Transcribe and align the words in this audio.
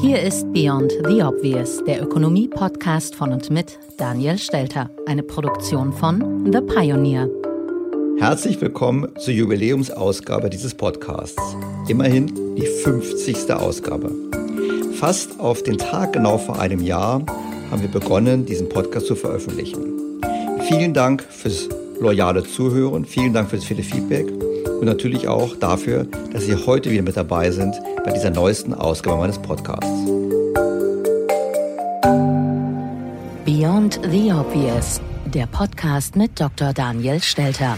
Hier 0.00 0.22
ist 0.22 0.50
Beyond 0.54 0.92
the 1.06 1.22
Obvious, 1.22 1.84
der 1.84 2.02
Ökonomie-Podcast 2.02 3.14
von 3.14 3.34
und 3.34 3.50
mit 3.50 3.78
Daniel 3.98 4.38
Stelter, 4.38 4.88
eine 5.06 5.22
Produktion 5.22 5.92
von 5.92 6.50
The 6.50 6.62
Pioneer. 6.62 7.28
Herzlich 8.18 8.58
willkommen 8.62 9.08
zur 9.18 9.34
Jubiläumsausgabe 9.34 10.48
dieses 10.48 10.74
Podcasts. 10.74 11.42
Immerhin 11.86 12.56
die 12.56 12.66
50. 12.66 13.52
Ausgabe. 13.52 14.10
Fast 14.94 15.38
auf 15.38 15.62
den 15.62 15.76
Tag 15.76 16.14
genau 16.14 16.38
vor 16.38 16.58
einem 16.58 16.80
Jahr 16.80 17.22
haben 17.70 17.82
wir 17.82 17.90
begonnen, 17.90 18.46
diesen 18.46 18.70
Podcast 18.70 19.06
zu 19.06 19.14
veröffentlichen. 19.14 20.20
Vielen 20.66 20.94
Dank 20.94 21.22
fürs 21.22 21.68
loyale 22.00 22.42
Zuhören, 22.44 23.04
vielen 23.04 23.34
Dank 23.34 23.50
fürs 23.50 23.64
viele 23.64 23.82
Feedback 23.82 24.26
und 24.80 24.86
natürlich 24.86 25.28
auch 25.28 25.56
dafür, 25.56 26.06
dass 26.32 26.46
Sie 26.46 26.54
heute 26.54 26.90
wieder 26.90 27.02
mit 27.02 27.14
dabei 27.14 27.50
sind 27.50 27.78
bei 28.02 28.12
dieser 28.12 28.30
neuesten 28.30 28.72
Ausgabe 28.72 29.18
meines 29.18 29.38
Podcasts. 29.38 29.90
Beyond 33.44 34.00
the 34.10 34.32
Obvious, 34.32 35.02
der 35.26 35.46
Podcast 35.46 36.16
mit 36.16 36.40
Dr. 36.40 36.72
Daniel 36.72 37.20
Stelter. 37.20 37.76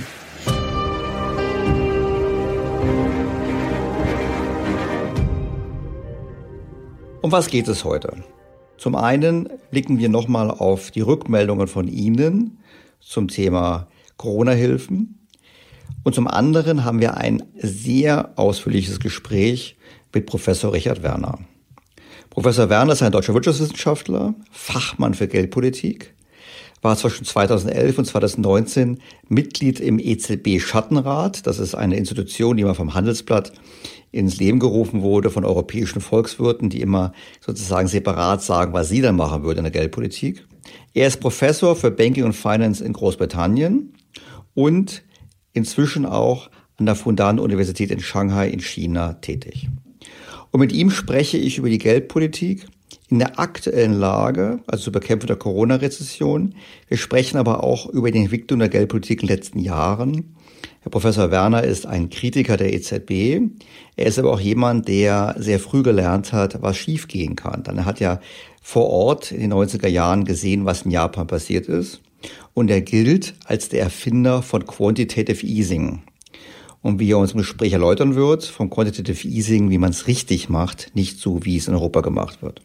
Um 7.21 7.33
was 7.33 7.49
geht 7.49 7.67
es 7.67 7.85
heute? 7.85 8.23
Zum 8.79 8.95
einen 8.95 9.49
blicken 9.73 9.99
wir 9.99 10.09
nochmal 10.09 10.53
auf 10.53 10.93
die 10.93 11.01
Rückmeldungen 11.01 11.67
von 11.67 11.89
Ihnen 11.89 12.59
zum 13.01 13.27
Thema 13.27 13.89
Corona-Hilfen. 14.19 15.22
Und 16.05 16.15
zum 16.15 16.27
anderen 16.27 16.85
haben 16.85 17.01
wir 17.01 17.17
ein 17.17 17.43
sehr 17.57 18.33
ausführliches 18.37 19.01
Gespräch 19.01 19.77
mit 20.13 20.27
Professor 20.27 20.73
Richard 20.73 21.03
Werner. 21.03 21.39
Professor 22.31 22.71
Werner 22.71 22.95
ist 22.95 23.03
ein 23.03 23.13
deutscher 23.13 23.35
Wirtschaftswissenschaftler, 23.35 24.35
Fachmann 24.51 25.15
für 25.15 25.29
Geldpolitik, 25.29 26.15
war 26.81 26.97
zwischen 26.97 27.25
2011 27.25 27.99
und 27.99 28.05
2019 28.07 28.99
Mitglied 29.29 29.81
im 29.81 29.99
EZB 29.99 30.59
Schattenrat. 30.59 31.47
Das 31.47 31.59
ist 31.59 31.75
eine 31.75 31.97
Institution, 31.97 32.57
die 32.57 32.65
mal 32.65 32.75
vom 32.75 32.95
Handelsblatt 32.95 33.53
ins 34.11 34.39
Leben 34.39 34.59
gerufen 34.59 35.03
wurde 35.03 35.31
von 35.31 35.45
europäischen 35.45 36.01
Volkswirten, 36.01 36.69
die 36.69 36.81
immer 36.81 37.13
sozusagen 37.41 37.89
separat 37.89 38.43
sagen, 38.43 38.73
was 38.73 38.89
sie 38.89 39.01
dann 39.01 39.17
machen 39.17 39.43
würden 39.43 39.59
in 39.59 39.65
der 39.65 39.73
Geldpolitik. 39.73 40.47
Er 40.95 41.09
ist 41.09 41.21
Professor 41.21 41.77
für 41.77 41.91
Banking 41.91 42.25
und 42.25 42.35
Finance 42.35 42.85
in 42.85 42.93
Großbritannien 42.93 43.95
und 44.55 45.03
inzwischen 45.53 46.07
auch 46.07 46.51
an 46.77 46.87
der 46.87 46.95
Fudan-Universität 46.95 47.91
in 47.91 48.01
Shanghai 48.01 48.49
in 48.49 48.61
China 48.61 49.15
tätig. 49.15 49.69
Und 50.51 50.61
mit 50.61 50.73
ihm 50.73 50.91
spreche 50.91 51.39
ich 51.39 51.59
über 51.59 51.71
die 51.71 51.79
Geldpolitik 51.79 52.67
in 53.09 53.19
der 53.19 53.39
aktuellen 53.39 53.93
Lage, 53.93 54.61
also 54.67 54.85
zur 54.85 54.93
Bekämpfung 54.93 55.27
der 55.27 55.37
Corona-Rezession. 55.37 56.55
Wir 56.89 56.97
sprechen 56.97 57.37
aber 57.37 57.63
auch 57.63 57.87
über 57.87 58.11
die 58.11 58.21
Entwicklung 58.21 58.59
der 58.59 58.69
Geldpolitik 58.69 59.23
in 59.23 59.29
den 59.29 59.37
letzten 59.37 59.59
Jahren. 59.59 60.35
Herr 60.81 60.91
Professor 60.91 61.31
Werner 61.31 61.63
ist 61.63 61.87
ein 61.87 62.11
Kritiker 62.11 62.57
der 62.57 62.73
EZB. 62.73 63.41
Er 63.97 64.07
ist 64.07 64.19
aber 64.19 64.33
auch 64.33 64.41
jemand, 64.41 64.89
der 64.89 65.35
sehr 65.39 65.61
früh 65.61 65.83
gelernt 65.83 66.33
hat, 66.33 66.61
was 66.61 66.77
schiefgehen 66.77 67.37
kann. 67.37 67.63
Dann 67.63 67.79
er 67.79 67.85
hat 67.85 68.01
ja 68.01 68.21
vor 68.61 68.89
Ort 68.89 69.31
in 69.31 69.41
den 69.41 69.53
90er 69.53 69.89
Jahren 69.89 70.25
gesehen, 70.25 70.65
was 70.65 70.83
in 70.83 70.91
Japan 70.91 71.27
passiert 71.27 71.67
ist. 71.67 72.01
Und 72.55 72.71
er 72.71 72.81
gilt 72.81 73.35
als 73.45 73.69
der 73.69 73.81
Erfinder 73.81 74.43
von 74.43 74.67
Quantitative 74.67 75.47
Easing. 75.47 76.03
Und 76.81 76.99
wie 76.99 77.13
er 77.13 77.19
uns 77.19 77.33
im 77.33 77.39
Gespräch 77.39 77.73
erläutern 77.73 78.15
wird, 78.15 78.45
vom 78.45 78.69
Quantitative 78.69 79.29
Easing, 79.29 79.71
wie 79.71 79.79
man 79.79 79.91
es 79.91 80.07
richtig 80.07 80.49
macht, 80.49 80.91
nicht 80.95 81.19
so, 81.19 81.45
wie 81.45 81.57
es 81.57 81.69
in 81.69 81.75
Europa 81.75 82.01
gemacht 82.01 82.43
wird. 82.43 82.61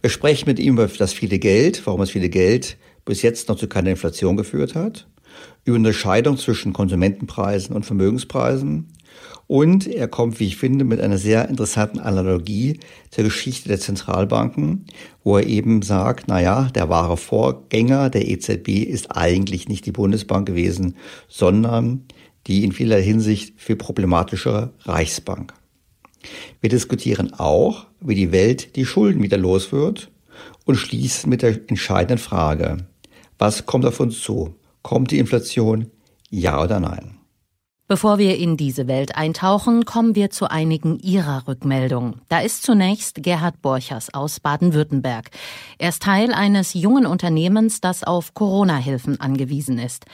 Wir 0.00 0.10
sprechen 0.10 0.48
mit 0.48 0.58
ihm 0.58 0.74
über 0.74 0.88
das 0.88 1.12
viele 1.12 1.38
Geld, 1.38 1.86
warum 1.86 2.00
das 2.00 2.10
viele 2.10 2.28
Geld 2.28 2.76
bis 3.04 3.22
jetzt 3.22 3.48
noch 3.48 3.56
zu 3.56 3.68
keiner 3.68 3.90
Inflation 3.90 4.36
geführt 4.36 4.74
hat, 4.74 5.06
über 5.64 5.76
eine 5.76 5.92
Scheidung 5.92 6.38
zwischen 6.38 6.72
Konsumentenpreisen 6.72 7.74
und 7.74 7.86
Vermögenspreisen, 7.86 8.88
und 9.46 9.86
er 9.86 10.08
kommt, 10.08 10.40
wie 10.40 10.46
ich 10.46 10.56
finde, 10.56 10.84
mit 10.84 11.00
einer 11.00 11.18
sehr 11.18 11.48
interessanten 11.48 11.98
Analogie 11.98 12.80
zur 13.10 13.24
Geschichte 13.24 13.68
der 13.68 13.80
Zentralbanken, 13.80 14.86
wo 15.24 15.36
er 15.36 15.46
eben 15.46 15.82
sagt, 15.82 16.24
na 16.28 16.40
ja, 16.40 16.70
der 16.74 16.88
wahre 16.88 17.16
Vorgänger 17.16 18.08
der 18.08 18.28
EZB 18.28 18.68
ist 18.84 19.14
eigentlich 19.14 19.68
nicht 19.68 19.84
die 19.84 19.92
Bundesbank 19.92 20.46
gewesen, 20.46 20.96
sondern 21.28 22.04
die 22.46 22.64
in 22.64 22.72
vieler 22.72 22.98
Hinsicht 22.98 23.60
viel 23.60 23.76
problematischere 23.76 24.72
Reichsbank. 24.84 25.52
Wir 26.60 26.70
diskutieren 26.70 27.34
auch, 27.34 27.86
wie 28.00 28.14
die 28.14 28.32
Welt 28.32 28.76
die 28.76 28.86
Schulden 28.86 29.22
wieder 29.22 29.38
los 29.38 29.72
wird 29.72 30.10
und 30.64 30.76
schließen 30.76 31.28
mit 31.28 31.42
der 31.42 31.58
entscheidenden 31.68 32.18
Frage, 32.18 32.86
was 33.38 33.66
kommt 33.66 33.84
auf 33.84 34.00
uns 34.00 34.20
zu? 34.20 34.54
Kommt 34.82 35.10
die 35.10 35.18
Inflation? 35.18 35.90
Ja 36.30 36.62
oder 36.62 36.80
nein? 36.80 37.18
Bevor 37.92 38.16
wir 38.16 38.38
in 38.38 38.56
diese 38.56 38.88
Welt 38.88 39.16
eintauchen, 39.16 39.84
kommen 39.84 40.14
wir 40.14 40.30
zu 40.30 40.50
einigen 40.50 40.98
Ihrer 41.00 41.46
Rückmeldungen. 41.46 42.22
Da 42.30 42.40
ist 42.40 42.62
zunächst 42.62 43.22
Gerhard 43.22 43.60
Borchers 43.60 44.14
aus 44.14 44.40
Baden-Württemberg. 44.40 45.28
Er 45.76 45.90
ist 45.90 46.02
Teil 46.02 46.32
eines 46.32 46.72
jungen 46.72 47.04
Unternehmens, 47.04 47.82
das 47.82 48.02
auf 48.02 48.32
Corona-Hilfen 48.32 49.20
angewiesen 49.20 49.78
ist. 49.78 50.06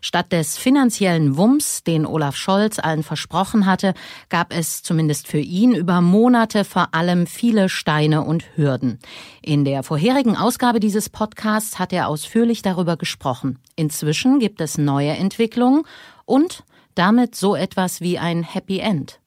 Statt 0.00 0.32
des 0.32 0.56
finanziellen 0.56 1.36
Wumms, 1.36 1.84
den 1.84 2.06
Olaf 2.06 2.36
Scholz 2.36 2.78
allen 2.78 3.02
versprochen 3.02 3.66
hatte, 3.66 3.92
gab 4.30 4.56
es 4.56 4.82
zumindest 4.82 5.28
für 5.28 5.36
ihn 5.36 5.74
über 5.74 6.00
Monate 6.00 6.64
vor 6.64 6.94
allem 6.94 7.26
viele 7.26 7.68
Steine 7.68 8.22
und 8.22 8.44
Hürden. 8.56 8.98
In 9.42 9.66
der 9.66 9.82
vorherigen 9.82 10.38
Ausgabe 10.38 10.80
dieses 10.80 11.10
Podcasts 11.10 11.78
hat 11.78 11.92
er 11.92 12.08
ausführlich 12.08 12.62
darüber 12.62 12.96
gesprochen. 12.96 13.58
Inzwischen 13.74 14.38
gibt 14.38 14.62
es 14.62 14.78
neue 14.78 15.10
Entwicklungen 15.10 15.82
und 16.24 16.64
damit 16.96 17.36
so 17.36 17.54
etwas 17.54 18.00
wie 18.00 18.18
ein 18.18 18.42
Happy 18.42 18.80
End. 18.80 19.20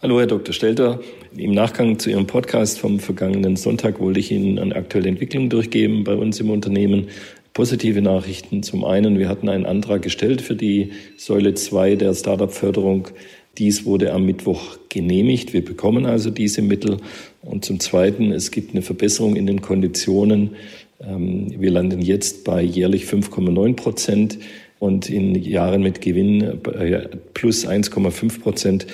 Hallo, 0.00 0.18
Herr 0.18 0.26
Dr. 0.26 0.52
Stelter. 0.52 1.00
Im 1.36 1.52
Nachgang 1.52 1.98
zu 2.00 2.10
Ihrem 2.10 2.26
Podcast 2.26 2.80
vom 2.80 2.98
vergangenen 2.98 3.54
Sonntag 3.54 4.00
wollte 4.00 4.18
ich 4.18 4.32
Ihnen 4.32 4.58
eine 4.58 4.74
aktuelle 4.74 5.08
Entwicklung 5.08 5.48
durchgeben 5.48 6.02
bei 6.02 6.14
uns 6.14 6.40
im 6.40 6.50
Unternehmen. 6.50 7.08
Positive 7.52 8.00
Nachrichten. 8.00 8.62
Zum 8.62 8.84
einen, 8.84 9.18
wir 9.18 9.28
hatten 9.28 9.48
einen 9.48 9.66
Antrag 9.66 10.02
gestellt 10.02 10.40
für 10.40 10.56
die 10.56 10.90
Säule 11.18 11.54
2 11.54 11.96
der 11.96 12.14
Startup-Förderung. 12.14 13.08
Dies 13.58 13.84
wurde 13.84 14.12
am 14.12 14.24
Mittwoch 14.24 14.78
genehmigt. 14.88 15.52
Wir 15.52 15.64
bekommen 15.64 16.06
also 16.06 16.30
diese 16.30 16.62
Mittel. 16.62 16.96
Und 17.42 17.64
zum 17.64 17.78
Zweiten, 17.78 18.32
es 18.32 18.50
gibt 18.50 18.72
eine 18.72 18.82
Verbesserung 18.82 19.36
in 19.36 19.46
den 19.46 19.60
Konditionen. 19.60 20.56
Ähm, 21.00 21.54
wir 21.58 21.70
landen 21.70 22.00
jetzt 22.00 22.44
bei 22.44 22.62
jährlich 22.62 23.04
5,9 23.04 23.76
Prozent 23.76 24.38
und 24.82 25.08
in 25.08 25.36
Jahren 25.36 25.80
mit 25.80 26.00
Gewinn 26.00 26.42
äh, 26.42 27.08
plus 27.34 27.64
1,5 27.64 28.40
Prozent. 28.40 28.86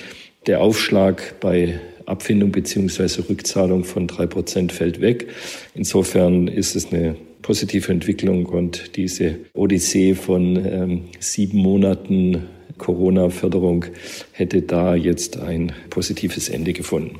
Der 0.45 0.61
Aufschlag 0.61 1.39
bei 1.39 1.79
Abfindung 2.05 2.51
beziehungsweise 2.51 3.27
Rückzahlung 3.27 3.83
von 3.83 4.05
drei 4.05 4.27
Prozent 4.27 4.71
fällt 4.71 5.01
weg. 5.01 5.29
Insofern 5.73 6.47
ist 6.47 6.75
es 6.75 6.93
eine 6.93 7.15
positive 7.41 7.91
Entwicklung 7.91 8.45
und 8.45 8.97
diese 8.97 9.39
Odyssee 9.53 10.13
von 10.13 10.63
ähm, 10.63 11.01
sieben 11.19 11.57
Monaten 11.57 12.43
Corona-Förderung 12.77 13.85
hätte 14.31 14.61
da 14.61 14.93
jetzt 14.93 15.39
ein 15.39 15.71
positives 15.89 16.49
Ende 16.49 16.73
gefunden. 16.73 17.17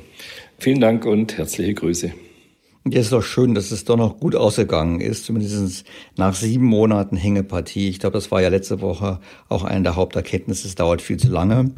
Vielen 0.58 0.80
Dank 0.80 1.06
und 1.06 1.36
herzliche 1.38 1.74
Grüße. 1.74 2.12
Und 2.82 2.94
jetzt 2.94 3.06
ist 3.06 3.12
doch 3.12 3.22
schön, 3.22 3.54
dass 3.54 3.72
es 3.72 3.84
doch 3.84 3.98
noch 3.98 4.18
gut 4.18 4.34
ausgegangen 4.34 5.00
ist, 5.00 5.26
zumindest 5.26 5.84
nach 6.16 6.34
sieben 6.34 6.64
Monaten 6.64 7.14
Hängepartie. 7.14 7.90
Ich 7.90 7.98
glaube, 7.98 8.14
das 8.14 8.30
war 8.30 8.40
ja 8.40 8.48
letzte 8.48 8.80
Woche 8.80 9.20
auch 9.50 9.64
eine 9.64 9.82
der 9.82 9.96
Haupterkenntnisse. 9.96 10.66
Es 10.66 10.76
dauert 10.76 11.02
viel 11.02 11.18
zu 11.18 11.28
lange. 11.28 11.72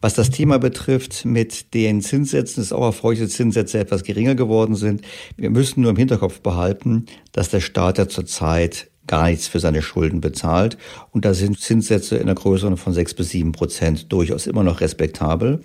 Was 0.00 0.14
das 0.14 0.30
Thema 0.30 0.58
betrifft, 0.58 1.24
mit 1.24 1.74
den 1.74 2.02
Zinssätzen 2.02 2.62
ist 2.62 2.72
auch 2.72 2.84
erfreulich, 2.84 3.20
dass 3.20 3.30
Zinssätze 3.30 3.80
etwas 3.80 4.04
geringer 4.04 4.36
geworden 4.36 4.76
sind. 4.76 5.02
Wir 5.36 5.50
müssen 5.50 5.80
nur 5.80 5.90
im 5.90 5.96
Hinterkopf 5.96 6.40
behalten, 6.40 7.06
dass 7.32 7.48
der 7.48 7.60
Staat 7.60 7.98
ja 7.98 8.08
zurzeit 8.08 8.90
gar 9.08 9.28
nichts 9.28 9.48
für 9.48 9.58
seine 9.58 9.82
Schulden 9.82 10.20
bezahlt. 10.20 10.78
Und 11.10 11.24
da 11.24 11.34
sind 11.34 11.60
Zinssätze 11.60 12.16
in 12.16 12.26
der 12.26 12.36
Größe 12.36 12.76
von 12.76 12.92
sechs 12.92 13.12
bis 13.12 13.30
sieben 13.30 13.50
Prozent 13.50 14.12
durchaus 14.12 14.46
immer 14.46 14.62
noch 14.62 14.80
respektabel. 14.80 15.62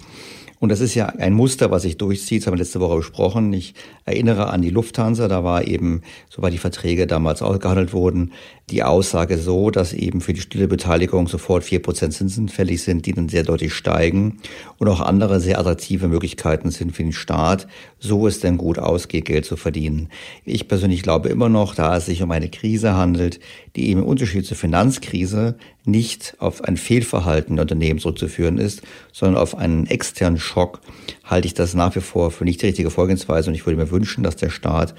Und 0.59 0.69
das 0.69 0.81
ist 0.81 0.93
ja 0.93 1.05
ein 1.05 1.33
Muster, 1.33 1.71
was 1.71 1.83
sich 1.83 1.97
durchzieht, 1.97 2.41
das 2.41 2.47
haben 2.47 2.55
wir 2.55 2.59
letzte 2.59 2.81
Woche 2.81 2.97
besprochen. 2.97 3.53
Ich 3.53 3.75
erinnere 4.03 4.49
an 4.49 4.61
die 4.61 4.69
Lufthansa, 4.69 5.29
da 5.29 5.43
war 5.43 5.65
eben, 5.65 6.01
soweit 6.29 6.51
die 6.51 6.57
Verträge 6.57 7.07
damals 7.07 7.41
ausgehandelt 7.41 7.93
wurden, 7.93 8.33
die 8.69 8.83
Aussage 8.83 9.37
so, 9.37 9.71
dass 9.71 9.93
eben 9.93 10.19
für 10.19 10.33
die 10.33 10.41
stille 10.41 10.67
Beteiligung 10.67 11.29
sofort 11.29 11.63
vier 11.63 11.81
Prozent 11.81 12.13
Zinsen 12.13 12.49
fällig 12.49 12.83
sind, 12.83 13.05
die 13.05 13.13
dann 13.13 13.29
sehr 13.29 13.43
deutlich 13.43 13.73
steigen 13.73 14.39
und 14.77 14.89
auch 14.89 14.99
andere 14.99 15.39
sehr 15.39 15.59
attraktive 15.59 16.09
Möglichkeiten 16.09 16.71
sind 16.71 16.91
für 16.91 17.03
den 17.03 17.13
Staat, 17.13 17.67
so 17.97 18.27
es 18.27 18.41
denn 18.41 18.57
gut 18.57 18.79
ausgeht, 18.79 19.25
Geld 19.25 19.45
zu 19.45 19.55
verdienen. 19.55 20.09
Ich 20.43 20.67
persönlich 20.67 21.03
glaube 21.03 21.29
immer 21.29 21.47
noch, 21.47 21.73
da 21.73 21.95
es 21.95 22.05
sich 22.05 22.21
um 22.21 22.31
eine 22.31 22.49
Krise 22.49 22.95
handelt, 22.95 23.39
die 23.75 23.89
eben 23.89 24.01
im 24.01 24.07
Unterschied 24.07 24.45
zur 24.45 24.57
Finanzkrise 24.57 25.55
nicht 25.89 26.35
auf 26.39 26.63
ein 26.63 26.77
Fehlverhalten 26.77 27.55
der 27.55 27.63
Unternehmen 27.63 27.99
zurückzuführen 27.99 28.57
ist, 28.57 28.81
sondern 29.11 29.41
auf 29.41 29.55
einen 29.55 29.85
externen 29.85 30.39
Schock, 30.39 30.81
halte 31.23 31.47
ich 31.47 31.53
das 31.53 31.73
nach 31.73 31.95
wie 31.95 32.01
vor 32.01 32.31
für 32.31 32.45
nicht 32.45 32.61
die 32.61 32.67
richtige 32.67 32.89
Vorgehensweise 32.89 33.49
und 33.49 33.55
ich 33.55 33.65
würde 33.65 33.77
mir 33.77 33.91
wünschen, 33.91 34.23
dass 34.23 34.35
der 34.35 34.49
Staat 34.49 34.95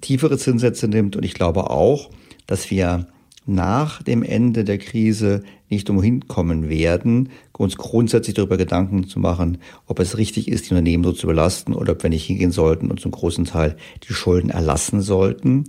tiefere 0.00 0.38
Zinssätze 0.38 0.88
nimmt 0.88 1.16
und 1.16 1.24
ich 1.24 1.34
glaube 1.34 1.70
auch, 1.70 2.10
dass 2.46 2.70
wir 2.70 3.06
nach 3.44 4.02
dem 4.02 4.22
Ende 4.22 4.64
der 4.64 4.78
Krise 4.78 5.42
nicht 5.68 5.90
umhin 5.90 6.28
kommen 6.28 6.68
werden, 6.68 7.30
uns 7.62 7.76
grundsätzlich 7.76 8.34
darüber 8.34 8.56
Gedanken 8.56 9.06
zu 9.06 9.18
machen, 9.18 9.58
ob 9.86 10.00
es 10.00 10.18
richtig 10.18 10.48
ist, 10.48 10.66
die 10.68 10.74
Unternehmen 10.74 11.04
so 11.04 11.12
zu 11.12 11.26
belasten 11.26 11.74
oder 11.74 11.92
ob 11.92 12.02
wir 12.02 12.10
nicht 12.10 12.26
hingehen 12.26 12.50
sollten 12.50 12.90
und 12.90 13.00
zum 13.00 13.12
großen 13.12 13.44
Teil 13.44 13.76
die 14.08 14.12
Schulden 14.12 14.50
erlassen 14.50 15.00
sollten. 15.00 15.64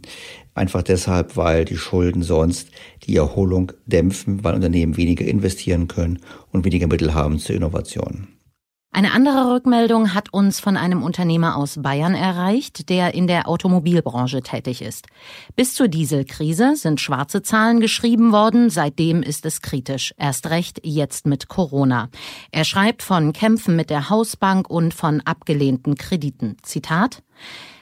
Einfach 0.55 0.83
deshalb, 0.83 1.35
weil 1.35 1.65
die 1.65 1.77
Schulden 1.77 2.21
sonst 2.21 2.69
die 3.03 3.15
Erholung 3.15 3.71
dämpfen, 3.85 4.43
weil 4.43 4.55
Unternehmen 4.55 4.97
weniger 4.97 5.25
investieren 5.25 5.87
können 5.87 6.19
und 6.51 6.63
weniger 6.63 6.87
Mittel 6.87 7.13
haben 7.13 7.39
zur 7.39 7.55
Innovation. 7.55 8.27
Eine 8.95 9.13
andere 9.13 9.51
Rückmeldung 9.51 10.13
hat 10.13 10.31
uns 10.31 10.59
von 10.59 10.77
einem 10.77 11.01
Unternehmer 11.01 11.57
aus 11.57 11.81
Bayern 11.81 12.13
erreicht, 12.13 12.89
der 12.89 13.15
in 13.15 13.25
der 13.25 13.49
Automobilbranche 13.49 14.43
tätig 14.43 14.83
ist. 14.83 15.07
Bis 15.55 15.73
zur 15.73 15.87
Dieselkrise 15.87 16.75
sind 16.75 17.01
schwarze 17.01 17.41
Zahlen 17.41 17.79
geschrieben 17.79 18.31
worden, 18.31 18.69
seitdem 18.69 19.23
ist 19.23 19.47
es 19.47 19.63
kritisch. 19.63 20.13
Erst 20.19 20.51
recht 20.51 20.79
jetzt 20.83 21.25
mit 21.25 21.47
Corona. 21.47 22.09
Er 22.51 22.65
schreibt 22.65 23.01
von 23.01 23.33
Kämpfen 23.33 23.75
mit 23.75 23.89
der 23.89 24.11
Hausbank 24.11 24.69
und 24.69 24.93
von 24.93 25.21
abgelehnten 25.21 25.95
Krediten. 25.95 26.57
Zitat 26.61 27.23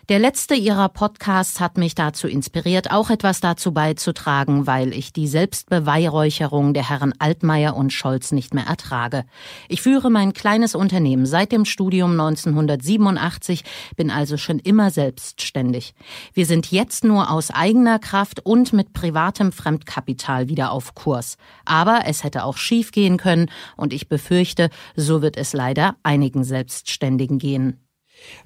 der 0.09 0.19
letzte 0.19 0.55
ihrer 0.55 0.89
Podcasts 0.89 1.59
hat 1.59 1.77
mich 1.77 1.95
dazu 1.95 2.27
inspiriert, 2.27 2.91
auch 2.91 3.09
etwas 3.09 3.39
dazu 3.39 3.71
beizutragen, 3.71 4.67
weil 4.67 4.93
ich 4.93 5.13
die 5.13 5.27
Selbstbeweihräucherung 5.27 6.73
der 6.73 6.89
Herren 6.89 7.13
Altmaier 7.19 7.75
und 7.75 7.93
Scholz 7.93 8.31
nicht 8.31 8.53
mehr 8.53 8.65
ertrage. 8.65 9.25
Ich 9.69 9.81
führe 9.81 10.09
mein 10.09 10.33
kleines 10.33 10.75
Unternehmen 10.75 11.25
seit 11.25 11.51
dem 11.51 11.65
Studium 11.65 12.11
1987, 12.11 13.63
bin 13.95 14.09
also 14.09 14.37
schon 14.37 14.59
immer 14.59 14.89
selbstständig. 14.89 15.93
Wir 16.33 16.45
sind 16.45 16.71
jetzt 16.71 17.03
nur 17.03 17.31
aus 17.31 17.51
eigener 17.51 17.99
Kraft 17.99 18.45
und 18.45 18.73
mit 18.73 18.93
privatem 18.93 19.51
Fremdkapital 19.51 20.47
wieder 20.49 20.71
auf 20.71 20.95
Kurs. 20.95 21.37
Aber 21.65 22.01
es 22.05 22.23
hätte 22.23 22.43
auch 22.43 22.57
schief 22.57 22.91
gehen 22.91 23.17
können 23.17 23.49
und 23.77 23.93
ich 23.93 24.09
befürchte, 24.09 24.69
so 24.95 25.21
wird 25.21 25.37
es 25.37 25.53
leider 25.53 25.95
einigen 26.03 26.43
Selbstständigen 26.43 27.37
gehen. 27.37 27.80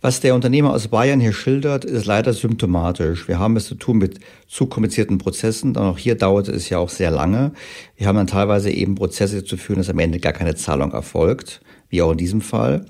Was 0.01 0.19
der 0.19 0.35
Unternehmer 0.35 0.73
aus 0.73 0.87
Bayern 0.87 1.19
hier 1.19 1.33
schildert, 1.33 1.85
ist 1.85 2.05
leider 2.05 2.33
symptomatisch. 2.33 3.27
Wir 3.27 3.39
haben 3.39 3.55
es 3.55 3.65
zu 3.65 3.75
tun 3.75 3.97
mit 3.97 4.19
zu 4.47 4.67
komplizierten 4.67 5.17
Prozessen. 5.17 5.73
Dann 5.73 5.85
auch 5.85 5.97
hier 5.97 6.15
dauert 6.15 6.47
es 6.47 6.69
ja 6.69 6.77
auch 6.77 6.89
sehr 6.89 7.11
lange. 7.11 7.53
Wir 7.95 8.07
haben 8.07 8.15
dann 8.15 8.27
teilweise 8.27 8.71
eben 8.71 8.95
Prozesse 8.95 9.43
zu 9.43 9.57
führen, 9.57 9.77
dass 9.77 9.89
am 9.89 9.99
Ende 9.99 10.19
gar 10.19 10.33
keine 10.33 10.55
Zahlung 10.55 10.91
erfolgt, 10.91 11.61
wie 11.89 12.01
auch 12.01 12.11
in 12.11 12.17
diesem 12.17 12.41
Fall. 12.41 12.85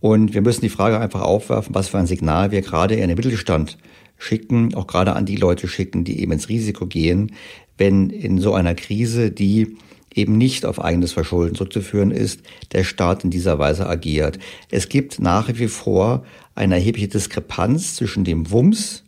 Und 0.00 0.34
wir 0.34 0.42
müssen 0.42 0.60
die 0.60 0.68
Frage 0.68 1.00
einfach 1.00 1.22
aufwerfen, 1.22 1.74
was 1.74 1.88
für 1.88 1.98
ein 1.98 2.06
Signal 2.06 2.50
wir 2.50 2.62
gerade 2.62 2.94
in 2.94 3.08
den 3.08 3.16
Mittelstand 3.16 3.78
schicken, 4.18 4.74
auch 4.74 4.86
gerade 4.86 5.14
an 5.14 5.26
die 5.26 5.36
Leute 5.36 5.68
schicken, 5.68 6.04
die 6.04 6.20
eben 6.20 6.32
ins 6.32 6.48
Risiko 6.48 6.86
gehen, 6.86 7.32
wenn 7.78 8.10
in 8.10 8.38
so 8.38 8.54
einer 8.54 8.74
Krise, 8.74 9.30
die 9.30 9.76
eben 10.14 10.38
nicht 10.38 10.64
auf 10.64 10.82
eigenes 10.82 11.12
Verschulden 11.12 11.54
zurückzuführen 11.54 12.10
ist, 12.10 12.40
der 12.72 12.84
Staat 12.84 13.24
in 13.24 13.30
dieser 13.30 13.58
Weise 13.58 13.86
agiert. 13.86 14.38
Es 14.70 14.88
gibt 14.88 15.20
nach 15.20 15.48
wie 15.54 15.68
vor 15.68 16.24
eine 16.54 16.76
erhebliche 16.76 17.08
Diskrepanz 17.08 17.96
zwischen 17.96 18.24
dem 18.24 18.50
Wumms, 18.50 19.04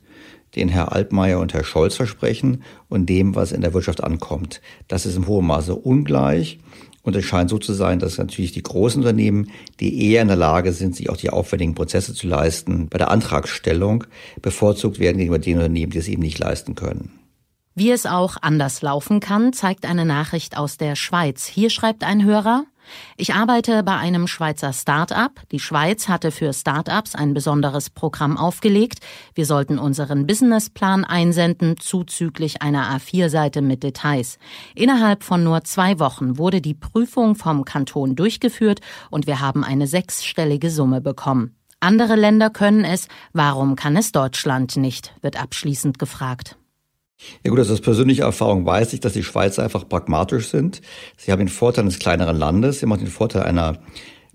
den 0.57 0.69
Herr 0.69 0.93
Altmaier 0.93 1.39
und 1.39 1.55
Herr 1.55 1.65
Scholz 1.65 1.95
versprechen, 1.95 2.63
und 2.89 3.07
dem, 3.07 3.35
was 3.35 3.53
in 3.53 3.61
der 3.61 3.75
Wirtschaft 3.75 4.03
ankommt. 4.03 4.61
Das 4.89 5.07
ist 5.07 5.17
im 5.17 5.27
hohen 5.27 5.47
Maße 5.47 5.75
ungleich. 5.75 6.59
Und 7.03 7.15
es 7.15 7.25
scheint 7.25 7.51
so 7.51 7.59
zu 7.59 7.73
sein, 7.73 8.01
dass 8.01 8.19
natürlich 8.19 8.51
die 8.51 8.65
großen 8.65 9.01
Unternehmen, 9.01 9.51
die 9.79 10.11
eher 10.11 10.23
in 10.23 10.29
der 10.29 10.37
Lage 10.37 10.73
sind, 10.73 10.97
sich 10.97 11.09
auch 11.09 11.17
die 11.17 11.31
aufwendigen 11.31 11.77
Prozesse 11.77 12.15
zu 12.15 12.27
leisten, 12.27 12.89
bei 12.89 12.99
der 12.99 13.13
Antragstellung 13.13 14.03
bevorzugt 14.43 14.99
werden 14.99 15.19
gegenüber 15.19 15.39
den 15.39 15.59
Unternehmen, 15.59 15.93
die 15.93 15.99
es 15.99 16.09
eben 16.09 16.23
nicht 16.23 16.41
leisten 16.41 16.75
können. 16.75 17.13
Wie 17.79 17.91
es 17.91 18.07
auch 18.07 18.39
anders 18.41 18.81
laufen 18.81 19.21
kann, 19.21 19.53
zeigt 19.53 19.85
eine 19.85 20.07
Nachricht 20.07 20.57
aus 20.57 20.79
der 20.79 20.97
Schweiz. 20.97 21.45
Hier 21.45 21.69
schreibt 21.69 22.05
ein 22.05 22.25
Hörer, 22.25 22.65
ich 23.19 23.35
arbeite 23.35 23.83
bei 23.83 23.95
einem 23.97 24.27
Schweizer 24.29 24.73
Start-up. 24.73 25.43
Die 25.53 25.61
Schweiz 25.61 26.09
hatte 26.09 26.31
für 26.31 26.55
Start-ups 26.55 27.15
ein 27.15 27.35
besonderes 27.35 27.91
Programm 27.91 28.39
aufgelegt. 28.39 29.01
Wir 29.35 29.45
sollten 29.45 29.79
unseren 29.79 30.27
Businessplan 30.27 31.05
einsenden, 31.05 31.77
zuzüglich 31.77 32.63
einer 32.63 32.97
A4-Seite 32.97 33.61
mit 33.61 33.83
Details. 33.83 34.39
Innerhalb 34.75 35.23
von 35.23 35.45
nur 35.45 35.63
zwei 35.65 35.99
Wochen 35.99 36.39
wurde 36.39 36.63
die 36.63 36.73
Prüfung 36.73 37.35
vom 37.35 37.67
Kanton 37.67 38.17
durchgeführt 38.17 38.81
und 39.11 39.27
wir 39.27 39.41
haben 39.41 39.65
eine 39.65 39.87
sechsstellige 39.87 40.71
Summe 40.71 41.03
bekommen. 41.03 41.55
Andere 41.81 42.17
Länder 42.17 42.49
können 42.49 42.85
es, 42.85 43.09
warum 43.35 43.77
kann 43.77 43.99
es 43.99 44.13
Deutschland 44.13 44.79
nicht, 44.79 45.13
wird 45.21 45.39
abschließend 45.39 45.99
gefragt. 45.99 46.57
Ja 47.43 47.51
gut, 47.51 47.59
also 47.59 47.73
aus 47.73 47.81
persönlicher 47.81 48.25
Erfahrung 48.25 48.67
weiß 48.67 48.93
ich, 48.93 49.01
dass 49.01 49.15
die 49.15 49.23
Schweizer 49.23 49.63
einfach 49.63 49.89
pragmatisch 49.89 50.49
sind. 50.49 50.83
Sie 51.17 51.33
haben 51.33 51.39
den 51.39 51.49
Vorteil 51.49 51.83
eines 51.83 51.99
kleineren 51.99 52.37
Landes, 52.37 52.79
sie 52.79 52.87
haben 52.87 52.93
auch 52.93 52.99
den 52.99 53.07
Vorteil 53.07 53.43
einer 53.43 53.79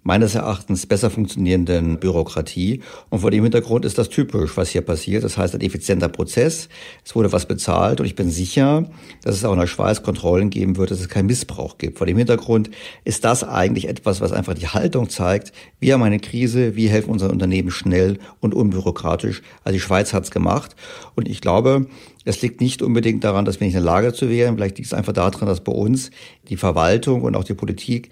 meines 0.03 0.36
Erachtens 0.36 0.86
besser 0.86 1.10
funktionierenden 1.10 2.00
Bürokratie. 2.00 2.81
Und 3.10 3.20
vor 3.20 3.31
dem 3.31 3.43
Hintergrund 3.43 3.86
ist 3.86 3.98
das 3.98 4.10
typisch, 4.10 4.58
was 4.58 4.70
hier 4.70 4.81
passiert. 4.81 5.24
Das 5.24 5.38
heißt, 5.38 5.53
ein 5.53 5.62
effizienter 5.62 6.10
Prozess. 6.10 6.70
Es 7.05 7.15
wurde 7.15 7.31
was 7.31 7.46
bezahlt 7.46 8.00
und 8.00 8.08
ich 8.08 8.15
bin 8.15 8.31
sicher, 8.31 8.89
dass 9.24 9.36
es 9.36 9.46
auch 9.46 9.53
in 9.53 9.60
der 9.60 9.67
Schweiz 9.67 10.01
Kontrollen 10.01 10.50
geben 10.50 10.77
wird, 10.77 10.91
dass 10.91 11.00
es 11.00 11.10
keinen 11.10 11.27
Missbrauch 11.27 11.77
gibt. 11.77 12.00
Vor 12.00 12.08
dem 12.08 12.17
Hintergrund 12.17 12.72
ist 13.03 13.24
das 13.24 13.43
eigentlich 13.43 13.88
etwas, 13.88 14.22
was 14.22 14.31
einfach 14.31 14.55
die 14.55 14.67
Haltung 14.67 15.10
zeigt. 15.10 15.51
Wir 15.79 15.93
haben 15.93 16.03
eine 16.03 16.20
Krise, 16.20 16.75
wir 16.75 16.89
helfen 16.89 17.12
unseren 17.12 17.31
Unternehmen 17.31 17.70
schnell 17.72 18.17
und 18.39 18.55
unbürokratisch. 18.55 19.43
Also 19.63 19.74
die 19.75 19.81
Schweiz 19.81 20.13
hat's 20.13 20.31
gemacht. 20.31 20.75
Und 21.15 21.27
ich 21.27 21.41
glaube, 21.41 21.88
es 22.25 22.41
liegt 22.41 22.62
nicht 22.62 22.81
unbedingt 22.81 23.24
daran, 23.24 23.46
dass 23.46 23.60
wir 23.60 23.67
nicht 23.67 23.75
in 23.75 23.84
der 23.84 23.91
Lage 23.91 24.13
zu 24.13 24.29
wären. 24.29 24.55
Vielleicht 24.55 24.77
liegt 24.77 24.88
es 24.88 24.93
einfach 24.93 25.13
daran, 25.13 25.48
dass 25.48 25.62
bei 25.62 25.72
uns 25.72 26.12
die 26.50 26.58
Verwaltung 26.58 27.24
und 27.24 27.36
auch 27.36 27.43
die 27.43 27.53
Politik 27.53 28.10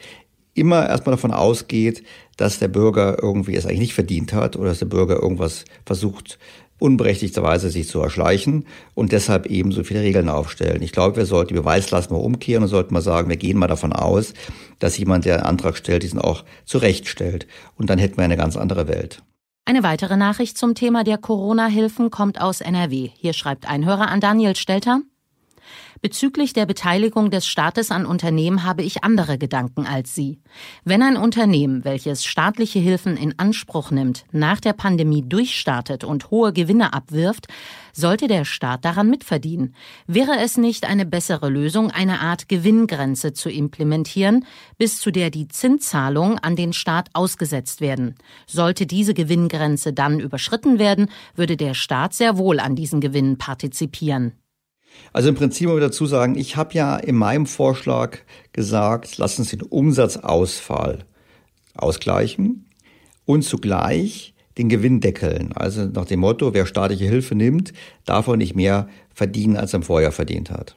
immer 0.54 0.88
erstmal 0.88 1.16
davon 1.16 1.32
ausgeht, 1.32 2.04
dass 2.38 2.60
der 2.60 2.68
Bürger 2.68 3.22
irgendwie 3.22 3.56
es 3.56 3.66
eigentlich 3.66 3.80
nicht 3.80 3.94
verdient 3.94 4.34
hat 4.34 4.56
oder 4.56 4.70
dass 4.70 4.80
der 4.80 4.86
Bürger 4.86 5.22
irgendwas 5.22 5.66
versucht, 5.86 6.40
unberechtigterweise 6.80 7.70
sich 7.70 7.88
zu 7.88 8.00
erschleichen 8.00 8.66
und 8.96 9.12
deshalb 9.12 9.46
eben 9.46 9.72
so 9.72 9.84
viele 9.84 10.02
Regeln 10.02 10.30
aufstellen. 10.30 10.82
Ich 10.82 10.92
glaube, 10.92 11.18
wir 11.18 11.26
sollten 11.26 11.50
die 11.50 11.60
Beweislast 11.60 12.10
mal 12.10 12.18
umkehren 12.18 12.64
und 12.64 12.70
sollten 12.70 12.94
mal 12.94 13.02
sagen, 13.02 13.30
wir 13.30 13.38
gehen 13.38 13.58
mal 13.58 13.68
davon 13.68 13.94
aus, 13.94 14.34
dass 14.80 14.98
jemand, 14.98 15.26
der 15.26 15.36
einen 15.36 15.46
Antrag 15.46 15.78
stellt, 15.78 16.04
diesen 16.04 16.20
auch 16.20 16.46
zurechtstellt. 16.66 17.48
Und 17.76 17.90
dann 17.90 18.00
hätten 18.00 18.18
wir 18.18 18.24
eine 18.24 18.38
ganz 18.38 18.56
andere 18.56 18.88
Welt. 18.88 19.22
Eine 19.66 19.84
weitere 19.84 20.18
Nachricht 20.18 20.58
zum 20.58 20.74
Thema 20.74 21.04
der 21.04 21.18
Corona-Hilfen 21.18 22.10
kommt 22.10 22.42
aus 22.42 22.62
NRW. 22.62 23.10
Hier 23.16 23.34
schreibt 23.34 23.70
ein 23.70 23.86
Hörer 23.86 24.08
an 24.08 24.20
Daniel 24.20 24.56
Stelter. 24.56 25.02
Bezüglich 26.02 26.54
der 26.54 26.66
Beteiligung 26.66 27.30
des 27.30 27.46
Staates 27.46 27.92
an 27.92 28.06
Unternehmen 28.06 28.64
habe 28.64 28.84
ich 28.84 29.04
andere 29.04 29.38
Gedanken 29.38 29.86
als 29.86 30.16
Sie. 30.16 30.40
Wenn 30.86 31.04
ein 31.04 31.18
Unternehmen, 31.18 31.84
welches 31.84 32.24
staatliche 32.24 32.80
Hilfen 32.80 33.18
in 33.18 33.38
Anspruch 33.38 33.92
nimmt, 33.92 34.24
nach 34.32 34.62
der 34.62 34.72
Pandemie 34.72 35.24
durchstartet 35.28 36.06
und 36.06 36.32
hohe 36.32 36.54
Gewinne 36.54 36.94
abwirft, 36.94 37.48
sollte 37.92 38.28
der 38.28 38.46
Staat 38.46 38.86
daran 38.86 39.10
mitverdienen. 39.10 39.76
Wäre 40.08 40.38
es 40.40 40.58
nicht 40.58 40.86
eine 40.88 41.06
bessere 41.06 41.50
Lösung, 41.50 41.92
eine 41.92 42.22
Art 42.22 42.48
Gewinngrenze 42.48 43.34
zu 43.34 43.50
implementieren, 43.50 44.46
bis 44.78 45.02
zu 45.02 45.12
der 45.12 45.32
die 45.32 45.50
Zinszahlungen 45.50 46.40
an 46.40 46.56
den 46.56 46.72
Staat 46.72 47.10
ausgesetzt 47.14 47.82
werden? 47.82 48.16
Sollte 48.48 48.86
diese 48.86 49.14
Gewinngrenze 49.14 49.92
dann 49.92 50.22
überschritten 50.22 50.80
werden, 50.80 51.10
würde 51.36 51.58
der 51.58 51.74
Staat 51.74 52.14
sehr 52.14 52.38
wohl 52.38 52.62
an 52.62 52.78
diesen 52.78 53.02
Gewinnen 53.02 53.38
partizipieren. 53.38 54.34
Also 55.14 55.30
im 55.30 55.36
Prinzip 55.36 55.68
muss 55.68 55.78
ich 55.78 55.84
dazu 55.84 56.06
sagen, 56.06 56.36
ich 56.36 56.56
habe 56.56 56.74
ja 56.74 56.96
in 56.96 57.16
meinem 57.16 57.46
Vorschlag 57.46 58.20
gesagt, 58.54 59.18
lass 59.18 59.40
uns 59.40 59.50
den 59.50 59.62
Umsatzausfall 59.62 61.06
ausgleichen 61.76 62.66
und 63.26 63.44
zugleich 63.44 64.34
den 64.58 64.70
Gewinn 64.70 65.00
deckeln. 65.00 65.54
Also 65.54 65.86
nach 65.86 66.06
dem 66.06 66.20
Motto, 66.20 66.54
wer 66.54 66.66
staatliche 66.66 67.06
Hilfe 67.06 67.34
nimmt, 67.34 67.74
darf 68.06 68.28
er 68.28 68.38
nicht 68.38 68.56
mehr 68.56 68.90
verdienen, 69.14 69.56
als 69.56 69.74
er 69.74 69.78
im 69.78 69.84
Vorjahr 69.84 70.12
verdient 70.12 70.52
hat. 70.52 70.76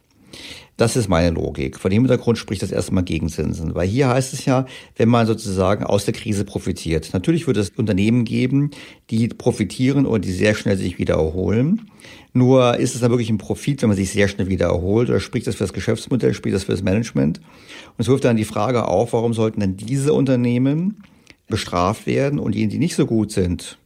Das 0.76 0.96
ist 0.96 1.08
meine 1.08 1.30
Logik. 1.30 1.78
Von 1.78 1.90
dem 1.90 2.02
Hintergrund 2.02 2.38
spricht 2.38 2.62
das 2.62 2.72
erstmal 2.72 3.04
gegen 3.04 3.28
Zinsen. 3.28 3.74
Weil 3.74 3.86
hier 3.86 4.08
heißt 4.08 4.32
es 4.32 4.46
ja, 4.46 4.66
wenn 4.96 5.08
man 5.08 5.26
sozusagen 5.26 5.84
aus 5.84 6.06
der 6.06 6.14
Krise 6.14 6.44
profitiert. 6.44 7.10
Natürlich 7.12 7.46
wird 7.46 7.58
es 7.58 7.70
Unternehmen 7.70 8.24
geben, 8.24 8.70
die 9.10 9.28
profitieren 9.28 10.06
und 10.06 10.24
die 10.24 10.32
sehr 10.32 10.54
schnell 10.54 10.78
sich 10.78 10.98
wieder 10.98 11.14
erholen. 11.16 11.90
Nur 12.34 12.76
ist 12.78 12.94
es 12.94 13.00
dann 13.00 13.10
wirklich 13.10 13.30
ein 13.30 13.38
Profit, 13.38 13.82
wenn 13.82 13.90
man 13.90 13.96
sich 13.96 14.10
sehr 14.10 14.28
schnell 14.28 14.48
wieder 14.48 14.66
erholt? 14.66 15.10
Oder 15.10 15.20
spricht 15.20 15.46
das 15.46 15.56
für 15.56 15.64
das 15.64 15.72
Geschäftsmodell, 15.72 16.32
spricht 16.32 16.54
das 16.54 16.64
für 16.64 16.72
das 16.72 16.82
Management? 16.82 17.38
Und 17.38 17.98
es 17.98 18.08
wirft 18.08 18.24
dann 18.24 18.36
die 18.36 18.44
Frage 18.44 18.88
auf, 18.88 19.12
warum 19.12 19.34
sollten 19.34 19.60
denn 19.60 19.76
diese 19.76 20.14
Unternehmen 20.14 21.02
bestraft 21.48 22.06
werden 22.06 22.38
und 22.38 22.54
diejenigen, 22.54 22.72
die 22.72 22.84
nicht 22.84 22.96
so 22.96 23.04
gut 23.04 23.32
sind, 23.32 23.78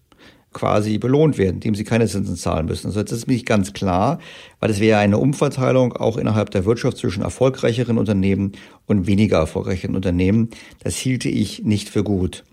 quasi 0.57 0.97
belohnt 0.97 1.37
werden, 1.37 1.57
indem 1.57 1.75
sie 1.75 1.85
keine 1.85 2.07
Zinsen 2.07 2.37
zahlen 2.37 2.65
müssen. 2.65 2.87
Also 2.87 3.03
das 3.03 3.13
ist 3.13 3.29
nicht 3.29 3.45
ganz 3.45 3.75
klar, 3.75 4.21
weil 4.59 4.71
es 4.71 4.81
wäre 4.81 4.99
eine 4.99 5.19
Umverteilung 5.19 5.93
auch 5.93 6.17
innerhalb 6.17 6.51
der 6.51 6.65
Wirtschaft 6.65 6.97
zwischen 6.97 7.23
erfolgreicheren 7.23 7.99
Unternehmen 7.99 8.53
und 8.87 9.07
weniger 9.07 9.37
erfolgreichen 9.37 9.95
Unternehmen. 9.95 10.49
Das 10.83 10.97
hielte 10.97 11.29
ich 11.29 11.65
nicht 11.65 11.91
für 11.91 12.03
gut. 12.03 12.45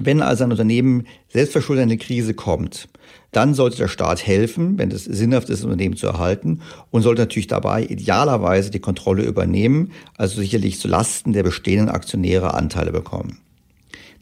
Wenn 0.00 0.22
also 0.22 0.44
ein 0.44 0.52
Unternehmen 0.52 1.06
selbstverschuldet 1.30 1.82
in 1.82 1.90
eine 1.90 1.98
Krise 1.98 2.34
kommt, 2.34 2.88
dann 3.32 3.54
sollte 3.54 3.78
der 3.78 3.88
Staat 3.88 4.26
helfen, 4.26 4.78
wenn 4.78 4.90
es 4.90 5.04
sinnhaft 5.04 5.48
ist, 5.48 5.60
das 5.60 5.64
Unternehmen 5.64 5.96
zu 5.96 6.06
erhalten 6.06 6.60
und 6.90 7.02
sollte 7.02 7.22
natürlich 7.22 7.46
dabei 7.46 7.82
idealerweise 7.84 8.70
die 8.70 8.78
Kontrolle 8.78 9.24
übernehmen, 9.24 9.92
also 10.16 10.40
sicherlich 10.40 10.78
zu 10.78 10.86
Lasten 10.86 11.32
der 11.32 11.42
bestehenden 11.42 11.88
Aktionäre 11.88 12.54
Anteile 12.54 12.92
bekommen. 12.92 13.38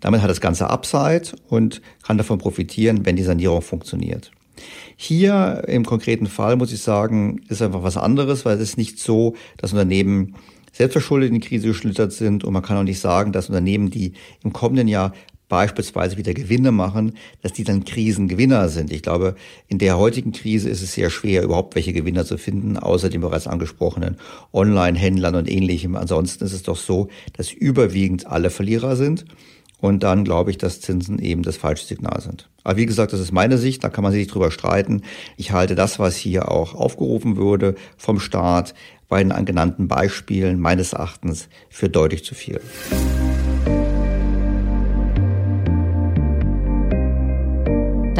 Damit 0.00 0.22
hat 0.22 0.30
das 0.30 0.40
Ganze 0.40 0.70
Upside 0.70 1.36
und 1.48 1.82
kann 2.02 2.18
davon 2.18 2.38
profitieren, 2.38 3.04
wenn 3.04 3.16
die 3.16 3.22
Sanierung 3.22 3.62
funktioniert. 3.62 4.30
Hier 4.96 5.64
im 5.66 5.84
konkreten 5.84 6.26
Fall 6.26 6.56
muss 6.56 6.72
ich 6.72 6.80
sagen, 6.80 7.42
ist 7.48 7.62
einfach 7.62 7.82
was 7.82 7.96
anderes, 7.96 8.44
weil 8.44 8.56
es 8.56 8.62
ist 8.62 8.76
nicht 8.76 8.98
so, 8.98 9.34
dass 9.56 9.72
Unternehmen 9.72 10.36
selbstverschuldet 10.72 11.30
in 11.30 11.40
die 11.40 11.46
Krise 11.46 11.68
geschlittert 11.68 12.12
sind 12.12 12.44
und 12.44 12.52
man 12.52 12.62
kann 12.62 12.76
auch 12.76 12.84
nicht 12.84 13.00
sagen, 13.00 13.32
dass 13.32 13.48
Unternehmen, 13.48 13.90
die 13.90 14.12
im 14.44 14.52
kommenden 14.52 14.88
Jahr 14.88 15.12
beispielsweise 15.50 16.16
wieder 16.16 16.32
Gewinne 16.32 16.72
machen, 16.72 17.18
dass 17.42 17.52
die 17.52 17.64
dann 17.64 17.84
Krisengewinner 17.84 18.70
sind. 18.70 18.90
Ich 18.90 19.02
glaube, 19.02 19.34
in 19.68 19.76
der 19.76 19.98
heutigen 19.98 20.32
Krise 20.32 20.70
ist 20.70 20.80
es 20.80 20.94
sehr 20.94 21.10
schwer, 21.10 21.42
überhaupt 21.42 21.74
welche 21.74 21.92
Gewinner 21.92 22.24
zu 22.24 22.38
finden, 22.38 22.78
außer 22.78 23.10
den 23.10 23.20
bereits 23.20 23.46
angesprochenen 23.46 24.16
Online-Händlern 24.54 25.34
und 25.34 25.50
ähnlichem. 25.50 25.96
Ansonsten 25.96 26.44
ist 26.44 26.54
es 26.54 26.62
doch 26.62 26.78
so, 26.78 27.08
dass 27.34 27.52
überwiegend 27.52 28.26
alle 28.26 28.48
Verlierer 28.48 28.96
sind. 28.96 29.26
Und 29.80 30.02
dann 30.02 30.24
glaube 30.24 30.50
ich, 30.50 30.58
dass 30.58 30.80
Zinsen 30.80 31.18
eben 31.18 31.42
das 31.42 31.56
falsche 31.56 31.86
Signal 31.86 32.20
sind. 32.20 32.48
Aber 32.64 32.76
wie 32.76 32.86
gesagt, 32.86 33.12
das 33.12 33.20
ist 33.20 33.32
meine 33.32 33.56
Sicht, 33.56 33.82
da 33.82 33.88
kann 33.88 34.02
man 34.02 34.12
sich 34.12 34.20
nicht 34.20 34.34
drüber 34.34 34.50
streiten. 34.50 35.02
Ich 35.36 35.52
halte 35.52 35.74
das, 35.74 35.98
was 35.98 36.16
hier 36.16 36.50
auch 36.50 36.74
aufgerufen 36.74 37.36
würde 37.36 37.74
vom 37.96 38.20
Staat 38.20 38.74
bei 39.08 39.24
den 39.24 39.44
genannten 39.44 39.88
Beispielen 39.88 40.60
meines 40.60 40.92
Erachtens 40.92 41.48
für 41.70 41.88
deutlich 41.88 42.24
zu 42.24 42.34
viel. 42.34 42.60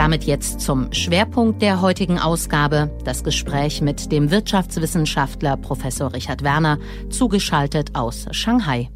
Damit 0.01 0.25
jetzt 0.25 0.63
zum 0.63 0.91
Schwerpunkt 0.95 1.61
der 1.61 1.83
heutigen 1.83 2.19
Ausgabe, 2.19 2.91
das 3.05 3.23
Gespräch 3.23 3.83
mit 3.83 4.11
dem 4.11 4.31
Wirtschaftswissenschaftler 4.31 5.59
Professor 5.59 6.15
Richard 6.15 6.43
Werner, 6.43 6.79
zugeschaltet 7.11 7.95
aus 7.95 8.25
Shanghai. 8.31 8.89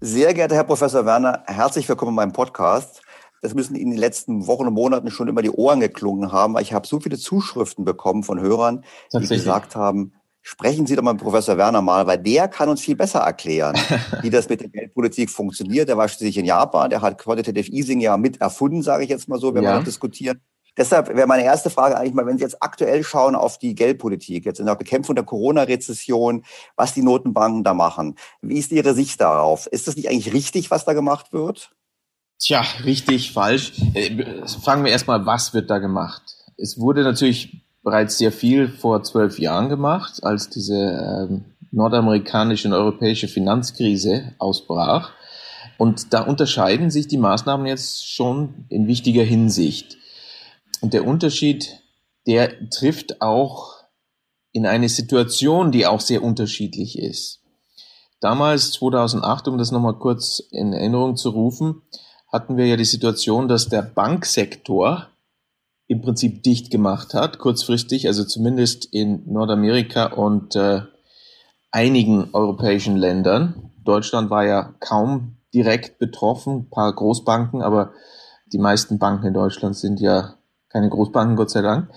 Sehr 0.00 0.32
geehrter 0.32 0.54
Herr 0.54 0.64
Professor 0.64 1.04
Werner, 1.04 1.42
herzlich 1.44 1.86
willkommen 1.90 2.12
in 2.12 2.14
meinem 2.14 2.32
Podcast. 2.32 3.02
Das 3.42 3.52
müssen 3.52 3.74
Ihnen 3.74 3.88
in 3.88 3.90
den 3.90 4.00
letzten 4.00 4.46
Wochen 4.46 4.66
und 4.66 4.72
Monaten 4.72 5.10
schon 5.10 5.28
immer 5.28 5.42
die 5.42 5.50
Ohren 5.50 5.80
geklungen 5.80 6.32
haben, 6.32 6.54
weil 6.54 6.62
ich 6.62 6.72
habe 6.72 6.86
so 6.86 6.98
viele 6.98 7.18
Zuschriften 7.18 7.84
bekommen 7.84 8.22
von 8.22 8.40
Hörern, 8.40 8.82
die 9.12 9.26
gesagt 9.26 9.76
haben, 9.76 10.14
sprechen 10.46 10.86
Sie 10.86 10.94
doch 10.94 11.02
mal 11.02 11.14
mit 11.14 11.22
Professor 11.22 11.56
Werner 11.56 11.82
mal, 11.82 12.06
weil 12.06 12.18
der 12.18 12.46
kann 12.46 12.68
uns 12.68 12.80
viel 12.80 12.94
besser 12.94 13.18
erklären, 13.18 13.76
wie 14.22 14.30
das 14.30 14.48
mit 14.48 14.60
der 14.60 14.68
Geldpolitik 14.68 15.28
funktioniert. 15.28 15.88
Der 15.88 15.96
war 15.96 16.08
schließlich 16.08 16.38
in 16.38 16.44
Japan, 16.44 16.88
der 16.88 17.02
hat 17.02 17.18
Quantitative 17.18 17.68
Easing 17.72 18.00
ja 18.00 18.16
mit 18.16 18.40
erfunden, 18.40 18.80
sage 18.80 19.02
ich 19.02 19.10
jetzt 19.10 19.28
mal 19.28 19.40
so, 19.40 19.54
wenn 19.54 19.64
ja. 19.64 19.70
wir 19.70 19.76
das 19.78 19.86
diskutieren. 19.86 20.40
Deshalb 20.76 21.08
wäre 21.08 21.26
meine 21.26 21.42
erste 21.42 21.68
Frage 21.68 21.98
eigentlich 21.98 22.14
mal, 22.14 22.26
wenn 22.26 22.38
Sie 22.38 22.44
jetzt 22.44 22.62
aktuell 22.62 23.02
schauen 23.02 23.34
auf 23.34 23.58
die 23.58 23.74
Geldpolitik, 23.74 24.44
jetzt 24.44 24.60
in 24.60 24.66
der 24.66 24.76
Bekämpfung 24.76 25.16
der 25.16 25.24
Corona-Rezession, 25.24 26.44
was 26.76 26.94
die 26.94 27.02
Notenbanken 27.02 27.64
da 27.64 27.74
machen. 27.74 28.14
Wie 28.40 28.58
ist 28.58 28.70
Ihre 28.70 28.94
Sicht 28.94 29.20
darauf? 29.20 29.66
Ist 29.66 29.88
das 29.88 29.96
nicht 29.96 30.08
eigentlich 30.08 30.32
richtig, 30.32 30.70
was 30.70 30.84
da 30.84 30.92
gemacht 30.92 31.32
wird? 31.32 31.72
Tja, 32.38 32.64
richtig, 32.84 33.32
falsch. 33.32 33.72
Äh, 33.94 34.46
fangen 34.62 34.84
wir 34.84 34.92
erstmal, 34.92 35.26
was 35.26 35.54
wird 35.54 35.70
da 35.70 35.78
gemacht? 35.78 36.22
Es 36.56 36.78
wurde 36.78 37.02
natürlich 37.02 37.65
bereits 37.86 38.18
sehr 38.18 38.32
viel 38.32 38.66
vor 38.66 39.04
zwölf 39.04 39.38
Jahren 39.38 39.68
gemacht, 39.68 40.24
als 40.24 40.50
diese 40.50 40.74
ähm, 40.74 41.44
nordamerikanische 41.70 42.66
und 42.66 42.74
europäische 42.74 43.28
Finanzkrise 43.28 44.34
ausbrach. 44.38 45.12
Und 45.78 46.12
da 46.12 46.22
unterscheiden 46.22 46.90
sich 46.90 47.06
die 47.06 47.16
Maßnahmen 47.16 47.64
jetzt 47.64 48.12
schon 48.12 48.66
in 48.70 48.88
wichtiger 48.88 49.22
Hinsicht. 49.22 49.98
Und 50.80 50.94
der 50.94 51.06
Unterschied, 51.06 51.80
der 52.26 52.70
trifft 52.70 53.22
auch 53.22 53.74
in 54.50 54.66
eine 54.66 54.88
Situation, 54.88 55.70
die 55.70 55.86
auch 55.86 56.00
sehr 56.00 56.24
unterschiedlich 56.24 56.98
ist. 56.98 57.44
Damals, 58.18 58.72
2008, 58.72 59.46
um 59.46 59.58
das 59.58 59.70
nochmal 59.70 59.94
kurz 59.94 60.40
in 60.50 60.72
Erinnerung 60.72 61.14
zu 61.14 61.30
rufen, 61.30 61.82
hatten 62.32 62.56
wir 62.56 62.66
ja 62.66 62.76
die 62.76 62.84
Situation, 62.84 63.46
dass 63.46 63.68
der 63.68 63.82
Banksektor 63.82 65.06
im 65.88 66.00
Prinzip 66.00 66.42
dicht 66.42 66.70
gemacht 66.70 67.14
hat, 67.14 67.38
kurzfristig, 67.38 68.06
also 68.08 68.24
zumindest 68.24 68.86
in 68.92 69.22
Nordamerika 69.26 70.06
und 70.06 70.56
äh, 70.56 70.82
einigen 71.70 72.30
europäischen 72.32 72.96
Ländern. 72.96 73.70
Deutschland 73.84 74.30
war 74.30 74.44
ja 74.44 74.74
kaum 74.80 75.36
direkt 75.54 75.98
betroffen, 75.98 76.54
ein 76.54 76.70
paar 76.70 76.92
Großbanken, 76.92 77.62
aber 77.62 77.92
die 78.52 78.58
meisten 78.58 78.98
Banken 78.98 79.26
in 79.26 79.34
Deutschland 79.34 79.76
sind 79.76 80.00
ja 80.00 80.34
keine 80.68 80.88
Großbanken, 80.88 81.36
Gott 81.36 81.50
sei 81.50 81.62
Dank. 81.62 81.90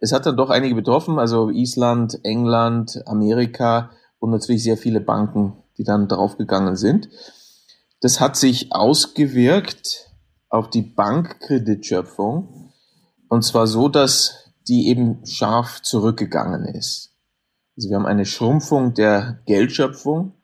Es 0.00 0.12
hat 0.12 0.26
dann 0.26 0.36
doch 0.36 0.50
einige 0.50 0.74
betroffen, 0.74 1.18
also 1.18 1.50
Island, 1.50 2.20
England, 2.24 3.02
Amerika 3.06 3.90
und 4.18 4.30
natürlich 4.30 4.62
sehr 4.62 4.76
viele 4.76 5.00
Banken, 5.00 5.54
die 5.78 5.84
dann 5.84 6.08
draufgegangen 6.08 6.76
sind. 6.76 7.08
Das 8.00 8.20
hat 8.20 8.36
sich 8.36 8.72
ausgewirkt 8.72 10.10
auf 10.48 10.70
die 10.70 10.82
Bankkreditschöpfung 10.82 12.61
und 13.32 13.44
zwar 13.44 13.66
so, 13.66 13.88
dass 13.88 14.52
die 14.68 14.88
eben 14.88 15.24
scharf 15.24 15.80
zurückgegangen 15.80 16.66
ist. 16.66 17.14
Also 17.78 17.88
wir 17.88 17.96
haben 17.96 18.04
eine 18.04 18.26
Schrumpfung 18.26 18.92
der 18.92 19.38
Geldschöpfung, 19.46 20.34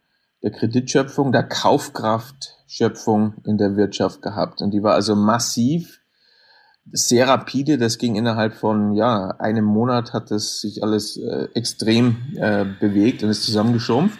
der 0.42 0.52
Kreditschöpfung, 0.52 1.30
der 1.30 1.42
Kaufkraftschöpfung 1.42 3.34
in 3.44 3.58
der 3.58 3.76
Wirtschaft 3.76 4.22
gehabt. 4.22 4.62
Und 4.62 4.70
die 4.70 4.82
war 4.82 4.94
also 4.94 5.14
massiv, 5.16 6.00
sehr 6.90 7.28
rapide. 7.28 7.76
Das 7.76 7.98
ging 7.98 8.16
innerhalb 8.16 8.54
von 8.54 8.94
ja 8.94 9.32
einem 9.38 9.66
Monat 9.66 10.14
hat 10.14 10.30
das 10.30 10.62
sich 10.62 10.82
alles 10.82 11.18
äh, 11.18 11.48
extrem 11.52 12.16
äh, 12.36 12.64
bewegt 12.64 13.22
und 13.22 13.28
ist 13.28 13.42
zusammengeschrumpft. 13.42 14.18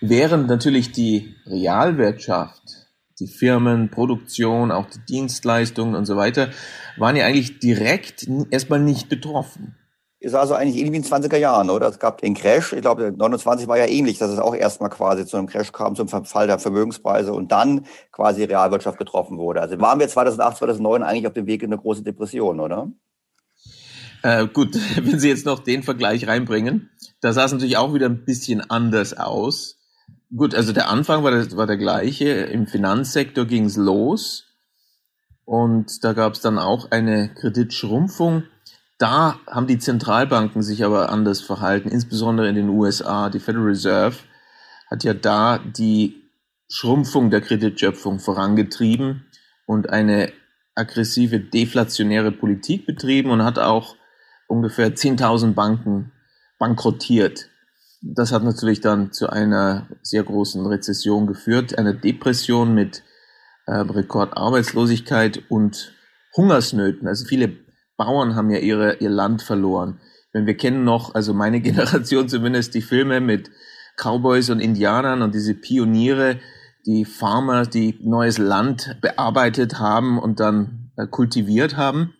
Während 0.00 0.48
natürlich 0.48 0.92
die 0.92 1.36
Realwirtschaft, 1.44 2.81
die 3.18 3.26
Firmen, 3.26 3.90
Produktion, 3.90 4.70
auch 4.70 4.86
die 4.86 5.04
Dienstleistungen 5.08 5.94
und 5.94 6.06
so 6.06 6.16
weiter, 6.16 6.50
waren 6.96 7.16
ja 7.16 7.26
eigentlich 7.26 7.58
direkt 7.58 8.28
erstmal 8.50 8.80
nicht 8.80 9.08
betroffen. 9.08 9.76
Ist 10.22 10.34
also 10.34 10.54
eigentlich 10.54 10.76
ähnlich 10.76 10.92
wie 10.92 10.96
in 10.98 11.02
den 11.02 11.10
20er 11.10 11.36
Jahren, 11.36 11.68
oder? 11.68 11.88
Es 11.88 11.98
gab 11.98 12.20
den 12.20 12.34
Crash, 12.34 12.72
ich 12.72 12.80
glaube, 12.80 13.12
29 13.16 13.66
war 13.66 13.76
ja 13.76 13.86
ähnlich, 13.86 14.18
dass 14.18 14.30
es 14.30 14.38
auch 14.38 14.54
erstmal 14.54 14.88
quasi 14.88 15.26
zu 15.26 15.36
einem 15.36 15.48
Crash 15.48 15.72
kam, 15.72 15.96
zum 15.96 16.06
Verfall 16.06 16.46
der 16.46 16.60
Vermögenspreise 16.60 17.32
und 17.32 17.50
dann 17.50 17.86
quasi 18.12 18.44
Realwirtschaft 18.44 18.98
getroffen 18.98 19.36
wurde. 19.36 19.60
Also 19.60 19.80
waren 19.80 19.98
wir 19.98 20.06
2008, 20.06 20.58
2009 20.58 21.02
eigentlich 21.02 21.26
auf 21.26 21.32
dem 21.32 21.46
Weg 21.46 21.64
in 21.64 21.72
eine 21.72 21.82
große 21.82 22.04
Depression, 22.04 22.60
oder? 22.60 22.92
Äh, 24.22 24.46
gut, 24.46 24.74
wenn 25.02 25.18
Sie 25.18 25.28
jetzt 25.28 25.44
noch 25.44 25.58
den 25.58 25.82
Vergleich 25.82 26.28
reinbringen, 26.28 26.90
da 27.20 27.32
sah 27.32 27.44
es 27.44 27.52
natürlich 27.52 27.76
auch 27.76 27.92
wieder 27.92 28.06
ein 28.06 28.24
bisschen 28.24 28.60
anders 28.60 29.18
aus. 29.18 29.81
Gut, 30.34 30.54
also 30.54 30.72
der 30.72 30.88
Anfang 30.88 31.22
war 31.24 31.30
der, 31.30 31.56
war 31.56 31.66
der 31.66 31.76
gleiche. 31.76 32.28
Im 32.28 32.66
Finanzsektor 32.66 33.44
ging 33.44 33.66
es 33.66 33.76
los 33.76 34.46
und 35.44 36.02
da 36.04 36.12
gab 36.14 36.34
es 36.34 36.40
dann 36.40 36.58
auch 36.58 36.90
eine 36.90 37.34
Kreditschrumpfung 37.34 38.44
da 39.02 39.40
haben 39.48 39.66
die 39.66 39.80
Zentralbanken 39.80 40.62
sich 40.62 40.84
aber 40.84 41.10
anders 41.10 41.40
verhalten, 41.40 41.88
insbesondere 41.88 42.48
in 42.48 42.54
den 42.54 42.68
USA. 42.68 43.30
Die 43.30 43.40
Federal 43.40 43.66
Reserve 43.66 44.14
hat 44.88 45.02
ja 45.02 45.12
da 45.12 45.58
die 45.58 46.22
Schrumpfung 46.68 47.28
der 47.28 47.40
Kreditschöpfung 47.40 48.20
vorangetrieben 48.20 49.26
und 49.66 49.90
eine 49.90 50.32
aggressive 50.76 51.40
deflationäre 51.40 52.30
Politik 52.30 52.86
betrieben 52.86 53.32
und 53.32 53.42
hat 53.42 53.58
auch 53.58 53.96
ungefähr 54.46 54.94
10.000 54.94 55.54
Banken 55.54 56.12
bankrottiert. 56.60 57.48
Das 58.04 58.32
hat 58.32 58.42
natürlich 58.42 58.80
dann 58.80 59.12
zu 59.12 59.30
einer 59.30 59.88
sehr 60.02 60.24
großen 60.24 60.66
Rezession 60.66 61.28
geführt, 61.28 61.78
einer 61.78 61.94
Depression 61.94 62.74
mit 62.74 63.04
äh, 63.66 63.74
Rekordarbeitslosigkeit 63.74 65.44
und 65.48 65.92
Hungersnöten. 66.36 67.06
Also 67.06 67.24
viele 67.26 67.56
Bauern 67.96 68.34
haben 68.34 68.50
ja 68.50 68.58
ihre, 68.58 68.96
ihr 68.96 69.10
Land 69.10 69.42
verloren. 69.42 70.00
Wenn 70.32 70.46
wir 70.46 70.56
kennen 70.56 70.82
noch, 70.82 71.14
also 71.14 71.32
meine 71.32 71.60
Generation 71.62 72.28
zumindest, 72.28 72.74
die 72.74 72.82
Filme 72.82 73.20
mit 73.20 73.50
Cowboys 73.96 74.50
und 74.50 74.58
Indianern 74.58 75.22
und 75.22 75.32
diese 75.32 75.54
Pioniere, 75.54 76.40
die 76.84 77.04
Farmer, 77.04 77.66
die 77.66 78.00
neues 78.02 78.38
Land 78.38 78.96
bearbeitet 79.00 79.78
haben 79.78 80.18
und 80.18 80.40
dann 80.40 80.90
äh, 80.96 81.06
kultiviert 81.06 81.76
haben. 81.76 82.14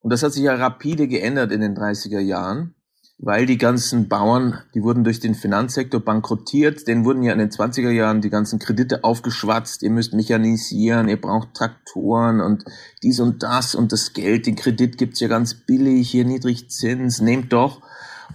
Und 0.00 0.12
das 0.12 0.22
hat 0.22 0.34
sich 0.34 0.42
ja 0.42 0.54
rapide 0.54 1.08
geändert 1.08 1.50
in 1.50 1.62
den 1.62 1.74
30er 1.74 2.20
Jahren 2.20 2.74
weil 3.20 3.46
die 3.46 3.58
ganzen 3.58 4.08
Bauern, 4.08 4.60
die 4.74 4.82
wurden 4.82 5.02
durch 5.02 5.18
den 5.18 5.34
Finanzsektor 5.34 6.00
bankrottiert, 6.00 6.86
denen 6.86 7.04
wurden 7.04 7.24
ja 7.24 7.32
in 7.32 7.40
den 7.40 7.50
20er 7.50 7.90
Jahren 7.90 8.20
die 8.20 8.30
ganzen 8.30 8.60
Kredite 8.60 9.02
aufgeschwatzt, 9.02 9.82
ihr 9.82 9.90
müsst 9.90 10.14
mechanisieren, 10.14 11.08
ihr 11.08 11.20
braucht 11.20 11.54
Traktoren 11.54 12.40
und 12.40 12.64
dies 13.02 13.18
und 13.18 13.42
das 13.42 13.74
und 13.74 13.90
das 13.90 14.12
Geld, 14.12 14.46
den 14.46 14.54
Kredit 14.54 14.98
gibt's 14.98 15.18
ja 15.18 15.26
ganz 15.26 15.54
billig, 15.54 16.08
hier 16.08 16.24
niedrig 16.24 16.70
Zins, 16.70 17.20
nehmt 17.20 17.52
doch. 17.52 17.82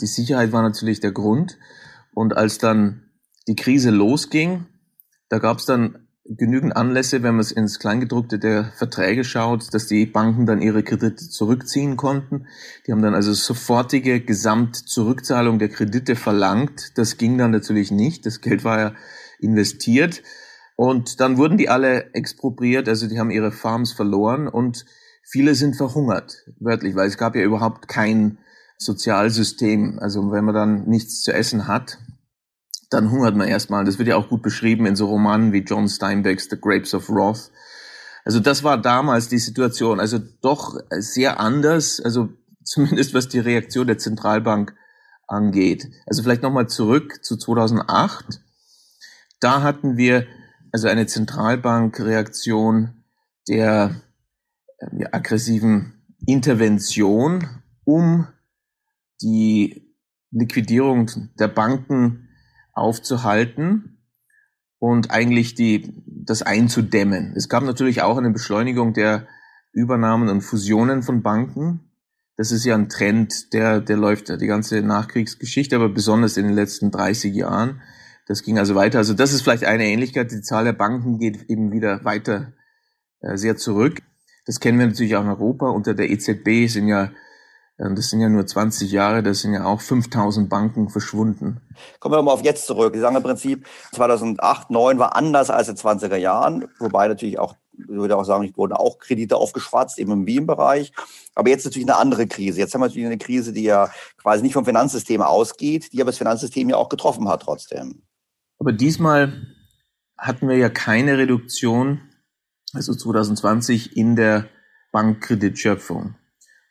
Die 0.02 0.08
Sicherheit 0.08 0.52
war 0.52 0.62
natürlich 0.62 1.00
der 1.00 1.12
Grund. 1.12 1.58
Und 2.14 2.36
als 2.36 2.58
dann 2.58 3.04
die 3.48 3.56
Krise 3.56 3.90
losging, 3.90 4.66
da 5.30 5.40
gab's 5.40 5.66
dann 5.66 6.03
genügend 6.26 6.76
Anlässe, 6.76 7.22
wenn 7.22 7.36
man 7.36 7.42
es 7.42 7.52
ins 7.52 7.80
Kleingedruckte 7.80 8.40
der 8.40 8.72
Verträge 8.76 9.24
schaut, 9.24 9.74
dass 9.74 9.88
die 9.88 10.06
Banken 10.06 10.46
dann 10.46 10.62
ihre 10.62 10.84
Kredite 10.84 11.30
zurückziehen 11.30 11.98
konnten. 11.98 12.48
Die 12.88 12.92
haben 12.92 13.02
dann 13.02 13.14
also 13.14 13.34
sofortige 13.34 14.22
Gesamtzurückzahlung 14.22 15.60
der 15.60 15.70
Kredite 15.70 16.16
verlangt. 16.16 16.98
Das 16.98 17.18
ging 17.18 17.38
dann 17.38 17.52
natürlich 17.52 17.92
nicht. 17.92 18.26
Das 18.26 18.42
Geld 18.42 18.64
war 18.64 18.80
ja 18.80 18.94
investiert. 19.40 20.24
Und 20.76 21.20
dann 21.20 21.38
wurden 21.38 21.58
die 21.58 21.70
alle 21.70 22.14
expropriiert, 22.14 22.90
also 22.90 23.08
die 23.08 23.20
haben 23.20 23.30
ihre 23.30 23.52
Farms 23.52 23.92
verloren 23.92 24.48
und 24.48 24.86
viele 25.22 25.54
sind 25.54 25.76
verhungert, 25.76 26.46
wörtlich, 26.60 26.96
weil 26.96 27.08
es 27.08 27.18
gab 27.18 27.36
ja 27.36 27.44
überhaupt 27.44 27.88
kein 27.88 28.40
Sozialsystem. 28.78 30.00
Also 30.00 30.32
wenn 30.32 30.46
man 30.46 30.56
dann 30.56 30.88
nichts 30.88 31.22
zu 31.22 31.32
essen 31.32 31.68
hat, 31.68 32.00
dann 32.94 33.12
hungert 33.12 33.36
man 33.36 33.48
erstmal. 33.48 33.86
Das 33.86 33.98
wird 33.98 34.08
ja 34.08 34.16
auch 34.16 34.30
gut 34.30 34.42
beschrieben 34.42 34.86
in 34.86 34.96
so 34.96 35.08
Romanen 35.08 35.52
wie 35.52 35.64
John 35.64 35.90
Steinbecks 35.90 36.48
The 36.50 36.60
Grapes 36.60 36.94
of 36.94 37.10
Wrath. 37.10 37.52
Also 38.26 38.40
das 38.40 38.64
war 38.64 38.82
damals 38.82 39.28
die 39.28 39.40
Situation. 39.40 40.00
Also 40.00 40.20
doch 40.42 40.80
sehr 40.90 41.40
anders, 41.40 42.00
also 42.00 42.30
zumindest 42.64 43.14
was 43.14 43.28
die 43.28 43.40
Reaktion 43.40 43.88
der 43.88 43.98
Zentralbank 43.98 44.76
angeht. 45.28 45.90
Also 46.06 46.24
vielleicht 46.24 46.44
nochmal 46.44 46.68
zurück 46.68 47.24
zu 47.24 47.38
2008. 47.38 48.42
Da 49.40 49.62
hatten 49.62 49.98
wir 49.98 50.26
also 50.72 50.88
eine 50.88 51.06
Zentralbankreaktion 51.06 53.04
der 53.48 54.02
äh, 54.78 55.06
aggressiven 55.12 55.94
Intervention, 56.26 57.48
um 57.84 58.28
die 59.22 59.94
Liquidierung 60.32 61.10
der 61.38 61.48
Banken 61.48 62.23
aufzuhalten 62.74 63.98
und 64.80 65.12
eigentlich 65.12 65.56
die, 65.56 66.04
das 66.06 66.42
einzudämmen. 66.42 67.34
Es 67.36 67.48
gab 67.48 67.64
natürlich 67.64 68.02
auch 68.02 68.18
eine 68.18 68.32
Beschleunigung 68.32 68.94
der 68.94 69.28
Übernahmen 69.72 70.30
und 70.30 70.42
Fusionen 70.42 71.04
von 71.04 71.24
Banken. 71.24 71.92
Das 72.36 72.52
ist 72.52 72.66
ja 72.66 72.76
ein 72.76 72.90
Trend, 72.90 73.54
der, 73.54 73.80
der 73.80 73.98
läuft 73.98 74.30
die 74.30 74.48
ganze 74.48 74.82
Nachkriegsgeschichte, 74.82 75.76
aber 75.76 75.90
besonders 75.90 76.38
in 76.38 76.46
den 76.46 76.56
letzten 76.56 76.92
30 76.92 77.34
Jahren. 77.34 77.82
Das 78.28 78.44
ging 78.44 78.58
also 78.58 78.76
weiter. 78.76 78.98
Also 78.98 79.14
das 79.14 79.34
ist 79.34 79.42
vielleicht 79.42 79.66
eine 79.66 79.86
Ähnlichkeit. 79.86 80.32
Die 80.32 80.42
Zahl 80.42 80.64
der 80.64 80.74
Banken 80.74 81.20
geht 81.20 81.50
eben 81.50 81.72
wieder 81.72 82.04
weiter 82.06 82.54
äh, 83.20 83.38
sehr 83.38 83.58
zurück. 83.58 84.02
Das 84.46 84.60
kennen 84.60 84.80
wir 84.80 84.88
natürlich 84.88 85.16
auch 85.16 85.24
in 85.24 85.30
Europa. 85.30 85.70
Unter 85.70 85.94
der 85.94 86.10
EZB 86.10 86.68
sind 86.68 86.88
ja 86.88 87.12
das 87.78 88.10
sind 88.10 88.22
ja 88.22 88.30
nur 88.30 88.46
20 88.46 88.92
Jahre, 88.92 89.24
das 89.24 89.40
sind 89.40 89.54
ja 89.54 89.66
auch 89.66 89.82
5000 89.82 90.48
Banken 90.50 90.90
verschwunden. 90.90 91.62
Kommen 92.00 92.16
wir 92.16 92.22
mal 92.22 92.32
auf 92.32 92.44
jetzt 92.44 92.68
zurück. 92.68 92.94
Sie 92.94 93.02
sagen 93.02 93.16
im 93.16 93.24
Prinzip, 93.24 93.66
2008, 93.94 94.68
2009 94.68 95.00
war 95.00 95.16
anders 95.16 95.50
als 95.50 95.70
in 95.70 95.76
den 95.76 95.84
20er 95.84 96.16
Jahren, 96.16 96.68
wobei 96.80 97.08
natürlich 97.08 97.40
auch, 97.40 97.56
ich 97.72 97.88
würde 97.88 98.16
auch 98.16 98.26
sagen, 98.26 98.52
wurden 98.56 98.74
auch 98.74 99.00
Kredite 99.00 99.38
aufgeschwatzt, 99.38 99.98
eben 99.98 100.12
im 100.12 100.28
Wien-Bereich. 100.28 100.92
Aber 101.34 101.50
jetzt 101.50 101.66
natürlich 101.66 101.88
eine 101.90 101.98
andere 101.98 102.28
Krise. 102.28 102.60
Jetzt 102.60 102.76
haben 102.76 102.82
wir 102.82 102.88
natürlich 102.88 103.08
eine 103.08 103.18
Krise, 103.18 103.54
die 103.54 103.64
ja 103.64 103.90
quasi 104.22 104.44
nicht 104.44 104.54
vom 104.54 104.66
Finanzsystem 104.66 105.24
ausgeht, 105.24 105.92
die 105.94 106.02
aber 106.02 106.12
das 106.12 106.20
Finanzsystem 106.20 106.70
ja 106.70 106.78
auch 106.78 106.90
getroffen 106.90 107.28
hat 107.28 107.42
trotzdem. 107.42 108.04
Aber 108.60 108.72
diesmal 108.72 109.48
hatten 110.16 110.48
wir 110.48 110.58
ja 110.58 110.70
keine 110.70 111.18
Reduktion, 111.18 112.02
also 112.74 112.94
2020 112.94 113.98
in 113.98 114.16
der 114.16 114.46
Bankkreditschöpfung. 114.92 116.16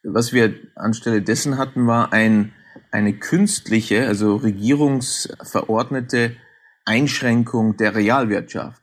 Was 0.04 0.32
wir 0.32 0.54
anstelle 0.74 1.22
dessen 1.22 1.58
hatten, 1.58 1.86
war 1.86 2.12
ein, 2.12 2.52
eine 2.90 3.12
künstliche, 3.12 4.06
also 4.06 4.36
regierungsverordnete 4.36 6.36
Einschränkung 6.84 7.76
der 7.76 7.94
Realwirtschaft. 7.94 8.82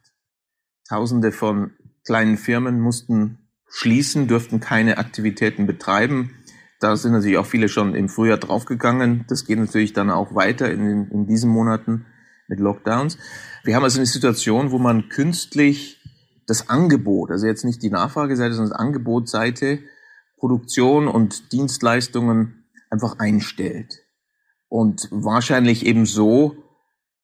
Tausende 0.87 1.31
von 1.31 1.71
kleinen 2.05 2.37
Firmen 2.37 2.79
mussten 2.79 3.49
schließen, 3.67 4.27
dürften 4.27 4.59
keine 4.59 4.97
Aktivitäten 4.97 5.67
betreiben. 5.67 6.31
Da 6.79 6.95
sind 6.95 7.11
natürlich 7.11 7.37
auch 7.37 7.45
viele 7.45 7.67
schon 7.67 7.93
im 7.93 8.07
Frühjahr 8.07 8.37
draufgegangen. 8.37 9.25
Das 9.27 9.45
geht 9.45 9.59
natürlich 9.59 9.93
dann 9.93 10.09
auch 10.09 10.33
weiter 10.33 10.71
in, 10.71 11.11
in 11.11 11.27
diesen 11.27 11.51
Monaten 11.51 12.05
mit 12.47 12.59
Lockdowns. 12.59 13.17
Wir 13.63 13.75
haben 13.75 13.83
also 13.83 13.99
eine 13.99 14.05
Situation, 14.05 14.71
wo 14.71 14.79
man 14.79 15.09
künstlich 15.09 16.01
das 16.47 16.69
Angebot, 16.69 17.29
also 17.29 17.45
jetzt 17.45 17.63
nicht 17.63 17.83
die 17.83 17.91
Nachfrageseite, 17.91 18.55
sondern 18.55 18.71
das 18.71 18.79
Angebotsseite 18.79 19.79
Produktion 20.39 21.07
und 21.07 21.51
Dienstleistungen 21.51 22.65
einfach 22.89 23.19
einstellt. 23.19 23.99
Und 24.67 25.07
wahrscheinlich 25.11 25.85
eben 25.85 26.05
so, 26.05 26.55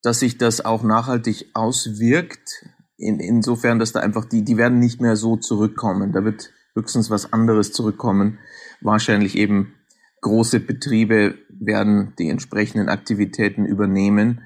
dass 0.02 0.20
sich 0.20 0.38
das 0.38 0.64
auch 0.64 0.84
nachhaltig 0.84 1.50
auswirkt, 1.54 2.66
in, 2.98 3.20
insofern, 3.20 3.80
dass 3.80 3.92
da 3.92 4.00
einfach 4.00 4.26
die, 4.26 4.44
die 4.44 4.58
werden 4.58 4.80
nicht 4.80 5.02
mehr 5.02 5.16
so 5.16 5.38
zurückkommen. 5.38 6.12
Da 6.14 6.24
wird 6.24 6.52
höchstens 6.76 7.10
was 7.10 7.34
anderes 7.34 7.72
zurückkommen. 7.72 8.40
Wahrscheinlich 8.82 9.38
eben 9.38 9.74
große 10.22 10.60
Betriebe 10.60 11.36
werden 11.50 12.14
die 12.20 12.30
entsprechenden 12.30 12.90
Aktivitäten 12.90 13.66
übernehmen. 13.66 14.42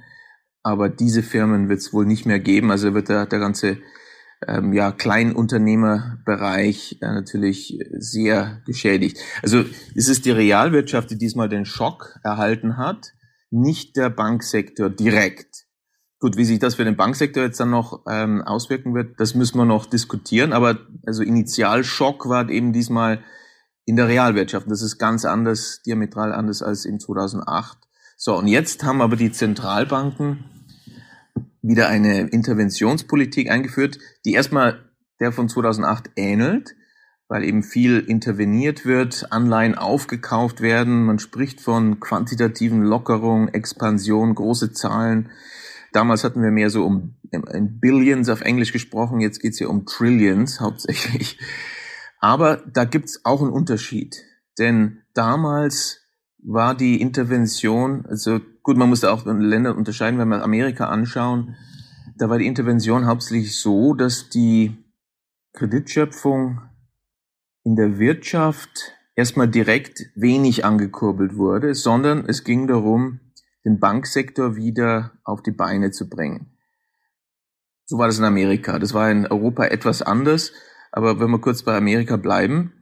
Aber 0.64 0.90
diese 0.90 1.24
Firmen 1.24 1.70
wird 1.70 1.80
es 1.80 1.94
wohl 1.94 2.06
nicht 2.06 2.26
mehr 2.26 2.40
geben. 2.40 2.72
Also 2.72 2.94
wird 2.94 3.10
der, 3.10 3.26
der 3.26 3.40
ganze 3.40 3.78
ähm, 4.48 4.74
ja, 4.74 4.92
Kleinunternehmerbereich 4.92 6.98
äh, 7.02 7.08
natürlich 7.08 7.80
sehr 7.92 8.62
geschädigt. 8.66 9.18
Also 9.42 9.66
es 9.96 10.08
ist 10.08 10.26
die 10.26 10.32
Realwirtschaft, 10.32 11.12
die 11.12 11.18
diesmal 11.18 11.50
den 11.50 11.66
Schock 11.66 12.20
erhalten 12.24 12.78
hat, 12.78 13.14
nicht 13.52 13.98
der 13.98 14.10
Banksektor 14.10 14.90
direkt. 14.90 15.66
Gut, 16.20 16.38
wie 16.38 16.46
sich 16.46 16.60
das 16.60 16.76
für 16.76 16.84
den 16.84 16.98
Banksektor 16.98 17.44
jetzt 17.44 17.60
dann 17.60 17.70
noch 17.70 18.04
ähm, 18.10 18.42
auswirken 18.42 18.94
wird, 18.94 19.20
das 19.20 19.36
müssen 19.36 19.58
wir 19.58 19.66
noch 19.66 19.86
diskutieren. 19.86 20.54
Aber 20.54 20.78
also 21.06 21.24
Initialschock 21.24 22.28
war 22.28 22.50
eben 22.50 22.74
diesmal 22.74 23.24
in 23.86 23.96
der 23.96 24.08
Realwirtschaft. 24.08 24.70
Das 24.70 24.82
ist 24.82 25.00
ganz 25.00 25.26
anders, 25.26 25.82
diametral 25.86 26.34
anders 26.34 26.62
als 26.62 26.86
in 26.86 27.00
2008. 27.00 27.78
So, 28.18 28.38
und 28.38 28.48
jetzt 28.48 28.84
haben 28.84 29.02
aber 29.02 29.16
die 29.16 29.32
Zentralbanken 29.32 30.59
wieder 31.62 31.88
eine 31.90 32.22
Interventionspolitik 32.30 33.50
eingeführt, 33.50 34.00
die 34.26 34.34
erstmal 34.34 34.90
der 35.20 35.32
von 35.32 35.50
2008 35.50 36.12
ähnelt, 36.16 36.76
weil 37.28 37.44
eben 37.44 37.64
viel 37.64 38.00
interveniert 38.00 38.86
wird, 38.86 39.32
Anleihen 39.32 39.76
aufgekauft 39.76 40.62
werden. 40.62 41.06
Man 41.06 41.20
spricht 41.20 41.62
von 41.62 42.00
quantitativen 42.00 42.82
Lockerungen, 42.82 43.50
Expansion, 43.50 44.34
große 44.34 44.74
Zahlen. 44.74 45.30
Damals 45.92 46.24
hatten 46.24 46.42
wir 46.42 46.52
mehr 46.52 46.70
so 46.70 46.86
um 46.86 47.16
in 47.32 47.80
Billions 47.80 48.30
auf 48.30 48.42
Englisch 48.42 48.72
gesprochen, 48.72 49.20
jetzt 49.20 49.40
geht's 49.40 49.58
hier 49.58 49.70
um 49.70 49.86
Trillions 49.86 50.60
hauptsächlich. 50.60 51.38
Aber 52.20 52.58
da 52.58 52.86
gibt's 52.86 53.22
auch 53.24 53.42
einen 53.42 53.52
Unterschied. 53.52 54.24
Denn 54.58 55.04
damals 55.14 56.02
war 56.44 56.76
die 56.76 57.02
Intervention, 57.02 58.06
also 58.08 58.40
gut, 58.64 58.78
man 58.78 58.90
muss 58.90 59.02
da 59.02 59.12
auch 59.12 59.26
Länder 59.26 59.76
unterscheiden, 59.76 60.20
wenn 60.20 60.30
wir 60.30 60.44
Amerika 60.44 60.88
anschauen, 60.90 61.56
da 62.18 62.30
war 62.30 62.38
die 62.38 62.48
Intervention 62.48 63.06
hauptsächlich 63.06 63.60
so, 63.60 63.94
dass 63.94 64.30
die 64.30 64.78
Kreditschöpfung 65.54 66.62
in 67.64 67.76
der 67.76 67.98
Wirtschaft 67.98 68.94
erstmal 69.16 69.48
direkt 69.48 70.02
wenig 70.16 70.66
angekurbelt 70.66 71.36
wurde, 71.36 71.76
sondern 71.76 72.26
es 72.26 72.44
ging 72.44 72.68
darum, 72.68 73.20
den 73.66 73.80
Banksektor 73.80 74.56
wieder 74.56 75.14
auf 75.24 75.42
die 75.44 75.52
Beine 75.52 75.92
zu 75.92 76.10
bringen. 76.10 76.58
So 77.86 77.98
war 77.98 78.08
das 78.08 78.20
in 78.20 78.26
Amerika. 78.26 78.80
Das 78.80 78.94
war 78.94 79.10
in 79.10 79.26
Europa 79.26 79.66
etwas 79.66 80.02
anders. 80.02 80.54
Aber 80.92 81.20
wenn 81.20 81.32
wir 81.32 81.42
kurz 81.42 81.64
bei 81.64 81.76
Amerika 81.76 82.18
bleiben, 82.18 82.74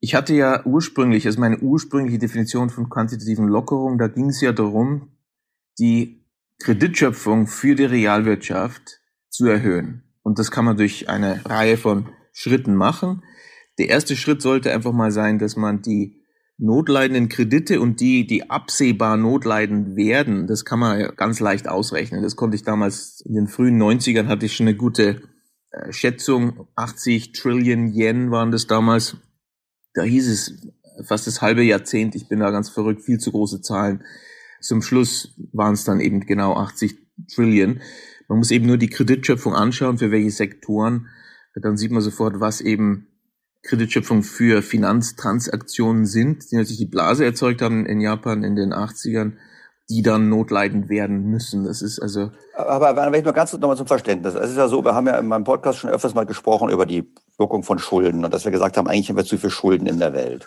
ich 0.00 0.14
hatte 0.14 0.34
ja 0.34 0.64
ursprünglich, 0.64 1.26
also 1.26 1.40
meine 1.40 1.58
ursprüngliche 1.58 2.18
Definition 2.18 2.70
von 2.70 2.88
quantitativen 2.88 3.48
Lockerungen, 3.48 3.98
da 3.98 4.08
ging 4.08 4.28
es 4.28 4.40
ja 4.40 4.52
darum, 4.52 5.16
die 5.78 6.24
Kreditschöpfung 6.58 7.46
für 7.46 7.74
die 7.74 7.84
Realwirtschaft 7.84 9.00
zu 9.28 9.46
erhöhen. 9.46 10.02
Und 10.22 10.38
das 10.38 10.50
kann 10.50 10.64
man 10.64 10.76
durch 10.76 11.08
eine 11.08 11.44
Reihe 11.44 11.76
von 11.76 12.08
Schritten 12.32 12.74
machen. 12.74 13.22
Der 13.78 13.88
erste 13.88 14.16
Schritt 14.16 14.42
sollte 14.42 14.72
einfach 14.72 14.92
mal 14.92 15.10
sein, 15.10 15.38
dass 15.38 15.56
man 15.56 15.82
die 15.82 16.22
notleidenden 16.58 17.28
Kredite 17.28 17.80
und 17.80 18.00
die, 18.00 18.26
die 18.26 18.50
absehbar 18.50 19.16
notleidend 19.16 19.96
werden, 19.96 20.46
das 20.46 20.64
kann 20.64 20.78
man 20.78 21.14
ganz 21.16 21.40
leicht 21.40 21.68
ausrechnen. 21.68 22.22
Das 22.22 22.36
konnte 22.36 22.56
ich 22.56 22.62
damals 22.62 23.20
in 23.26 23.34
den 23.34 23.46
frühen 23.46 23.80
90ern 23.80 24.26
hatte 24.26 24.46
ich 24.46 24.56
schon 24.56 24.66
eine 24.66 24.76
gute 24.76 25.22
äh, 25.70 25.92
Schätzung. 25.92 26.66
80 26.76 27.32
Trillion 27.32 27.92
Yen 27.92 28.30
waren 28.30 28.50
das 28.50 28.66
damals. 28.66 29.18
Da 29.96 30.02
hieß 30.02 30.28
es 30.28 30.54
fast 31.04 31.26
das 31.26 31.42
halbe 31.42 31.62
Jahrzehnt. 31.62 32.14
Ich 32.14 32.28
bin 32.28 32.40
da 32.40 32.50
ganz 32.50 32.68
verrückt, 32.68 33.02
viel 33.02 33.18
zu 33.18 33.32
große 33.32 33.62
Zahlen. 33.62 34.04
Zum 34.60 34.82
Schluss 34.82 35.34
waren 35.52 35.72
es 35.72 35.84
dann 35.84 36.00
eben 36.00 36.20
genau 36.20 36.54
80 36.54 36.96
Trillion. 37.34 37.80
Man 38.28 38.38
muss 38.38 38.50
eben 38.50 38.66
nur 38.66 38.76
die 38.76 38.90
Kreditschöpfung 38.90 39.54
anschauen, 39.54 39.98
für 39.98 40.10
welche 40.10 40.30
Sektoren. 40.30 41.08
Dann 41.54 41.78
sieht 41.78 41.90
man 41.90 42.02
sofort, 42.02 42.40
was 42.40 42.60
eben 42.60 43.06
Kreditschöpfung 43.62 44.22
für 44.22 44.60
Finanztransaktionen 44.62 46.04
sind, 46.04 46.50
die 46.50 46.56
natürlich 46.56 46.78
die 46.78 46.86
Blase 46.86 47.24
erzeugt 47.24 47.62
haben 47.62 47.86
in 47.86 48.00
Japan 48.00 48.44
in 48.44 48.54
den 48.54 48.74
80ern, 48.74 49.32
die 49.88 50.02
dann 50.02 50.28
notleidend 50.28 50.90
werden 50.90 51.30
müssen. 51.30 51.64
Das 51.64 51.80
ist 51.80 52.00
also. 52.00 52.32
Aber, 52.54 52.94
wenn 52.96 53.14
ich 53.14 53.24
nur 53.24 53.32
ganz 53.32 53.52
nochmal 53.54 53.76
zum 53.76 53.86
Verständnis. 53.86 54.34
Es 54.34 54.50
ist 54.50 54.56
ja 54.56 54.68
so, 54.68 54.84
wir 54.84 54.94
haben 54.94 55.06
ja 55.06 55.18
in 55.18 55.26
meinem 55.26 55.44
Podcast 55.44 55.78
schon 55.78 55.90
öfters 55.90 56.14
mal 56.14 56.26
gesprochen 56.26 56.68
über 56.68 56.84
die 56.84 57.12
Wirkung 57.38 57.62
von 57.62 57.78
Schulden 57.78 58.24
und 58.24 58.32
dass 58.32 58.44
wir 58.44 58.52
gesagt 58.52 58.76
haben, 58.76 58.88
eigentlich 58.88 59.08
haben 59.08 59.16
wir 59.16 59.24
zu 59.24 59.38
viel 59.38 59.50
Schulden 59.50 59.86
in 59.86 59.98
der 59.98 60.14
Welt. 60.14 60.46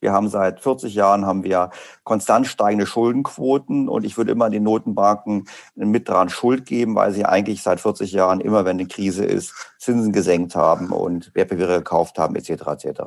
Wir 0.00 0.12
haben 0.12 0.28
seit 0.28 0.60
40 0.60 0.94
Jahren 0.94 1.26
haben 1.26 1.44
wir 1.44 1.70
konstant 2.04 2.46
steigende 2.46 2.86
Schuldenquoten 2.86 3.88
und 3.88 4.04
ich 4.04 4.16
würde 4.16 4.32
immer 4.32 4.48
den 4.48 4.62
Notenbanken 4.62 5.46
mit 5.74 6.08
dran 6.08 6.30
Schuld 6.30 6.64
geben, 6.64 6.94
weil 6.94 7.12
sie 7.12 7.26
eigentlich 7.26 7.62
seit 7.62 7.80
40 7.80 8.10
Jahren 8.12 8.40
immer, 8.40 8.64
wenn 8.64 8.78
eine 8.78 8.88
Krise 8.88 9.24
ist, 9.24 9.52
Zinsen 9.78 10.12
gesenkt 10.12 10.56
haben 10.56 10.90
und 10.90 11.34
Wertpapiere 11.34 11.78
gekauft 11.78 12.18
haben 12.18 12.34
etc. 12.34 12.50
etc. 12.50 13.00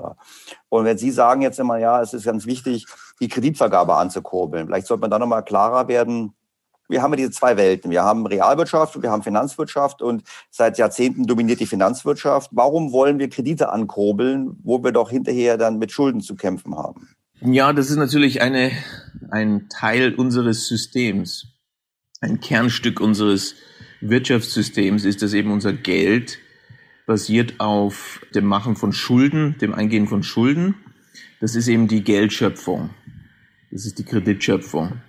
Und 0.69 0.85
wenn 0.85 0.97
Sie 0.97 1.11
sagen 1.11 1.41
jetzt 1.41 1.59
immer, 1.59 1.77
ja, 1.77 2.01
es 2.01 2.13
ist 2.13 2.25
ganz 2.25 2.45
wichtig, 2.45 2.85
die 3.19 3.27
Kreditvergabe 3.27 3.95
anzukurbeln, 3.95 4.67
vielleicht 4.67 4.87
sollte 4.87 5.01
man 5.01 5.11
da 5.11 5.17
nochmal 5.17 5.43
klarer 5.43 5.87
werden, 5.87 6.35
wir 6.93 7.01
haben 7.01 7.11
ja 7.13 7.17
diese 7.17 7.31
zwei 7.31 7.57
Welten. 7.57 7.89
Wir 7.89 8.03
haben 8.03 8.25
Realwirtschaft 8.25 8.95
und 8.95 9.01
wir 9.01 9.09
haben 9.09 9.23
Finanzwirtschaft 9.23 10.01
und 10.01 10.23
seit 10.51 10.77
Jahrzehnten 10.77 11.25
dominiert 11.25 11.59
die 11.59 11.65
Finanzwirtschaft. 11.65 12.51
Warum 12.53 12.91
wollen 12.91 13.17
wir 13.17 13.29
Kredite 13.29 13.69
ankurbeln, 13.69 14.57
wo 14.63 14.83
wir 14.83 14.91
doch 14.91 15.09
hinterher 15.09 15.57
dann 15.57 15.79
mit 15.79 15.91
Schulden 15.91 16.21
zu 16.21 16.35
kämpfen 16.35 16.77
haben? 16.77 17.09
Ja, 17.41 17.73
das 17.73 17.89
ist 17.89 17.97
natürlich 17.97 18.41
eine, 18.41 18.71
ein 19.31 19.67
Teil 19.69 20.13
unseres 20.13 20.67
Systems. 20.67 21.47
Ein 22.21 22.39
Kernstück 22.39 23.01
unseres 23.01 23.55
Wirtschaftssystems 23.99 25.03
ist, 25.03 25.23
dass 25.23 25.33
eben 25.33 25.51
unser 25.51 25.73
Geld 25.73 26.37
basiert 27.07 27.55
auf 27.59 28.21
dem 28.35 28.45
Machen 28.45 28.75
von 28.75 28.93
Schulden, 28.93 29.57
dem 29.59 29.73
Eingehen 29.73 30.07
von 30.07 30.21
Schulden. 30.21 30.75
Das 31.41 31.55
ist 31.55 31.67
eben 31.67 31.87
die 31.87 32.03
Geldschöpfung. 32.03 32.91
Das 33.71 33.85
ist 33.85 33.97
die 33.97 34.05
Kreditschöpfung. 34.05 35.01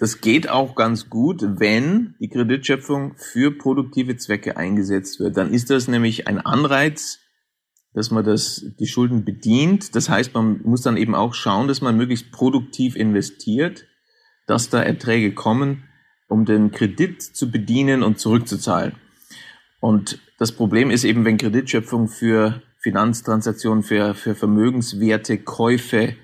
Das 0.00 0.22
geht 0.22 0.48
auch 0.48 0.76
ganz 0.76 1.10
gut, 1.10 1.42
wenn 1.60 2.14
die 2.20 2.30
Kreditschöpfung 2.30 3.16
für 3.18 3.50
produktive 3.50 4.16
Zwecke 4.16 4.56
eingesetzt 4.56 5.20
wird. 5.20 5.36
Dann 5.36 5.52
ist 5.52 5.68
das 5.68 5.88
nämlich 5.88 6.26
ein 6.26 6.38
Anreiz, 6.38 7.18
dass 7.92 8.10
man 8.10 8.24
das, 8.24 8.64
die 8.78 8.86
Schulden 8.86 9.26
bedient. 9.26 9.94
Das 9.94 10.08
heißt, 10.08 10.32
man 10.32 10.62
muss 10.62 10.80
dann 10.80 10.96
eben 10.96 11.14
auch 11.14 11.34
schauen, 11.34 11.68
dass 11.68 11.82
man 11.82 11.98
möglichst 11.98 12.32
produktiv 12.32 12.96
investiert, 12.96 13.84
dass 14.46 14.70
da 14.70 14.82
Erträge 14.82 15.34
kommen, 15.34 15.84
um 16.28 16.46
den 16.46 16.70
Kredit 16.70 17.20
zu 17.20 17.50
bedienen 17.50 18.02
und 18.02 18.18
zurückzuzahlen. 18.18 18.94
Und 19.80 20.18
das 20.38 20.52
Problem 20.52 20.90
ist 20.90 21.04
eben, 21.04 21.26
wenn 21.26 21.36
Kreditschöpfung 21.36 22.08
für 22.08 22.62
Finanztransaktionen, 22.78 23.82
für, 23.82 24.14
für 24.14 24.34
Vermögenswerte, 24.34 25.36
Käufe 25.36 26.16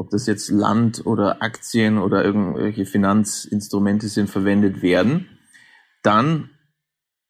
ob 0.00 0.08
das 0.08 0.26
jetzt 0.26 0.48
Land 0.48 1.04
oder 1.04 1.42
Aktien 1.42 1.98
oder 1.98 2.24
irgendwelche 2.24 2.86
Finanzinstrumente 2.86 4.08
sind, 4.08 4.30
verwendet 4.30 4.80
werden, 4.80 5.28
dann 6.02 6.48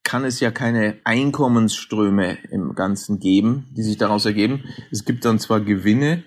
kann 0.05 0.25
es 0.25 0.39
ja 0.39 0.53
keine 0.53 1.01
Einkommensströme 1.03 2.39
im 2.53 2.77
Ganzen 2.77 3.19
geben, 3.19 3.67
die 3.77 3.83
sich 3.83 3.97
daraus 3.97 4.25
ergeben. 4.25 4.63
Es 4.93 5.05
gibt 5.05 5.25
dann 5.25 5.41
zwar 5.41 5.61
Gewinne 5.61 6.23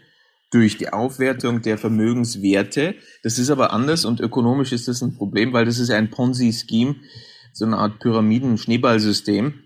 durch 0.51 0.77
die 0.77 0.91
Aufwertung 0.91 1.61
der 1.61 1.77
Vermögenswerte, 1.77 2.95
das 3.23 3.39
ist 3.39 3.49
aber 3.49 3.71
anders 3.71 4.03
und 4.03 4.19
ökonomisch 4.19 4.73
ist 4.73 4.89
das 4.89 5.01
ein 5.01 5.15
Problem, 5.15 5.53
weil 5.53 5.63
das 5.63 5.79
ist 5.79 5.91
ein 5.91 6.09
Ponzi-Scheme, 6.09 6.95
so 7.53 7.63
eine 7.63 7.77
Art 7.77 7.99
Pyramiden-Schneeballsystem. 7.99 9.63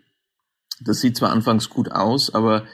Das 0.82 1.02
sieht 1.02 1.18
zwar 1.18 1.32
anfangs 1.32 1.72
gut 1.72 1.92
aus, 1.92 2.36
aber 2.36 2.68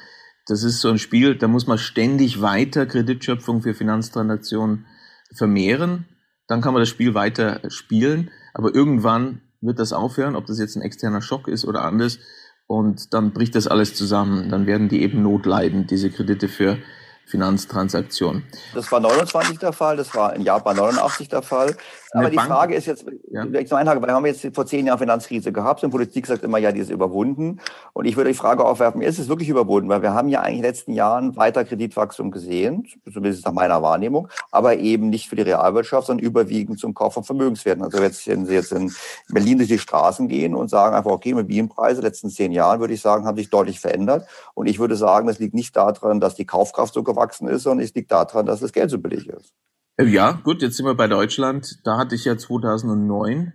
das 0.47 0.63
ist 0.63 0.81
so 0.81 0.89
ein 0.89 0.99
Spiel, 0.99 1.35
da 1.35 1.47
muss 1.47 1.67
man 1.67 1.77
ständig 1.77 2.41
weiter 2.41 2.85
Kreditschöpfung 2.85 3.61
für 3.61 3.73
Finanztransaktionen 3.73 4.85
vermehren. 5.33 6.05
Dann 6.47 6.61
kann 6.61 6.73
man 6.73 6.81
das 6.81 6.89
Spiel 6.89 7.13
weiter 7.13 7.61
spielen. 7.69 8.29
Aber 8.53 8.75
irgendwann 8.75 9.41
wird 9.61 9.79
das 9.79 9.93
aufhören, 9.93 10.35
ob 10.35 10.45
das 10.45 10.59
jetzt 10.59 10.75
ein 10.75 10.81
externer 10.81 11.21
Schock 11.21 11.47
ist 11.47 11.65
oder 11.65 11.83
anders. 11.83 12.19
Und 12.67 13.13
dann 13.13 13.31
bricht 13.31 13.55
das 13.55 13.67
alles 13.67 13.95
zusammen. 13.95 14.49
Dann 14.49 14.65
werden 14.65 14.89
die 14.89 15.01
eben 15.01 15.21
notleidend, 15.21 15.91
diese 15.91 16.09
Kredite 16.09 16.49
für 16.49 16.77
Finanztransaktionen. 17.25 18.43
Das 18.73 18.91
war 18.91 18.99
29 18.99 19.57
der 19.59 19.71
Fall, 19.71 19.95
das 19.95 20.13
war 20.13 20.35
in 20.35 20.41
Japan 20.41 20.75
89 20.75 21.29
der 21.29 21.41
Fall. 21.41 21.77
Aber 22.13 22.29
die 22.29 22.35
Bank, 22.35 22.47
Frage 22.47 22.75
ist 22.75 22.85
jetzt, 22.85 23.05
ja. 23.31 23.45
ich 23.45 23.69
so 23.69 23.75
einhake, 23.75 24.01
weil 24.01 24.09
wir 24.09 24.13
haben 24.13 24.25
jetzt 24.25 24.47
vor 24.53 24.65
zehn 24.65 24.85
Jahren 24.85 24.99
Finanzkrise 24.99 25.51
gehabt 25.51 25.83
und 25.83 25.91
Politik 25.91 26.27
sagt 26.27 26.43
immer, 26.43 26.59
ja, 26.59 26.71
die 26.71 26.79
ist 26.79 26.91
überwunden. 26.91 27.59
Und 27.93 28.05
ich 28.05 28.15
würde 28.15 28.29
die 28.29 28.35
Frage 28.35 28.65
aufwerfen, 28.65 29.01
ist 29.01 29.17
es 29.17 29.29
wirklich 29.29 29.49
überwunden? 29.49 29.89
Weil 29.89 30.03
wir 30.03 30.13
haben 30.13 30.29
ja 30.29 30.41
eigentlich 30.41 30.57
in 30.57 30.61
den 30.61 30.69
letzten 30.69 30.93
Jahren 30.93 31.35
weiter 31.35 31.65
Kreditwachstum 31.65 32.29
gesehen, 32.31 32.87
zumindest 33.11 33.45
nach 33.45 33.53
meiner 33.53 33.81
Wahrnehmung, 33.81 34.27
aber 34.51 34.77
eben 34.77 35.09
nicht 35.09 35.27
für 35.27 35.35
die 35.35 35.41
Realwirtschaft, 35.41 36.07
sondern 36.07 36.25
überwiegend 36.25 36.79
zum 36.79 36.93
Kauf 36.93 37.15
von 37.15 37.23
Vermögenswerten. 37.23 37.83
Also 37.83 38.01
jetzt, 38.01 38.27
wenn 38.27 38.45
Sie 38.45 38.53
jetzt 38.53 38.71
in 38.71 38.93
Berlin 39.29 39.57
durch 39.57 39.69
die 39.69 39.79
Straßen 39.79 40.27
gehen 40.27 40.53
und 40.53 40.69
sagen 40.69 40.95
einfach, 40.95 41.11
okay, 41.11 41.31
Immobilienpreise 41.31 41.95
in 41.95 42.01
den 42.01 42.07
letzten 42.07 42.29
zehn 42.29 42.51
Jahren, 42.51 42.79
würde 42.79 42.93
ich 42.93 43.01
sagen, 43.01 43.25
haben 43.25 43.37
sich 43.37 43.49
deutlich 43.49 43.79
verändert. 43.79 44.27
Und 44.53 44.67
ich 44.67 44.79
würde 44.79 44.95
sagen, 44.95 45.27
das 45.27 45.39
liegt 45.39 45.55
nicht 45.55 45.75
daran, 45.75 46.19
dass 46.19 46.35
die 46.35 46.45
Kaufkraft 46.45 46.93
so 46.93 47.03
gewachsen 47.03 47.47
ist, 47.47 47.63
sondern 47.63 47.83
es 47.83 47.93
liegt 47.93 48.11
daran, 48.11 48.45
dass 48.45 48.59
das 48.59 48.71
Geld 48.71 48.91
so 48.91 48.99
billig 48.99 49.27
ist. 49.27 49.53
Äh, 49.97 50.05
ja, 50.05 50.31
gut, 50.43 50.61
jetzt 50.61 50.77
sind 50.77 50.85
wir 50.85 50.95
bei 50.95 51.07
Deutschland. 51.07 51.79
Da 51.83 51.97
hatte 51.97 52.15
ich 52.15 52.25
ja 52.25 52.37
2009 52.37 53.53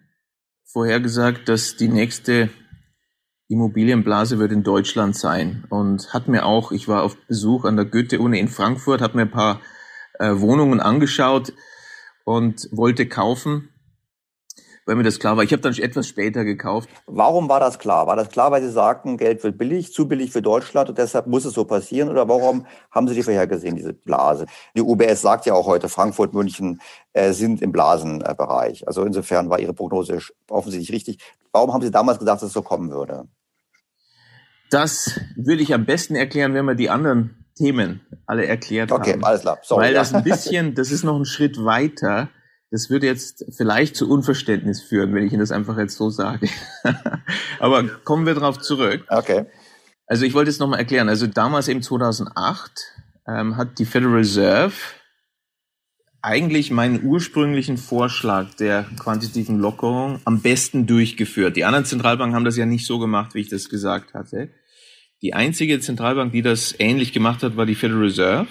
vorhergesagt, 0.64 1.48
dass 1.48 1.76
die 1.76 1.88
nächste 1.88 2.50
Immobilienblase 3.48 4.38
wird 4.38 4.52
in 4.52 4.62
Deutschland 4.62 5.16
sein. 5.16 5.64
Und 5.70 6.12
hat 6.12 6.28
mir 6.28 6.44
auch, 6.44 6.70
ich 6.70 6.86
war 6.86 7.02
auf 7.02 7.16
Besuch 7.26 7.64
an 7.64 7.76
der 7.76 7.86
Goethe-Uni 7.86 8.38
in 8.38 8.48
Frankfurt, 8.48 9.00
hat 9.00 9.14
mir 9.14 9.22
ein 9.22 9.30
paar 9.30 9.60
äh, 10.18 10.34
Wohnungen 10.34 10.80
angeschaut 10.80 11.52
und 12.24 12.68
wollte 12.70 13.06
kaufen 13.06 13.70
weil 14.88 14.96
mir 14.96 15.02
das 15.02 15.18
klar 15.18 15.36
war. 15.36 15.44
Ich 15.44 15.52
habe 15.52 15.60
dann 15.60 15.74
etwas 15.74 16.08
später 16.08 16.44
gekauft. 16.46 16.88
Warum 17.06 17.50
war 17.50 17.60
das 17.60 17.78
klar? 17.78 18.06
War 18.06 18.16
das 18.16 18.30
klar, 18.30 18.50
weil 18.50 18.62
Sie 18.62 18.70
sagten, 18.70 19.18
Geld 19.18 19.44
wird 19.44 19.58
billig, 19.58 19.92
zu 19.92 20.08
billig 20.08 20.32
für 20.32 20.40
Deutschland 20.40 20.88
und 20.88 20.96
deshalb 20.96 21.26
muss 21.26 21.44
es 21.44 21.52
so 21.52 21.66
passieren? 21.66 22.08
Oder 22.08 22.26
warum 22.26 22.64
haben 22.90 23.06
Sie 23.06 23.14
die 23.14 23.22
vorhergesehen, 23.22 23.76
diese 23.76 23.92
Blase? 23.92 24.46
Die 24.74 24.80
UBS 24.80 25.20
sagt 25.20 25.44
ja 25.44 25.52
auch 25.52 25.66
heute, 25.66 25.90
Frankfurt, 25.90 26.32
München 26.32 26.80
äh, 27.12 27.32
sind 27.32 27.60
im 27.60 27.70
Blasenbereich. 27.70 28.88
Also 28.88 29.04
insofern 29.04 29.50
war 29.50 29.60
Ihre 29.60 29.74
Prognose 29.74 30.20
offensichtlich 30.48 30.90
richtig. 30.90 31.18
Warum 31.52 31.74
haben 31.74 31.82
Sie 31.82 31.90
damals 31.90 32.18
gesagt, 32.18 32.40
dass 32.40 32.48
es 32.48 32.54
so 32.54 32.62
kommen 32.62 32.90
würde? 32.90 33.28
Das 34.70 35.20
würde 35.36 35.62
ich 35.62 35.74
am 35.74 35.84
besten 35.84 36.14
erklären, 36.14 36.54
wenn 36.54 36.64
wir 36.64 36.74
die 36.74 36.88
anderen 36.88 37.44
Themen 37.54 38.00
alle 38.24 38.46
erklärt 38.46 38.90
okay, 38.90 39.12
haben. 39.12 39.18
Okay, 39.18 39.26
alles 39.26 39.40
klar. 39.42 39.58
Sorry, 39.62 39.84
Weil 39.84 39.94
das 39.94 40.14
ein 40.14 40.24
bisschen, 40.24 40.74
das 40.74 40.90
ist 40.90 41.04
noch 41.04 41.18
ein 41.18 41.26
Schritt 41.26 41.62
weiter 41.62 42.30
das 42.70 42.90
würde 42.90 43.06
jetzt 43.06 43.46
vielleicht 43.56 43.96
zu 43.96 44.10
Unverständnis 44.10 44.82
führen, 44.82 45.14
wenn 45.14 45.24
ich 45.24 45.32
Ihnen 45.32 45.40
das 45.40 45.52
einfach 45.52 45.78
jetzt 45.78 45.96
so 45.96 46.10
sage. 46.10 46.48
Aber 47.60 47.84
kommen 47.84 48.26
wir 48.26 48.34
darauf 48.34 48.58
zurück. 48.58 49.04
Okay. 49.08 49.46
Also 50.06 50.24
ich 50.24 50.34
wollte 50.34 50.50
es 50.50 50.58
nochmal 50.58 50.78
erklären. 50.78 51.08
Also 51.08 51.26
damals 51.26 51.68
eben 51.68 51.82
2008 51.82 52.72
ähm, 53.26 53.56
hat 53.56 53.78
die 53.78 53.84
Federal 53.84 54.14
Reserve 54.14 54.74
eigentlich 56.20 56.70
meinen 56.70 57.04
ursprünglichen 57.04 57.76
Vorschlag 57.76 58.54
der 58.54 58.84
quantitativen 58.98 59.58
Lockerung 59.58 60.20
am 60.24 60.40
besten 60.40 60.86
durchgeführt. 60.86 61.56
Die 61.56 61.64
anderen 61.64 61.84
Zentralbanken 61.84 62.34
haben 62.34 62.44
das 62.44 62.56
ja 62.56 62.66
nicht 62.66 62.86
so 62.86 62.98
gemacht, 62.98 63.34
wie 63.34 63.40
ich 63.40 63.48
das 63.48 63.68
gesagt 63.68 64.14
hatte. 64.14 64.50
Die 65.22 65.34
einzige 65.34 65.80
Zentralbank, 65.80 66.32
die 66.32 66.42
das 66.42 66.74
ähnlich 66.78 67.12
gemacht 67.12 67.42
hat, 67.42 67.56
war 67.56 67.66
die 67.66 67.74
Federal 67.74 68.02
Reserve 68.02 68.48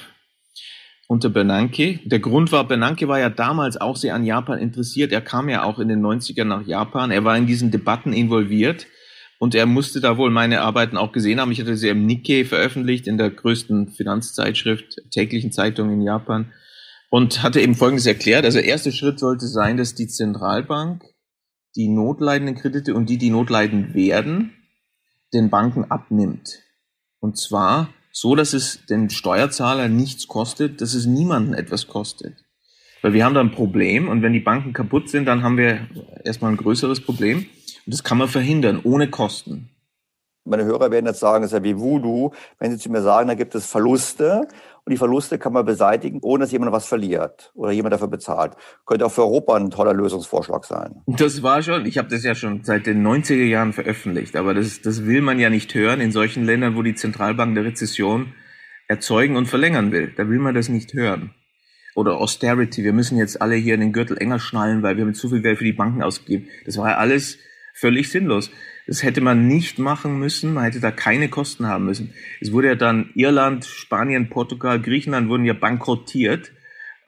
unter 1.08 1.30
Bernanke. 1.30 2.00
Der 2.04 2.20
Grund 2.20 2.52
war, 2.52 2.68
Bernanke 2.68 3.08
war 3.08 3.20
ja 3.20 3.30
damals 3.30 3.80
auch 3.80 3.96
sehr 3.96 4.14
an 4.14 4.26
Japan 4.26 4.60
interessiert. 4.60 5.12
Er 5.12 5.22
kam 5.22 5.50
ja 5.50 5.64
auch 5.64 5.80
in 5.80 5.88
den 5.88 6.06
90ern 6.06 6.44
nach 6.44 6.68
Japan. 6.68 7.12
Er 7.12 7.24
war 7.24 7.38
in 7.38 7.48
diesen 7.48 7.72
Debatten 7.72 8.14
involviert 8.14 8.88
und 9.40 9.56
er 9.56 9.66
musste 9.66 10.02
da 10.02 10.18
wohl 10.18 10.30
meine 10.30 10.62
Arbeiten 10.62 10.98
auch 10.98 11.14
gesehen 11.14 11.40
haben. 11.40 11.52
Ich 11.52 11.62
hatte 11.62 11.78
sie 11.78 11.88
im 11.88 12.06
Nikkei 12.06 12.44
veröffentlicht, 12.44 13.08
in 13.08 13.18
der 13.18 13.30
größten 13.30 13.90
Finanzzeitschrift, 13.90 15.02
täglichen 15.12 15.52
Zeitung 15.52 15.92
in 15.92 16.02
Japan 16.02 16.52
und 17.10 17.42
hatte 17.42 17.62
eben 17.62 17.76
Folgendes 17.76 18.06
erklärt. 18.06 18.44
Also 18.44 18.60
erster 18.60 18.92
Schritt 18.92 19.20
sollte 19.20 19.48
sein, 19.48 19.78
dass 19.78 19.96
die 19.96 20.08
Zentralbank 20.08 21.04
die 21.76 21.88
notleidenden 21.88 22.56
Kredite 22.56 22.96
und 22.96 23.10
die, 23.10 23.18
die 23.18 23.30
notleiden 23.30 23.94
werden, 23.94 24.54
den 25.34 25.50
Banken 25.50 25.86
abnimmt. 25.86 26.60
Und 27.20 27.38
zwar 27.38 27.90
so, 28.20 28.34
dass 28.34 28.54
es 28.54 28.84
den 28.88 29.12
Steuerzahler 29.12 29.90
nichts 29.90 30.28
kostet, 30.28 30.82
dass 30.82 30.96
es 30.96 31.06
niemanden 31.06 31.54
etwas 31.54 31.86
kostet. 31.86 32.34
Weil 33.04 33.14
wir 33.14 33.24
haben 33.24 33.36
da 33.36 33.42
ein 33.42 33.52
Problem 33.52 34.10
und 34.10 34.24
wenn 34.24 34.34
die 34.34 34.40
Banken 34.40 34.74
kaputt 34.74 35.08
sind, 35.08 35.26
dann 35.26 35.44
haben 35.44 35.56
wir 35.56 35.88
erstmal 36.24 36.52
ein 36.52 36.58
größeres 36.58 37.02
Problem. 37.02 37.46
Und 37.86 37.94
das 37.94 38.04
kann 38.04 38.18
man 38.18 38.28
verhindern, 38.28 38.82
ohne 38.84 39.08
Kosten. 39.12 39.70
Meine 40.46 40.66
Hörer 40.66 40.90
werden 40.90 41.06
jetzt 41.06 41.20
sagen, 41.20 41.44
es 41.44 41.52
ist 41.52 41.58
ja 41.60 41.64
wie 41.64 41.78
Voodoo, 41.78 42.32
wenn 42.58 42.72
sie 42.72 42.80
zu 42.80 42.90
mir 42.90 43.04
sagen, 43.04 43.28
da 43.28 43.36
gibt 43.36 43.54
es 43.54 43.68
Verluste 43.68 44.48
und 44.88 44.92
die 44.92 44.98
Verluste 44.98 45.38
kann 45.38 45.52
man 45.52 45.66
beseitigen, 45.66 46.20
ohne 46.22 46.46
dass 46.46 46.54
jemand 46.54 46.72
was 46.72 46.88
verliert 46.88 47.52
oder 47.56 47.74
jemand 47.74 47.92
dafür 47.92 48.08
bezahlt. 48.08 48.54
Könnte 48.86 49.06
auch 49.06 49.12
für 49.12 49.24
Europa 49.24 49.58
ein 49.58 49.70
toller 49.70 49.94
Lösungsvorschlag 49.94 50.64
sein. 50.64 51.02
Das 51.08 51.44
war 51.44 51.62
schon, 51.62 51.86
ich 51.86 51.98
habe 51.98 52.08
das 52.08 52.24
ja 52.24 52.36
schon 52.36 52.64
seit 52.64 52.86
den 52.86 53.06
90er 53.06 53.44
Jahren 53.44 53.74
veröffentlicht, 53.74 54.38
aber 54.38 54.54
das, 54.54 54.82
das 54.82 55.06
will 55.06 55.22
man 55.22 55.40
ja 55.40 55.50
nicht 55.50 55.76
hören 55.76 56.00
in 56.00 56.14
solchen 56.14 56.46
Ländern, 56.46 56.78
wo 56.78 56.84
die 56.84 56.96
Zentralbank 56.96 57.54
der 57.56 57.66
Rezession 57.66 58.32
erzeugen 58.88 59.36
und 59.36 59.48
verlängern 59.48 59.92
will. 59.92 60.14
Da 60.16 60.30
will 60.30 60.40
man 60.40 60.56
das 60.56 60.70
nicht 60.70 60.94
hören. 60.94 61.32
Oder 61.94 62.16
Austerity, 62.16 62.86
wir 62.86 62.94
müssen 62.94 63.18
jetzt 63.18 63.42
alle 63.42 63.56
hier 63.56 63.74
in 63.74 63.82
den 63.82 63.92
Gürtel 63.92 64.18
enger 64.18 64.40
schnallen, 64.40 64.84
weil 64.84 64.96
wir 64.96 65.04
haben 65.04 65.14
zu 65.14 65.28
viel 65.28 65.42
Geld 65.42 65.58
für 65.58 65.66
die 65.66 65.74
Banken 65.74 66.02
ausgegeben. 66.02 66.48
Das 66.66 66.78
war 66.78 66.92
ja 66.92 66.96
alles 66.96 67.40
völlig 67.74 68.10
sinnlos. 68.10 68.52
Das 68.88 69.04
hätte 69.04 69.20
man 69.20 69.48
nicht 69.48 69.80
machen 69.80 70.18
müssen, 70.18 70.54
man 70.54 70.64
hätte 70.64 70.80
da 70.80 70.92
keine 70.92 71.28
Kosten 71.28 71.68
haben 71.68 71.86
müssen. 71.86 72.14
Es 72.40 72.54
wurde 72.54 72.70
ja 72.70 72.76
dann 72.76 73.10
Irland, 73.16 73.66
Spanien, 73.66 74.30
Portugal, 74.30 74.82
Griechenland 74.82 75.28
wurden 75.28 75.44
ja 75.44 75.54
bankrottiert, 75.54 76.54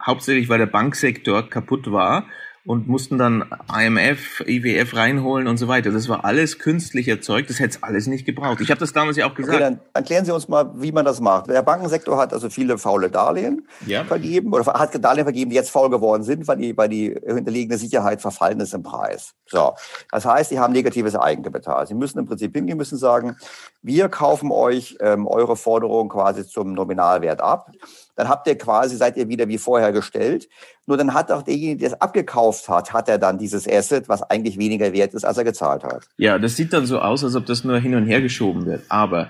hauptsächlich 0.05 0.49
weil 0.49 0.59
der 0.59 0.65
Banksektor 0.65 1.49
kaputt 1.49 1.89
war 1.89 2.27
und 2.65 2.87
mussten 2.87 3.17
dann 3.17 3.45
IMF, 3.73 4.43
IWF 4.45 4.95
reinholen 4.95 5.47
und 5.47 5.57
so 5.57 5.67
weiter. 5.67 5.91
Das 5.91 6.09
war 6.09 6.25
alles 6.25 6.59
künstlich 6.59 7.07
erzeugt, 7.07 7.49
das 7.49 7.59
hätte 7.59 7.77
es 7.77 7.83
alles 7.83 8.07
nicht 8.07 8.25
gebraucht. 8.25 8.61
Ich 8.61 8.69
habe 8.69 8.79
das 8.79 8.93
damals 8.93 9.17
ja 9.17 9.29
auch 9.29 9.33
gesagt. 9.33 9.55
Okay, 9.55 9.63
dann 9.63 9.79
erklären 9.93 10.25
Sie 10.25 10.33
uns 10.33 10.47
mal, 10.47 10.71
wie 10.75 10.91
man 10.91 11.05
das 11.05 11.21
macht. 11.21 11.47
Der 11.49 11.61
Bankensektor 11.61 12.17
hat 12.17 12.33
also 12.33 12.49
viele 12.49 12.77
faule 12.77 13.09
Darlehen 13.09 13.67
ja. 13.85 14.03
vergeben 14.03 14.53
oder 14.53 14.65
hat 14.73 15.03
Darlehen 15.03 15.25
vergeben, 15.25 15.49
die 15.49 15.55
jetzt 15.55 15.71
faul 15.71 15.89
geworden 15.89 16.23
sind, 16.23 16.47
weil 16.47 16.57
die, 16.57 16.77
weil 16.77 16.89
die 16.89 17.15
hinterliegende 17.25 17.77
Sicherheit 17.77 18.21
verfallen 18.21 18.59
ist 18.59 18.73
im 18.73 18.83
Preis. 18.83 19.33
So. 19.45 19.73
Das 20.11 20.25
heißt, 20.25 20.49
sie 20.49 20.59
haben 20.59 20.73
negatives 20.73 21.15
Eigenkapital. 21.15 21.87
Sie 21.87 21.95
müssen 21.95 22.19
im 22.19 22.25
Prinzip 22.25 22.55
hingehen, 22.55 22.77
müssen 22.77 22.97
sagen, 22.97 23.37
wir 23.81 24.09
kaufen 24.09 24.51
euch 24.51 24.97
ähm, 24.99 25.27
eure 25.27 25.55
Forderung 25.55 26.09
quasi 26.09 26.45
zum 26.45 26.73
Nominalwert 26.73 27.41
ab 27.41 27.71
dann 28.19 28.27
habt 28.27 28.47
ihr 28.47 28.57
quasi, 28.57 28.97
seid 28.97 29.15
ihr 29.15 29.29
wieder 29.29 29.47
wie 29.47 29.57
vorher 29.57 29.93
gestellt. 29.93 30.49
Nur 30.85 30.97
dann 30.97 31.13
hat 31.13 31.31
auch 31.31 31.41
derjenige, 31.41 31.77
der 31.77 31.87
es 31.93 32.01
abgekauft 32.01 32.67
hat, 32.67 32.91
hat 32.91 33.07
er 33.07 33.17
dann 33.17 33.37
dieses 33.37 33.65
Asset, 33.65 34.09
was 34.09 34.23
eigentlich 34.23 34.57
weniger 34.57 34.91
wert 34.91 35.13
ist, 35.13 35.23
als 35.23 35.37
er 35.37 35.45
gezahlt 35.45 35.85
hat. 35.85 36.05
Ja, 36.17 36.37
das 36.37 36.57
sieht 36.57 36.73
dann 36.73 36.85
so 36.85 36.99
aus, 36.99 37.23
als 37.23 37.37
ob 37.37 37.45
das 37.45 37.63
nur 37.63 37.79
hin 37.79 37.95
und 37.95 38.05
her 38.07 38.19
geschoben 38.19 38.65
wird. 38.65 38.83
Aber 38.89 39.29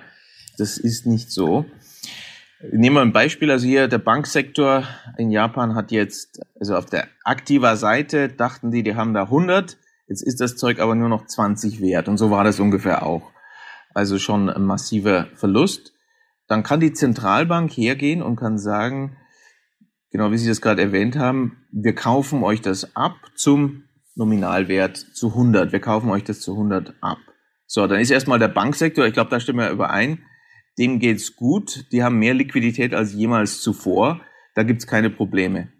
das 0.57 0.79
ist 0.79 1.05
nicht 1.05 1.31
so. 1.31 1.65
Nehmen 2.71 2.95
wir 2.95 3.03
ein 3.03 3.13
Beispiel. 3.13 3.51
Also 3.51 3.67
hier 3.67 3.87
der 3.87 3.99
Banksektor 3.99 4.85
in 5.19 5.29
Japan 5.29 5.75
hat 5.75 5.91
jetzt, 5.91 6.41
also 6.59 6.75
auf 6.75 6.87
der 6.87 7.07
aktiver 7.23 7.75
Seite 7.75 8.27
dachten 8.27 8.71
die, 8.71 8.81
die 8.81 8.95
haben 8.95 9.13
da 9.13 9.25
100. 9.25 9.77
Jetzt 10.07 10.23
ist 10.23 10.41
das 10.41 10.55
Zeug 10.55 10.79
aber 10.79 10.95
nur 10.95 11.09
noch 11.09 11.27
20 11.27 11.79
wert. 11.79 12.07
Und 12.07 12.17
so 12.17 12.31
war 12.31 12.43
das 12.43 12.59
ungefähr 12.59 13.05
auch. 13.05 13.21
Also 13.93 14.19
schon 14.19 14.49
ein 14.49 14.63
massiver 14.63 15.27
Verlust 15.35 15.93
dann 16.49 16.63
kann 16.63 16.79
die 16.79 16.93
Zentralbank 16.93 17.71
hergehen 17.71 18.21
und 18.21 18.35
kann 18.35 18.57
sagen, 18.57 19.15
genau 20.11 20.31
wie 20.31 20.37
Sie 20.37 20.49
das 20.49 20.61
gerade 20.61 20.81
erwähnt 20.81 21.15
haben, 21.15 21.63
wir 21.71 21.93
kaufen 21.93 22.43
euch 22.43 22.59
das 22.59 22.95
ab 22.95 23.15
zum 23.35 23.83
Nominalwert 24.15 24.97
zu 24.97 25.27
100. 25.29 25.71
Wir 25.71 25.79
kaufen 25.79 26.09
euch 26.09 26.23
das 26.23 26.41
zu 26.41 26.53
100 26.53 26.95
ab. 27.01 27.19
So, 27.67 27.85
dann 27.85 27.99
ist 27.99 28.09
erstmal 28.09 28.39
der 28.39 28.47
Banksektor, 28.47 29.05
ich 29.05 29.13
glaube, 29.13 29.29
da 29.29 29.39
stimmen 29.39 29.59
wir 29.59 29.69
überein, 29.69 30.23
dem 30.79 30.97
geht's 30.97 31.35
gut. 31.35 31.85
Die 31.91 32.03
haben 32.03 32.17
mehr 32.17 32.33
Liquidität 32.33 32.95
als 32.95 33.13
jemals 33.13 33.61
zuvor. 33.61 34.21
Da 34.55 34.63
gibt's 34.63 34.87
keine 34.87 35.11
Probleme. 35.11 35.71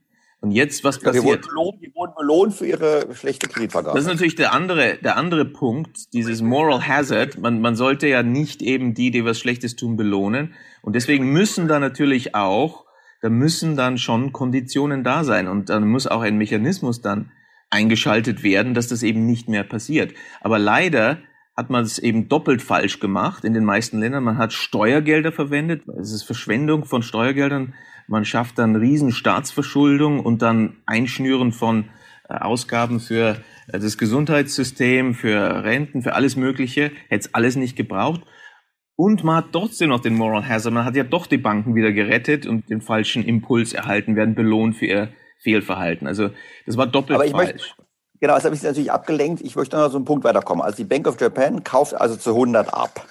Und 0.42 0.52
jetzt, 0.52 0.86
was 0.86 1.00
passiert? 1.00 1.16
Ja, 1.16 1.22
die, 1.22 1.28
wurden 1.28 1.48
belohnt, 1.48 1.82
die 1.82 1.96
wurden 1.96 2.14
belohnt 2.18 2.54
für 2.54 2.66
ihre 2.66 3.14
schlechte 3.14 3.50
Kreditvergabe. 3.50 3.98
Das 3.98 4.06
ist 4.06 4.12
natürlich 4.12 4.36
der 4.36 4.54
andere, 4.54 4.98
der 5.04 5.18
andere 5.18 5.44
Punkt, 5.44 6.14
dieses 6.14 6.42
Moral 6.42 6.88
Hazard. 6.88 7.38
Man, 7.38 7.60
man 7.60 7.76
sollte 7.76 8.08
ja 8.08 8.24
nicht 8.24 8.62
eben 8.62 8.94
die, 8.94 9.12
die 9.12 9.26
was 9.26 9.38
Schlechtes 9.38 9.76
tun, 9.76 9.98
belohnen. 9.98 10.54
Und 10.82 10.96
deswegen 10.96 11.32
müssen 11.34 11.68
da 11.68 11.80
natürlich 11.80 12.36
auch, 12.36 12.86
da 13.22 13.30
müssen 13.30 13.76
dann 13.76 13.98
schon 13.98 14.32
Konditionen 14.32 15.04
da 15.04 15.26
sein. 15.26 15.50
Und 15.50 15.70
dann 15.70 15.86
muss 15.86 16.08
auch 16.08 16.22
ein 16.22 16.38
Mechanismus 16.38 17.02
dann 17.02 17.32
eingeschaltet 17.70 18.42
werden, 18.42 18.74
dass 18.74 18.88
das 18.88 19.04
eben 19.04 19.26
nicht 19.26 19.50
mehr 19.50 19.64
passiert. 19.64 20.14
Aber 20.40 20.58
leider 20.58 21.18
hat 21.60 21.70
man 21.70 21.84
es 21.84 22.00
eben 22.00 22.30
doppelt 22.30 22.62
falsch 22.62 23.00
gemacht 23.00 23.44
in 23.44 23.54
den 23.54 23.66
meisten 23.66 24.00
Ländern. 24.00 24.24
Man 24.24 24.38
hat 24.38 24.54
Steuergelder 24.54 25.32
verwendet. 25.32 25.84
Es 26.00 26.12
ist 26.12 26.24
Verschwendung 26.24 26.86
von 26.86 27.04
Steuergeldern 27.04 27.74
man 28.10 28.26
schafft 28.26 28.58
dann 28.58 28.76
riesen 28.76 29.12
Staatsverschuldung 29.12 30.20
und 30.20 30.42
dann 30.42 30.78
Einschnüren 30.88 31.52
von 31.52 31.86
äh, 32.28 32.34
Ausgaben 32.34 33.00
für 33.00 33.38
äh, 33.68 33.80
das 33.80 34.00
Gesundheitssystem, 34.00 35.14
für 35.14 35.64
Renten, 35.64 36.02
für 36.02 36.16
alles 36.16 36.36
Mögliche. 36.36 36.92
Hätte 37.08 37.28
es 37.28 37.34
alles 37.36 37.56
nicht 37.56 37.76
gebraucht. 37.76 38.22
Und 38.96 39.24
man 39.24 39.38
hat 39.38 39.52
trotzdem 39.52 39.90
noch 39.90 40.00
den 40.00 40.16
Moral 40.16 40.48
Hazard. 40.48 40.74
Man 40.74 40.86
hat 40.86 40.96
ja 40.96 41.04
doch 41.04 41.28
die 41.28 41.38
Banken 41.38 41.76
wieder 41.76 41.94
gerettet 41.94 42.48
und 42.48 42.70
den 42.70 42.82
falschen 42.82 43.24
Impuls 43.24 43.74
erhalten, 43.74 44.16
werden 44.16 44.34
belohnt 44.34 44.76
für 44.76 44.88
ihr 44.88 45.10
Fehlverhalten. 45.42 46.08
Also 46.08 46.32
das 46.66 46.78
war 46.78 46.88
doppelt 46.88 47.16
Aber 47.16 47.26
ich 47.26 47.32
falsch. 47.32 47.52
Möchte, 47.52 47.79
Genau, 48.20 48.36
das 48.36 48.46
habe 48.46 48.56
ich 48.56 48.64
natürlich 48.64 48.92
abgelenkt. 48.92 49.42
Ich 49.42 49.56
möchte 49.56 49.78
noch 49.78 49.90
so 49.90 49.98
einen 49.98 50.06
Punkt 50.06 50.24
weiterkommen. 50.24 50.64
Also 50.64 50.78
die 50.78 50.84
Bank 50.84 51.08
of 51.08 51.20
Japan 51.20 51.64
kauft 51.64 51.94
also 51.94 52.16
zu 52.16 52.32
100 52.32 52.74
ab. 52.74 53.06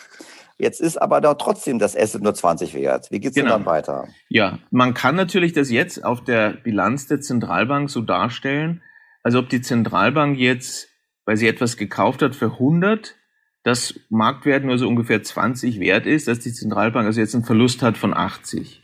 Jetzt 0.59 0.81
ist 0.81 1.01
aber 1.01 1.21
da 1.21 1.35
trotzdem 1.35 1.79
das 1.79 1.97
Asset 1.97 2.23
nur 2.23 2.35
20 2.35 2.75
wert. 2.75 3.11
Wie 3.11 3.21
geht's 3.21 3.37
genau. 3.37 3.51
denn 3.51 3.65
dann 3.65 3.67
weiter? 3.67 4.09
Ja, 4.29 4.59
man 4.71 4.93
kann 4.93 5.15
natürlich 5.15 5.53
das 5.53 5.71
jetzt 5.71 6.05
auf 6.05 6.25
der 6.25 6.51
Bilanz 6.51 7.07
der 7.07 7.21
Zentralbank 7.21 7.89
so 7.89 8.01
darstellen, 8.01 8.83
als 9.23 9.37
ob 9.37 9.49
die 9.49 9.61
Zentralbank 9.61 10.37
jetzt, 10.37 10.89
weil 11.25 11.37
sie 11.37 11.47
etwas 11.47 11.77
gekauft 11.77 12.23
hat 12.23 12.35
für 12.35 12.53
100, 12.53 13.15
das 13.63 14.01
Marktwert 14.09 14.65
nur 14.65 14.79
so 14.79 14.89
ungefähr 14.89 15.23
20 15.23 15.79
wert 15.79 16.07
ist, 16.07 16.27
dass 16.27 16.41
die 16.41 16.53
Zentralbank 16.53 17.07
also 17.07 17.21
jetzt 17.21 17.35
einen 17.35 17.45
Verlust 17.45 17.83
hat 17.83 17.97
von 17.97 18.13
80. 18.13 18.83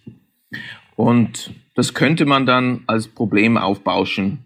Und 0.95 1.55
das 1.75 1.93
könnte 1.93 2.25
man 2.25 2.47
dann 2.47 2.85
als 2.87 3.09
Problem 3.09 3.57
aufbauschen. 3.57 4.45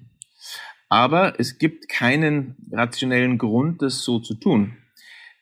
Aber 0.89 1.39
es 1.39 1.59
gibt 1.59 1.89
keinen 1.89 2.57
rationellen 2.73 3.39
Grund, 3.39 3.83
das 3.83 4.03
so 4.05 4.21
zu 4.21 4.35
tun. 4.35 4.77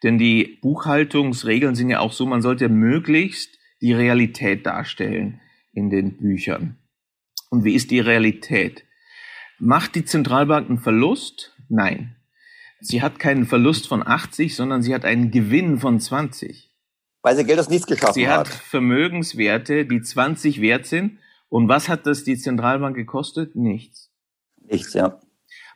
Denn 0.03 0.19
die 0.19 0.59
Buchhaltungsregeln 0.61 1.75
sind 1.75 1.91
ja 1.91 2.01
auch 2.01 2.13
so, 2.13 2.27
man 2.27 2.43
sollte 2.43 2.69
möglichst 2.69 3.59
die 3.81 3.93
Realität 3.93 4.67
darstellen 4.67 5.41
in 5.73 5.91
den 5.91 6.17
Büchern. 6.17 6.79
Und 7.51 7.65
wie 7.65 7.75
ist 7.75 7.91
die 7.91 8.01
Realität? 8.01 8.85
Macht 9.59 9.95
die 9.95 10.05
Zentralbank 10.05 10.69
einen 10.69 10.79
Verlust? 10.79 11.57
Nein. 11.69 12.17
Sie 12.81 13.01
hat 13.01 13.19
keinen 13.19 13.47
Verlust 13.47 13.89
von 13.89 14.07
80, 14.07 14.55
sondern 14.55 14.83
sie 14.83 14.95
hat 14.95 15.05
einen 15.05 15.31
Gewinn 15.31 15.79
von 15.79 15.99
20. 15.99 16.71
Weil 17.23 17.37
sie 17.37 17.45
Geld 17.45 17.59
aus 17.59 17.69
nichts 17.69 17.87
geschaffen 17.87 18.09
hat. 18.09 18.15
Sie 18.15 18.29
hat 18.29 18.49
Vermögenswerte, 18.49 19.87
die 19.87 20.03
20 20.03 20.61
wert 20.61 20.87
sind. 20.87 21.19
Und 21.49 21.69
was 21.69 21.89
hat 21.89 22.07
das 22.07 22.25
die 22.25 22.37
Zentralbank 22.37 22.95
gekostet? 22.97 23.57
Nichts. 23.57 24.13
Nichts, 24.69 24.93
ja. 24.95 25.21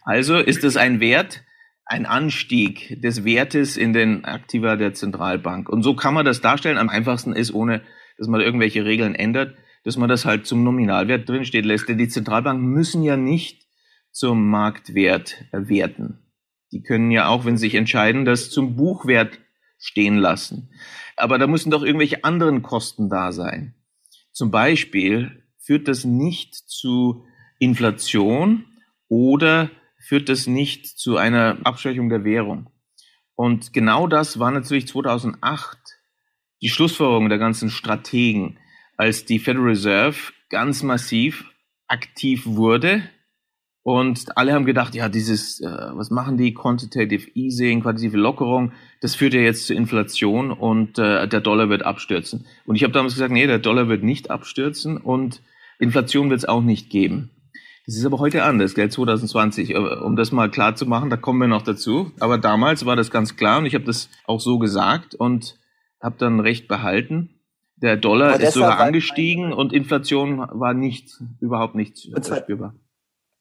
Also 0.02 0.36
ist 0.36 0.64
es 0.64 0.76
ein 0.76 1.00
Wert, 1.00 1.42
ein 1.84 2.06
Anstieg 2.06 3.00
des 3.02 3.24
Wertes 3.24 3.76
in 3.76 3.92
den 3.92 4.24
Aktiva 4.24 4.76
der 4.76 4.94
Zentralbank. 4.94 5.68
Und 5.68 5.82
so 5.82 5.94
kann 5.94 6.14
man 6.14 6.24
das 6.24 6.40
darstellen. 6.40 6.78
Am 6.78 6.88
einfachsten 6.88 7.32
ist, 7.32 7.52
ohne 7.52 7.82
dass 8.16 8.28
man 8.28 8.40
irgendwelche 8.40 8.84
Regeln 8.84 9.14
ändert, 9.14 9.56
dass 9.84 9.96
man 9.96 10.08
das 10.08 10.24
halt 10.24 10.46
zum 10.46 10.62
Nominalwert 10.62 11.28
drinstehen 11.28 11.64
lässt. 11.64 11.88
Denn 11.88 11.98
die 11.98 12.08
Zentralbanken 12.08 12.66
müssen 12.66 13.02
ja 13.02 13.16
nicht 13.16 13.66
zum 14.12 14.48
Marktwert 14.48 15.44
werten. 15.52 16.20
Die 16.72 16.82
können 16.82 17.10
ja 17.10 17.28
auch, 17.28 17.44
wenn 17.44 17.56
sie 17.56 17.66
sich 17.66 17.74
entscheiden, 17.74 18.24
das 18.24 18.50
zum 18.50 18.76
Buchwert 18.76 19.38
stehen 19.78 20.16
lassen. 20.16 20.70
Aber 21.16 21.38
da 21.38 21.46
müssen 21.46 21.70
doch 21.70 21.82
irgendwelche 21.82 22.24
anderen 22.24 22.62
Kosten 22.62 23.08
da 23.08 23.32
sein. 23.32 23.74
Zum 24.32 24.50
Beispiel 24.50 25.42
führt 25.58 25.88
das 25.88 26.04
nicht 26.04 26.54
zu 26.54 27.24
Inflation 27.58 28.64
oder 29.08 29.70
führt 30.00 30.28
das 30.28 30.46
nicht 30.46 30.86
zu 30.86 31.16
einer 31.16 31.58
Abschwächung 31.64 32.08
der 32.08 32.24
Währung. 32.24 32.70
Und 33.34 33.72
genau 33.72 34.06
das 34.06 34.38
war 34.38 34.50
natürlich 34.50 34.88
2008 34.88 35.78
die 36.62 36.68
Schlussfolgerung 36.68 37.28
der 37.28 37.38
ganzen 37.38 37.70
Strategen, 37.70 38.58
als 38.96 39.24
die 39.24 39.38
Federal 39.38 39.68
Reserve 39.68 40.16
ganz 40.50 40.82
massiv 40.82 41.44
aktiv 41.86 42.44
wurde. 42.44 43.02
Und 43.82 44.36
alle 44.36 44.52
haben 44.52 44.66
gedacht, 44.66 44.94
ja, 44.94 45.08
dieses, 45.08 45.60
äh, 45.60 45.66
was 45.66 46.10
machen 46.10 46.36
die? 46.36 46.52
Quantitative 46.52 47.30
Easing, 47.34 47.80
quantitative 47.80 48.18
Lockerung, 48.18 48.72
das 49.00 49.14
führt 49.14 49.32
ja 49.32 49.40
jetzt 49.40 49.66
zu 49.66 49.74
Inflation 49.74 50.50
und 50.50 50.98
äh, 50.98 51.26
der 51.26 51.40
Dollar 51.40 51.70
wird 51.70 51.82
abstürzen. 51.82 52.46
Und 52.66 52.76
ich 52.76 52.82
habe 52.82 52.92
damals 52.92 53.14
gesagt, 53.14 53.32
nee, 53.32 53.46
der 53.46 53.58
Dollar 53.58 53.88
wird 53.88 54.02
nicht 54.02 54.30
abstürzen 54.30 54.98
und 54.98 55.40
Inflation 55.78 56.28
wird 56.28 56.40
es 56.40 56.44
auch 56.44 56.62
nicht 56.62 56.90
geben. 56.90 57.30
Das 57.90 57.96
ist 57.96 58.06
aber 58.06 58.20
heute 58.20 58.44
anders, 58.44 58.76
gell, 58.76 58.88
2020. 58.88 59.76
Um 59.76 60.14
das 60.14 60.30
mal 60.30 60.48
klar 60.48 60.76
zu 60.76 60.86
machen, 60.86 61.10
da 61.10 61.16
kommen 61.16 61.40
wir 61.40 61.48
noch 61.48 61.62
dazu. 61.62 62.12
Aber 62.20 62.38
damals 62.38 62.86
war 62.86 62.94
das 62.94 63.10
ganz 63.10 63.34
klar 63.34 63.58
und 63.58 63.66
ich 63.66 63.74
habe 63.74 63.82
das 63.82 64.08
auch 64.26 64.38
so 64.38 64.60
gesagt 64.60 65.16
und 65.16 65.58
habe 66.00 66.14
dann 66.16 66.38
recht 66.38 66.68
behalten. 66.68 67.40
Der 67.74 67.96
Dollar 67.96 68.38
ist 68.38 68.54
sogar 68.54 68.78
angestiegen 68.78 69.52
und 69.52 69.72
Inflation 69.72 70.38
war 70.38 70.72
nicht, 70.72 71.20
überhaupt 71.40 71.74
nicht 71.74 71.98
spürbar. 71.98 72.76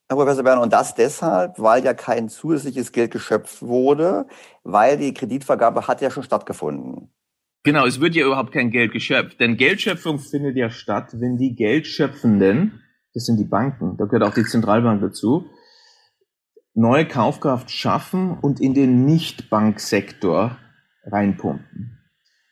Herr 0.07 0.17
Professor 0.17 0.43
Berner, 0.43 0.63
und 0.63 0.73
das 0.73 0.95
deshalb, 0.95 1.59
weil 1.59 1.85
ja 1.85 1.93
kein 1.93 2.27
zusätzliches 2.27 2.91
Geld 2.91 3.12
geschöpft 3.12 3.62
wurde, 3.62 4.25
weil 4.63 4.97
die 4.97 5.13
Kreditvergabe 5.13 5.88
hat 5.88 6.01
ja 6.01 6.09
schon 6.09 6.23
stattgefunden. 6.23 7.13
Genau, 7.62 7.85
es 7.85 7.99
wird 7.99 8.15
ja 8.15 8.25
überhaupt 8.25 8.51
kein 8.51 8.71
Geld 8.71 8.93
geschöpft, 8.93 9.39
denn 9.39 9.57
Geldschöpfung 9.57 10.17
findet 10.17 10.57
ja 10.57 10.71
statt, 10.71 11.12
wenn 11.19 11.38
die 11.38 11.53
Geldschöpfenden 11.53 12.81
das 13.13 13.26
sind 13.26 13.38
die 13.38 13.45
Banken, 13.45 13.98
da 13.98 14.06
gehört 14.06 14.24
auch 14.24 14.34
die 14.34 14.43
Zentralbank 14.43 15.02
dazu, 15.02 15.50
neue 16.74 17.06
Kaufkraft 17.06 17.72
schaffen 17.72 18.38
und 18.39 18.60
in 18.60 18.74
den 18.74 19.06
Nichtbanksektor 19.06 20.58
reinpumpen. 21.06 21.98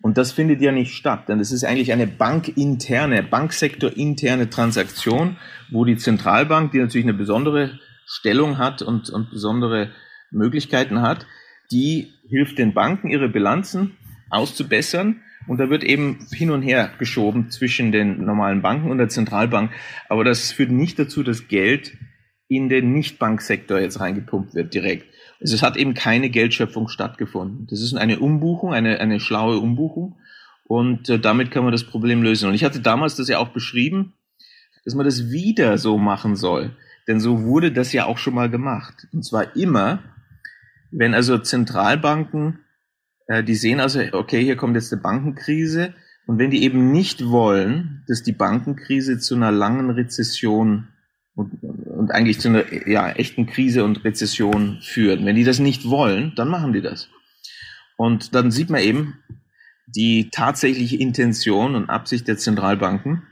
Und 0.01 0.17
das 0.17 0.31
findet 0.31 0.61
ja 0.61 0.71
nicht 0.71 0.93
statt, 0.93 1.27
denn 1.27 1.39
es 1.39 1.51
ist 1.51 1.63
eigentlich 1.63 1.91
eine 1.91 2.07
bankinterne, 2.07 3.23
banksektorinterne 3.23 4.49
Transaktion, 4.49 5.37
wo 5.71 5.85
die 5.85 5.97
Zentralbank, 5.97 6.71
die 6.71 6.79
natürlich 6.79 7.05
eine 7.05 7.17
besondere 7.17 7.79
Stellung 8.05 8.57
hat 8.57 8.81
und, 8.81 9.09
und 9.09 9.29
besondere 9.31 9.91
Möglichkeiten 10.31 11.01
hat, 11.01 11.25
die 11.71 12.13
hilft 12.29 12.57
den 12.57 12.73
Banken, 12.73 13.09
ihre 13.09 13.29
Bilanzen 13.29 13.97
auszubessern 14.29 15.21
und 15.47 15.59
da 15.59 15.69
wird 15.69 15.83
eben 15.83 16.19
hin 16.31 16.51
und 16.51 16.61
her 16.61 16.91
geschoben 16.99 17.49
zwischen 17.49 17.91
den 17.91 18.23
normalen 18.25 18.61
Banken 18.61 18.91
und 18.91 18.97
der 18.97 19.09
Zentralbank. 19.09 19.71
Aber 20.09 20.23
das 20.23 20.51
führt 20.51 20.71
nicht 20.71 20.99
dazu, 20.99 21.23
dass 21.23 21.47
Geld 21.47 21.97
in 22.47 22.69
den 22.69 22.93
Nichtbanksektor 22.93 23.79
jetzt 23.79 23.99
reingepumpt 23.99 24.53
wird 24.53 24.73
direkt. 24.73 25.05
Also 25.39 25.55
es 25.55 25.63
hat 25.63 25.77
eben 25.77 25.93
keine 25.93 26.29
Geldschöpfung 26.29 26.87
stattgefunden. 26.87 27.67
Das 27.69 27.81
ist 27.81 27.93
eine 27.93 28.19
Umbuchung, 28.19 28.73
eine, 28.73 28.99
eine 28.99 29.19
schlaue 29.19 29.57
Umbuchung. 29.57 30.17
Und 30.63 31.09
äh, 31.09 31.19
damit 31.19 31.51
kann 31.51 31.63
man 31.63 31.71
das 31.71 31.85
Problem 31.85 32.21
lösen. 32.23 32.49
Und 32.49 32.55
ich 32.55 32.63
hatte 32.63 32.81
damals 32.81 33.15
das 33.15 33.29
ja 33.29 33.39
auch 33.39 33.49
beschrieben, 33.49 34.13
dass 34.83 34.95
man 34.95 35.05
das 35.05 35.31
wieder 35.31 35.77
so 35.77 35.97
machen 35.97 36.35
soll. 36.35 36.75
Denn 37.07 37.19
so 37.19 37.43
wurde 37.43 37.71
das 37.71 37.93
ja 37.93 38.05
auch 38.05 38.17
schon 38.17 38.33
mal 38.33 38.49
gemacht. 38.49 39.07
Und 39.13 39.23
zwar 39.23 39.55
immer, 39.55 39.99
wenn 40.91 41.13
also 41.13 41.37
Zentralbanken 41.37 42.59
äh, 43.27 43.43
die 43.43 43.55
sehen 43.55 43.79
also, 43.79 44.01
okay, 44.13 44.43
hier 44.43 44.55
kommt 44.55 44.75
jetzt 44.75 44.91
eine 44.91 45.01
Bankenkrise. 45.01 45.93
Und 46.25 46.39
wenn 46.39 46.51
die 46.51 46.63
eben 46.63 46.91
nicht 46.91 47.27
wollen, 47.27 48.03
dass 48.07 48.23
die 48.23 48.33
Bankenkrise 48.33 49.17
zu 49.19 49.35
einer 49.35 49.51
langen 49.51 49.89
Rezession 49.89 50.89
und, 51.35 51.63
und 51.63 52.11
eigentlich 52.11 52.39
zu 52.39 52.49
einer 52.49 52.87
ja, 52.87 53.09
echten 53.11 53.45
Krise 53.45 53.83
und 53.83 54.03
Rezession 54.03 54.79
führt, 54.81 55.23
wenn 55.23 55.35
die 55.35 55.45
das 55.45 55.59
nicht 55.59 55.85
wollen, 55.89 56.33
dann 56.35 56.49
machen 56.49 56.73
die 56.73 56.81
das. 56.81 57.09
Und 57.95 58.35
dann 58.35 58.51
sieht 58.51 58.69
man 58.69 58.81
eben 58.81 59.19
die 59.87 60.29
tatsächliche 60.29 60.97
Intention 60.97 61.75
und 61.75 61.89
Absicht 61.89 62.27
der 62.27 62.37
Zentralbanken. 62.37 63.23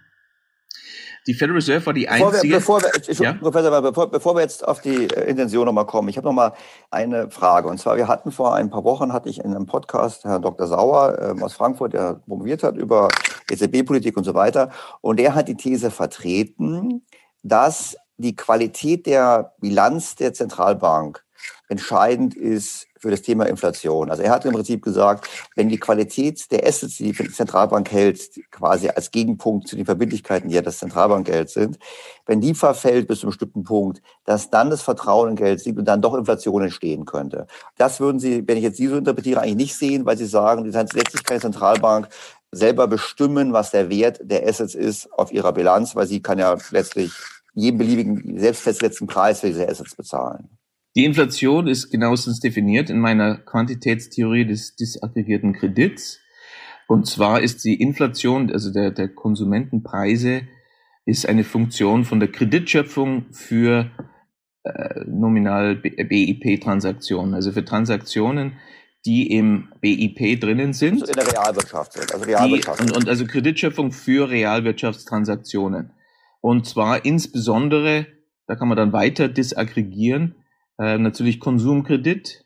Die 1.27 1.33
Federal 1.33 1.55
Reserve 1.55 1.85
war 1.87 1.93
die 1.93 2.07
einzige. 2.07 2.55
Bevor 2.55 2.81
wir, 2.81 2.91
bevor 2.91 3.19
wir, 3.19 3.25
ja? 3.25 3.33
Professor, 3.33 3.81
bevor, 3.81 4.11
bevor 4.11 4.35
wir 4.35 4.41
jetzt 4.41 4.67
auf 4.67 4.81
die 4.81 5.05
äh, 5.05 5.29
Intention 5.29 5.65
nochmal 5.65 5.87
kommen, 5.87 6.07
ich 6.07 6.17
habe 6.17 6.27
nochmal 6.27 6.53
eine 6.91 7.31
Frage. 7.31 7.67
Und 7.67 7.79
zwar, 7.79 7.97
wir 7.97 8.07
hatten 8.07 8.31
vor 8.31 8.53
ein 8.53 8.69
paar 8.69 8.83
Wochen, 8.83 9.11
hatte 9.11 9.29
ich 9.29 9.39
in 9.39 9.55
einem 9.55 9.65
Podcast 9.65 10.23
Herrn 10.23 10.43
Dr. 10.43 10.67
Sauer 10.67 11.17
ähm, 11.19 11.41
aus 11.41 11.53
Frankfurt, 11.53 11.93
der 11.93 12.21
promoviert 12.27 12.61
hat 12.61 12.77
über 12.77 13.07
EZB-Politik 13.49 14.15
und 14.17 14.23
so 14.23 14.35
weiter. 14.35 14.69
Und 15.01 15.17
der 15.17 15.33
hat 15.33 15.47
die 15.47 15.55
These 15.55 15.89
vertreten, 15.89 17.05
dass 17.41 17.97
die 18.17 18.35
Qualität 18.35 19.07
der 19.07 19.53
Bilanz 19.59 20.15
der 20.15 20.33
Zentralbank 20.33 21.23
entscheidend 21.67 22.35
ist 22.35 22.84
für 22.99 23.11
das 23.11 23.21
Thema 23.21 23.45
Inflation. 23.45 24.09
Also 24.09 24.23
er 24.23 24.31
hat 24.31 24.45
im 24.45 24.53
Prinzip 24.53 24.83
gesagt, 24.83 25.29
wenn 25.55 25.69
die 25.69 25.79
Qualität 25.79 26.51
der 26.51 26.65
Assets, 26.65 26.97
die 26.97 27.11
die 27.11 27.31
Zentralbank 27.31 27.91
hält, 27.91 28.29
quasi 28.51 28.89
als 28.89 29.11
Gegenpunkt 29.11 29.67
zu 29.67 29.75
den 29.75 29.85
Verbindlichkeiten, 29.85 30.49
die 30.49 30.55
ja 30.55 30.61
das 30.61 30.79
Zentralbankgeld 30.79 31.49
sind, 31.49 31.77
wenn 32.25 32.41
die 32.41 32.53
verfällt 32.53 33.07
bis 33.07 33.19
zu 33.19 33.27
einem 33.27 33.31
bestimmten 33.31 33.63
Punkt, 33.63 34.01
dass 34.23 34.49
dann 34.49 34.69
das 34.69 34.81
Vertrauen 34.81 35.31
in 35.31 35.35
Geld 35.35 35.59
sinkt 35.59 35.79
und 35.79 35.85
dann 35.85 36.01
doch 36.01 36.15
Inflation 36.15 36.63
entstehen 36.63 37.05
könnte. 37.05 37.47
Das 37.77 37.99
würden 37.99 38.19
Sie, 38.19 38.47
wenn 38.47 38.57
ich 38.57 38.63
jetzt 38.63 38.77
Sie 38.77 38.87
so 38.87 38.97
interpretiere, 38.97 39.41
eigentlich 39.41 39.55
nicht 39.55 39.75
sehen, 39.75 40.05
weil 40.05 40.17
Sie 40.17 40.25
sagen, 40.25 40.63
die 40.63 40.71
letztlich 40.71 41.23
keine 41.23 41.41
Zentralbank 41.41 42.09
selber 42.55 42.87
bestimmen, 42.87 43.53
was 43.53 43.71
der 43.71 43.89
Wert 43.89 44.19
der 44.23 44.47
Assets 44.47 44.75
ist 44.75 45.11
auf 45.13 45.31
ihrer 45.31 45.51
Bilanz, 45.51 45.95
weil 45.95 46.07
sie 46.07 46.21
kann 46.21 46.39
ja 46.39 46.57
letztlich 46.71 47.11
jeden 47.53 47.77
beliebigen 47.77 48.39
selbst 48.39 48.61
festgesetzten 48.61 49.07
Preis 49.07 49.41
für 49.41 49.47
diese 49.47 49.67
Assets 49.67 49.95
bezahlen. 49.95 50.49
Die 50.95 51.03
Inflation 51.03 51.67
ist 51.67 51.89
genauestens 51.89 52.39
definiert 52.39 52.89
in 52.89 52.99
meiner 52.99 53.35
Quantitätstheorie 53.35 54.45
des 54.45 54.75
disaggregierten 54.77 55.53
Kredits. 55.53 56.21
Und 56.87 57.05
zwar 57.05 57.41
ist 57.41 57.65
die 57.65 57.81
Inflation, 57.81 58.49
also 58.49 58.71
der, 58.71 58.91
der 58.91 59.09
Konsumentenpreise, 59.09 60.43
ist 61.05 61.27
eine 61.27 61.43
Funktion 61.43 62.05
von 62.05 62.21
der 62.21 62.31
Kreditschöpfung 62.31 63.25
für 63.31 63.91
äh, 64.63 65.01
nominal 65.05 65.75
BIP-Transaktionen, 65.75 67.33
also 67.33 67.51
für 67.51 67.65
Transaktionen, 67.65 68.53
die 69.05 69.31
im 69.31 69.67
BIP 69.81 70.39
drinnen 70.39 70.71
sind. 70.71 71.01
Also 71.01 71.07
in 71.07 71.19
der 71.19 71.31
Realwirtschaft 71.33 71.93
sind, 71.93 72.13
also 72.13 72.25
Realwirtschaft. 72.25 72.79
Die, 72.79 72.83
und, 72.85 72.95
und 72.95 73.09
also 73.09 73.25
Kreditschöpfung 73.25 73.91
für 73.91 74.29
Realwirtschaftstransaktionen. 74.29 75.91
Und 76.39 76.65
zwar 76.65 77.03
insbesondere, 77.03 78.07
da 78.47 78.55
kann 78.55 78.69
man 78.69 78.77
dann 78.77 78.93
weiter 78.93 79.27
disaggregieren, 79.27 80.35
äh, 80.77 80.97
natürlich 80.97 81.39
Konsumkredit 81.39 82.45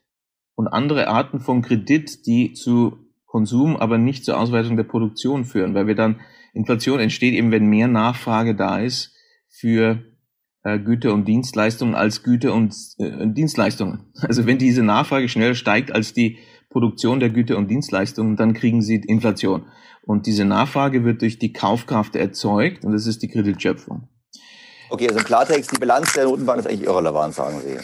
und 0.54 0.68
andere 0.68 1.08
Arten 1.08 1.40
von 1.40 1.62
Kredit, 1.62 2.26
die 2.26 2.52
zu 2.52 2.98
Konsum, 3.26 3.76
aber 3.76 3.96
nicht 3.98 4.24
zur 4.24 4.38
Ausweitung 4.38 4.76
der 4.76 4.84
Produktion 4.84 5.44
führen, 5.44 5.74
weil 5.74 5.86
wir 5.86 5.94
dann 5.94 6.20
Inflation 6.52 6.98
entsteht 6.98 7.34
eben, 7.34 7.52
wenn 7.52 7.66
mehr 7.66 7.88
Nachfrage 7.88 8.56
da 8.56 8.80
ist 8.80 9.14
für 9.48 10.02
äh, 10.64 10.78
Güter 10.78 11.14
und 11.14 11.26
Dienstleistungen 11.26 11.94
als 11.94 12.22
Güter 12.22 12.54
und 12.54 12.74
äh, 12.98 13.26
Dienstleistungen. 13.26 14.12
Also 14.22 14.46
wenn 14.46 14.58
diese 14.58 14.82
Nachfrage 14.82 15.28
schneller 15.28 15.54
steigt 15.54 15.92
als 15.92 16.12
die 16.12 16.38
Produktion 16.70 17.20
der 17.20 17.30
Güter 17.30 17.56
und 17.56 17.68
Dienstleistungen, 17.68 18.36
dann 18.36 18.52
kriegen 18.52 18.82
sie 18.82 18.96
Inflation. 18.96 19.66
Und 20.02 20.26
diese 20.26 20.44
Nachfrage 20.44 21.04
wird 21.04 21.22
durch 21.22 21.38
die 21.38 21.52
Kaufkraft 21.52 22.16
erzeugt 22.16 22.84
und 22.84 22.92
das 22.92 23.06
ist 23.06 23.22
die 23.22 23.28
Kreditschöpfung. 23.28 24.08
Okay, 24.90 25.06
also 25.06 25.20
im 25.20 25.24
Klartext, 25.24 25.72
die 25.72 25.78
Bilanz 25.78 26.12
der 26.14 26.24
Notenbank 26.24 26.60
ist 26.60 26.66
eigentlich 26.66 26.88
irrelevant, 26.88 27.34
sagen 27.34 27.60
Sie. 27.60 27.76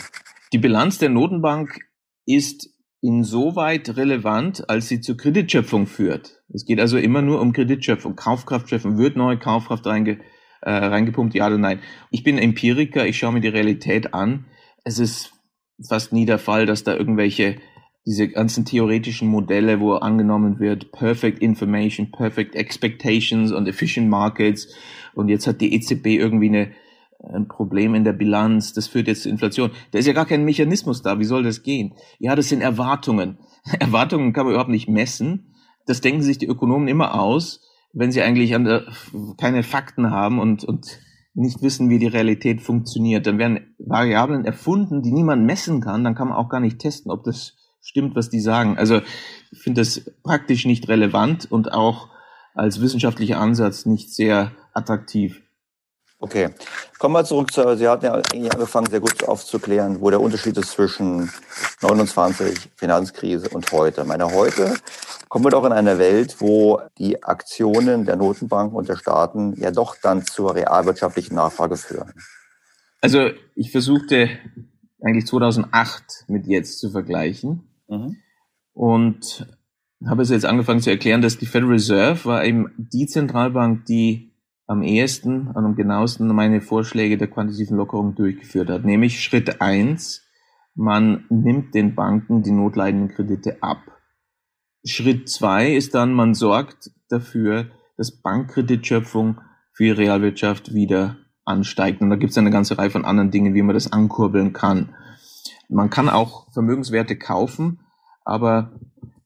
Die 0.57 0.63
Bilanz 0.63 0.97
der 0.97 1.11
Notenbank 1.11 1.81
ist 2.25 2.71
insoweit 3.03 3.95
relevant, 3.99 4.71
als 4.71 4.89
sie 4.89 5.03
zur 5.03 5.19
Kreditschöpfung 5.19 5.87
führt. 5.87 6.41
Es 6.49 6.65
geht 6.65 6.81
also 6.81 6.97
immer 6.97 7.21
nur 7.21 7.43
um 7.43 7.53
Kreditschöpfung. 7.53 8.17
Kaufkraftschöpfung, 8.17 8.97
wird 8.97 9.19
neue 9.19 9.39
Kaufkraft 9.39 9.85
reinge, 9.85 10.19
äh, 10.63 10.71
reingepumpt, 10.71 11.35
ja 11.35 11.49
oder 11.49 11.59
nein. 11.59 11.81
Ich 12.11 12.25
bin 12.25 12.39
Empiriker, 12.39 13.07
ich 13.07 13.19
schaue 13.19 13.35
mir 13.35 13.43
die 13.43 13.49
Realität 13.49 14.15
an. 14.15 14.47
Es 14.83 14.99
ist 14.99 15.35
fast 15.87 16.15
nie 16.15 16.25
der 16.25 16.39
Fall, 16.39 16.65
dass 16.65 16.85
da 16.85 16.97
irgendwelche 16.97 17.57
diese 18.07 18.27
ganzen 18.27 18.65
theoretischen 18.65 19.29
Modelle, 19.29 19.79
wo 19.79 19.93
angenommen 19.93 20.59
wird, 20.59 20.91
Perfect 20.91 21.41
Information, 21.41 22.13
Perfect 22.13 22.55
Expectations 22.55 23.53
und 23.53 23.69
Efficient 23.69 24.09
Markets 24.09 24.75
und 25.13 25.29
jetzt 25.29 25.47
hat 25.47 25.61
die 25.61 25.75
EZB 25.75 26.07
irgendwie 26.07 26.49
eine, 26.49 26.73
ein 27.23 27.49
Problem 27.49 27.95
in 27.95 28.05
der 28.05 28.13
Bilanz, 28.13 28.73
das 28.73 28.89
führt 28.89 29.09
jetzt 29.09 29.23
zur 29.23 29.33
Inflation. 29.33 29.71
Da 29.91 29.99
ist 29.99 30.07
ja 30.07 30.13
gar 30.13 30.27
kein 30.27 30.45
Mechanismus 30.45 31.03
da, 31.03 31.19
wie 31.19 31.25
soll 31.25 31.43
das 31.43 31.63
gehen? 31.63 31.95
Ja, 32.19 32.35
das 32.35 32.49
sind 32.49 32.61
Erwartungen. 32.61 33.39
Erwartungen 33.81 34.33
kann 34.33 34.45
man 34.45 34.55
überhaupt 34.55 34.71
nicht 34.71 34.89
messen. 34.89 35.55
Das 35.87 36.01
denken 36.01 36.23
sich 36.23 36.39
die 36.39 36.47
Ökonomen 36.47 36.89
immer 36.89 37.21
aus, 37.21 37.61
wenn 37.93 38.13
sie 38.13 38.23
eigentlich 38.23 38.51
der, 38.51 38.85
keine 39.39 39.63
Fakten 39.63 40.11
haben 40.11 40.39
und, 40.39 40.65
und 40.65 40.99
nicht 41.35 41.63
wissen, 41.63 41.91
wie 41.91 41.99
die 41.99 42.07
Realität 42.07 42.63
funktioniert. 42.63 43.27
Dann 43.27 43.39
werden 43.39 43.75
Variablen 43.79 44.45
erfunden, 44.45 45.03
die 45.03 45.13
niemand 45.13 45.45
messen 45.45 45.81
kann, 45.81 46.03
dann 46.03 46.15
kann 46.15 46.29
man 46.29 46.37
auch 46.37 46.49
gar 46.49 46.61
nicht 46.61 46.79
testen, 46.79 47.11
ob 47.11 47.25
das 47.25 47.55
stimmt, 47.81 48.17
was 48.17 48.31
die 48.31 48.41
sagen. 48.41 48.77
Also 48.79 49.01
ich 49.53 49.59
finde 49.61 49.81
das 49.83 50.11
praktisch 50.23 50.67
nicht 50.67 50.89
relevant 50.89 51.51
und 51.51 51.73
auch 51.73 52.09
als 52.55 52.81
wissenschaftlicher 52.81 53.39
Ansatz 53.39 53.87
nicht 53.87 54.13
sehr 54.13 54.53
attraktiv. 54.73 55.43
Okay, 56.19 56.49
kommen 56.99 57.15
wir 57.15 57.25
zurück 57.25 57.53
zu, 57.53 57.77
Sie 57.77 57.87
hatten 57.87 58.07
ja 58.07 58.15
eigentlich 58.15 58.53
angefangen, 58.53 58.89
sehr 58.89 59.01
gut 59.01 59.23
aufzuklären, 59.25 60.01
wo 60.01 60.09
der 60.09 60.21
Unterschied 60.21 60.57
ist 60.57 60.71
zwischen 60.71 61.31
29 61.83 62.71
Finanzkrise 62.75 63.51
und 63.51 63.71
heute. 63.71 64.01
Ich 64.01 64.07
meine, 64.07 64.33
heute 64.33 64.77
kommen 65.29 65.45
wir 65.45 65.51
doch 65.51 65.65
in 65.67 65.73
eine 65.73 65.99
Welt, 65.99 66.37
wo 66.41 66.81
die 66.97 67.23
Aktionen 67.23 68.07
der 68.07 68.17
Notenbanken 68.17 68.77
und 68.77 68.89
der 68.89 68.97
Staaten 68.97 69.55
ja 69.61 69.71
doch 69.71 69.97
dann 70.01 70.25
zur 70.25 70.55
realwirtschaftlichen 70.55 71.35
Nachfrage 71.35 71.77
führen. 71.77 72.15
Also 73.03 73.29
ich 73.55 73.71
versuchte 73.71 74.31
eigentlich 75.03 75.27
2008 75.27 76.25
mit 76.29 76.47
jetzt 76.47 76.81
zu 76.81 76.91
vergleichen. 76.91 77.69
Mhm. 77.89 78.17
Und 78.73 79.47
habe 80.07 80.23
es 80.23 80.31
jetzt 80.31 80.47
angefangen 80.47 80.81
zu 80.81 80.91
erklären, 80.91 81.23
dass 81.23 81.39
die 81.39 81.47
Federal 81.47 81.73
Reserve 81.73 82.25
war 82.25 82.45
eben 82.45 82.73
die 82.77 83.07
Zentralbank, 83.07 83.85
die 83.87 84.33
am 84.67 84.83
ehesten 84.83 85.49
und 85.49 85.65
am 85.65 85.77
genauesten 85.77 86.27
meine 86.29 86.61
Vorschläge 86.61 87.17
der 87.17 87.29
quantitativen 87.29 87.77
Lockerung 87.77 88.15
durchgeführt 88.15 88.69
hat. 88.69 88.85
Nämlich 88.85 89.23
Schritt 89.23 89.61
eins: 89.61 90.23
man 90.75 91.25
nimmt 91.31 91.75
den 91.75 91.95
Banken 91.95 92.43
die 92.43 92.53
notleidenden 92.53 93.09
Kredite 93.09 93.63
ab. 93.63 93.79
Schritt 94.85 95.29
zwei 95.29 95.73
ist 95.73 95.95
dann, 95.95 96.13
man 96.13 96.35
sorgt 96.35 96.91
dafür, 97.09 97.71
dass 97.97 98.21
Bankkreditschöpfung 98.23 99.41
für 99.73 99.85
die 99.85 99.91
Realwirtschaft 99.91 100.75
wieder 100.75 101.17
ansteigt. 101.45 102.01
Und 102.01 102.11
da 102.11 102.17
gibt 102.17 102.33
es 102.33 102.39
eine 102.39 102.51
ganze 102.51 102.79
Reihe 102.79 102.91
von 102.91 103.05
anderen 103.05 103.31
Dingen, 103.31 103.55
wie 103.55 103.63
man 103.63 103.75
das 103.75 103.93
ankurbeln 103.93 104.53
kann. 104.53 104.95
Man 105.69 105.91
kann 105.91 106.09
auch 106.09 106.53
Vermögenswerte 106.53 107.17
kaufen, 107.17 107.81
aber 108.25 108.79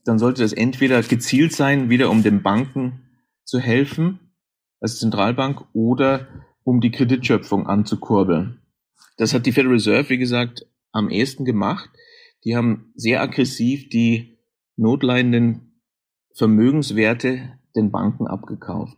dann 0.04 0.18
sollte 0.18 0.42
das 0.42 0.52
entweder 0.52 1.02
gezielt 1.02 1.52
sein, 1.52 1.90
wieder 1.90 2.10
um 2.10 2.22
den 2.22 2.42
Banken 2.42 3.02
zu 3.44 3.58
helfen 3.58 4.29
als 4.80 4.98
Zentralbank 4.98 5.64
oder 5.72 6.26
um 6.64 6.80
die 6.80 6.90
Kreditschöpfung 6.90 7.66
anzukurbeln. 7.66 8.60
Das 9.16 9.34
hat 9.34 9.46
die 9.46 9.52
Federal 9.52 9.74
Reserve, 9.74 10.08
wie 10.08 10.18
gesagt, 10.18 10.66
am 10.92 11.10
ehesten 11.10 11.44
gemacht. 11.44 11.90
Die 12.44 12.56
haben 12.56 12.92
sehr 12.94 13.20
aggressiv 13.20 13.88
die 13.88 14.38
notleidenden 14.76 15.82
Vermögenswerte 16.34 17.58
den 17.76 17.90
Banken 17.90 18.26
abgekauft. 18.26 18.96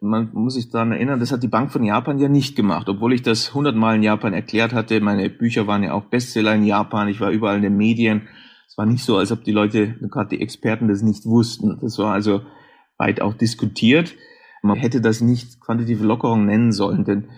Und 0.00 0.08
man 0.08 0.30
muss 0.32 0.54
sich 0.54 0.70
daran 0.70 0.92
erinnern, 0.92 1.20
das 1.20 1.32
hat 1.32 1.42
die 1.42 1.48
Bank 1.48 1.72
von 1.72 1.84
Japan 1.84 2.18
ja 2.18 2.28
nicht 2.28 2.56
gemacht, 2.56 2.88
obwohl 2.88 3.12
ich 3.12 3.22
das 3.22 3.52
hundertmal 3.52 3.96
in 3.96 4.02
Japan 4.02 4.32
erklärt 4.32 4.72
hatte. 4.72 5.00
Meine 5.00 5.28
Bücher 5.28 5.66
waren 5.66 5.82
ja 5.82 5.92
auch 5.92 6.04
Bestseller 6.04 6.54
in 6.54 6.64
Japan. 6.64 7.08
Ich 7.08 7.20
war 7.20 7.30
überall 7.30 7.56
in 7.56 7.62
den 7.62 7.76
Medien. 7.76 8.28
Es 8.66 8.78
war 8.78 8.86
nicht 8.86 9.04
so, 9.04 9.16
als 9.18 9.30
ob 9.30 9.44
die 9.44 9.52
Leute, 9.52 9.94
gerade 10.10 10.30
die 10.30 10.40
Experten, 10.40 10.88
das 10.88 11.02
nicht 11.02 11.26
wussten. 11.26 11.78
Das 11.80 11.98
war 11.98 12.12
also 12.12 12.42
weit 12.96 13.20
auch 13.20 13.34
diskutiert. 13.34 14.14
Man 14.64 14.78
hätte 14.78 15.02
das 15.02 15.20
nicht 15.20 15.60
quantitative 15.60 16.06
Lockerung 16.06 16.46
nennen 16.46 16.72
sollen, 16.72 17.04
denn 17.04 17.28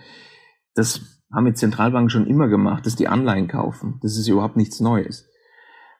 das 0.75 1.01
haben 1.33 1.45
jetzt 1.45 1.59
Zentralbanken 1.59 2.09
schon 2.09 2.25
immer 2.25 2.47
gemacht, 2.47 2.85
dass 2.85 2.95
die 2.95 3.09
Anleihen 3.09 3.49
kaufen. 3.49 3.99
Das 4.01 4.17
ist 4.17 4.29
überhaupt 4.29 4.55
nichts 4.55 4.79
Neues. 4.79 5.27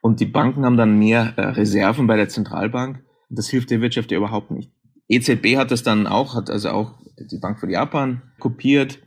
Und 0.01 0.21
die 0.21 0.25
Banken 0.25 0.63
haben 0.63 0.77
dann 0.77 0.97
mehr 0.97 1.33
äh, 1.35 1.47
Reserven 1.47 2.07
bei 2.07 2.15
der 2.15 2.29
Zentralbank. 2.29 3.03
Das 3.29 3.49
hilft 3.49 3.71
der 3.71 3.81
Wirtschaft 3.81 4.09
ja 4.11 4.17
überhaupt 4.17 4.51
nicht. 4.51 4.71
EZB 5.09 5.57
hat 5.57 5.71
das 5.71 5.83
dann 5.83 6.07
auch, 6.07 6.33
hat 6.33 6.49
also 6.49 6.69
auch 6.69 6.93
die 7.19 7.39
Bank 7.39 7.59
von 7.59 7.69
Japan 7.69 8.21
kopiert. 8.39 8.99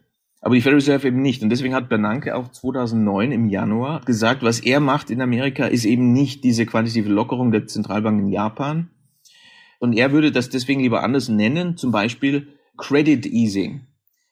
Aber 0.42 0.54
die 0.54 0.60
Federal 0.60 0.80
Reserve 0.80 1.08
eben 1.08 1.22
nicht. 1.22 1.42
Und 1.42 1.48
deswegen 1.48 1.74
hat 1.74 1.88
Bernanke 1.88 2.36
auch 2.36 2.50
2009 2.50 3.32
im 3.32 3.48
Januar 3.48 4.02
gesagt, 4.02 4.42
was 4.42 4.60
er 4.60 4.80
macht 4.80 5.10
in 5.10 5.22
Amerika, 5.22 5.64
ist 5.64 5.86
eben 5.86 6.12
nicht 6.12 6.44
diese 6.44 6.66
quantitative 6.66 7.10
Lockerung 7.10 7.50
der 7.50 7.66
Zentralbank 7.66 8.20
in 8.20 8.28
Japan. 8.28 8.90
Und 9.80 9.94
er 9.94 10.12
würde 10.12 10.30
das 10.30 10.50
deswegen 10.50 10.82
lieber 10.82 11.02
anders 11.02 11.28
nennen, 11.28 11.76
zum 11.76 11.90
Beispiel 11.90 12.48
Credit 12.76 13.26
Easing. 13.26 13.86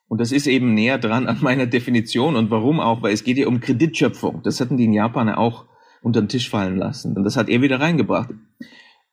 Und 0.07 0.21
das 0.21 0.31
ist 0.31 0.47
eben 0.47 0.75
näher 0.75 0.99
dran 0.99 1.27
an 1.27 1.39
meiner 1.41 1.67
Definition. 1.67 2.37
Und 2.37 2.51
warum 2.51 2.81
auch? 2.81 3.03
Weil 3.03 3.13
es 3.13 3.25
geht 3.25 3.39
ja 3.39 3.49
um 3.49 3.61
Kreditschöpfung. 3.61 4.43
Das 4.45 4.61
hatten 4.61 4.77
die 4.77 4.85
in 4.85 4.93
Japan 4.93 5.29
auch 5.31 5.67
unter 6.03 6.23
den 6.23 6.29
Tisch 6.29 6.49
fallen 6.49 6.77
lassen. 6.77 7.17
Und 7.17 7.25
das 7.25 7.37
hat 7.37 7.49
er 7.49 7.63
wieder 7.63 7.81
reingebracht. 7.81 8.31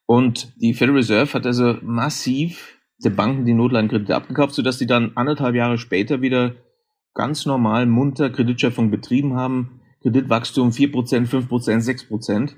Und 0.05 0.53
die 0.61 0.73
Federal 0.73 0.97
Reserve 0.97 1.33
hat 1.33 1.45
also 1.45 1.77
massiv 1.81 2.79
der 3.03 3.09
Banken 3.09 3.45
die 3.45 3.53
Notleihenkredite 3.53 4.15
abgekauft, 4.15 4.53
sodass 4.53 4.77
sie 4.77 4.87
dann 4.87 5.13
anderthalb 5.15 5.55
Jahre 5.55 5.77
später 5.77 6.21
wieder 6.21 6.55
ganz 7.13 7.45
normal 7.45 7.85
munter 7.85 8.29
Kreditschöpfung 8.29 8.91
betrieben 8.91 9.35
haben. 9.35 9.81
Kreditwachstum 10.03 10.69
4%, 10.69 11.27
5%, 11.27 12.07
6%. 12.09 12.55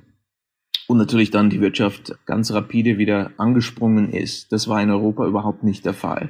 Und 0.87 0.97
natürlich 0.97 1.31
dann 1.31 1.49
die 1.49 1.59
Wirtschaft 1.59 2.17
ganz 2.25 2.51
rapide 2.51 2.97
wieder 2.97 3.31
angesprungen 3.37 4.09
ist. 4.11 4.51
Das 4.51 4.67
war 4.67 4.81
in 4.81 4.89
Europa 4.89 5.25
überhaupt 5.25 5.63
nicht 5.63 5.85
der 5.85 5.93
Fall. 5.93 6.29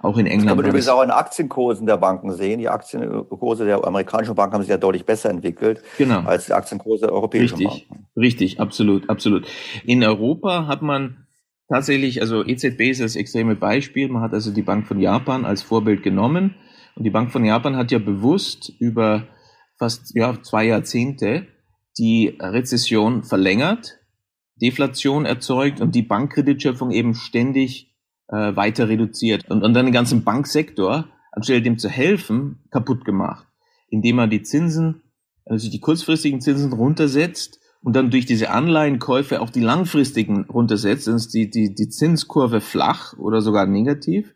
Auch 0.00 0.18
in 0.18 0.26
England. 0.26 0.42
Das 0.42 0.48
kann 0.48 0.56
man 0.58 0.66
übrigens 0.66 0.88
auch 0.88 1.02
in 1.02 1.10
Aktienkursen 1.10 1.86
der 1.86 1.96
Banken 1.96 2.30
sehen. 2.34 2.58
Die 2.58 2.68
Aktienkurse 2.68 3.64
der 3.64 3.82
amerikanischen 3.86 4.34
Banken 4.34 4.54
haben 4.54 4.60
sich 4.60 4.70
ja 4.70 4.76
deutlich 4.76 5.06
besser 5.06 5.30
entwickelt 5.30 5.82
genau. 5.96 6.20
als 6.20 6.44
die 6.44 6.52
Aktienkurse 6.52 7.06
der 7.06 7.14
europäischen 7.14 7.56
Richtig. 7.56 7.88
Banken. 7.88 8.06
Richtig, 8.14 8.60
absolut, 8.60 9.08
absolut. 9.08 9.46
In 9.84 10.04
Europa 10.04 10.66
hat 10.66 10.82
man 10.82 11.26
tatsächlich, 11.68 12.20
also 12.20 12.44
EZB 12.44 12.80
ist 12.90 13.00
das 13.00 13.16
extreme 13.16 13.56
Beispiel. 13.56 14.08
Man 14.08 14.22
hat 14.22 14.34
also 14.34 14.50
die 14.50 14.60
Bank 14.60 14.86
von 14.86 15.00
Japan 15.00 15.46
als 15.46 15.62
Vorbild 15.62 16.02
genommen. 16.02 16.54
Und 16.96 17.04
die 17.04 17.10
Bank 17.10 17.32
von 17.32 17.42
Japan 17.42 17.76
hat 17.76 17.90
ja 17.90 17.98
bewusst 17.98 18.72
über 18.78 19.26
fast 19.78 20.14
ja, 20.14 20.40
zwei 20.42 20.66
Jahrzehnte 20.66 21.46
die 21.98 22.36
Rezession 22.40 23.22
verlängert, 23.22 23.98
Deflation 24.56 25.26
erzeugt 25.26 25.80
und 25.80 25.94
die 25.94 26.02
Bankkreditschöpfung 26.02 26.90
eben 26.90 27.14
ständig 27.14 27.94
äh, 28.28 28.56
weiter 28.56 28.88
reduziert 28.88 29.50
und, 29.50 29.62
und 29.62 29.74
dann 29.74 29.86
den 29.86 29.94
ganzen 29.94 30.24
Banksektor, 30.24 31.08
anstelle 31.32 31.62
dem 31.62 31.78
zu 31.78 31.88
helfen, 31.88 32.64
kaputt 32.70 33.04
gemacht, 33.04 33.46
indem 33.88 34.16
man 34.16 34.30
die 34.30 34.42
Zinsen, 34.42 35.02
also 35.44 35.70
die 35.70 35.80
kurzfristigen 35.80 36.40
Zinsen 36.40 36.72
runtersetzt 36.72 37.60
und 37.82 37.94
dann 37.96 38.10
durch 38.10 38.26
diese 38.26 38.50
Anleihenkäufe 38.50 39.40
auch 39.40 39.50
die 39.50 39.60
langfristigen 39.60 40.44
runtersetzt, 40.44 41.06
dann 41.06 41.16
ist 41.16 41.34
die, 41.34 41.50
die, 41.50 41.74
die 41.74 41.88
Zinskurve 41.88 42.60
flach 42.60 43.16
oder 43.18 43.40
sogar 43.40 43.66
negativ 43.66 44.34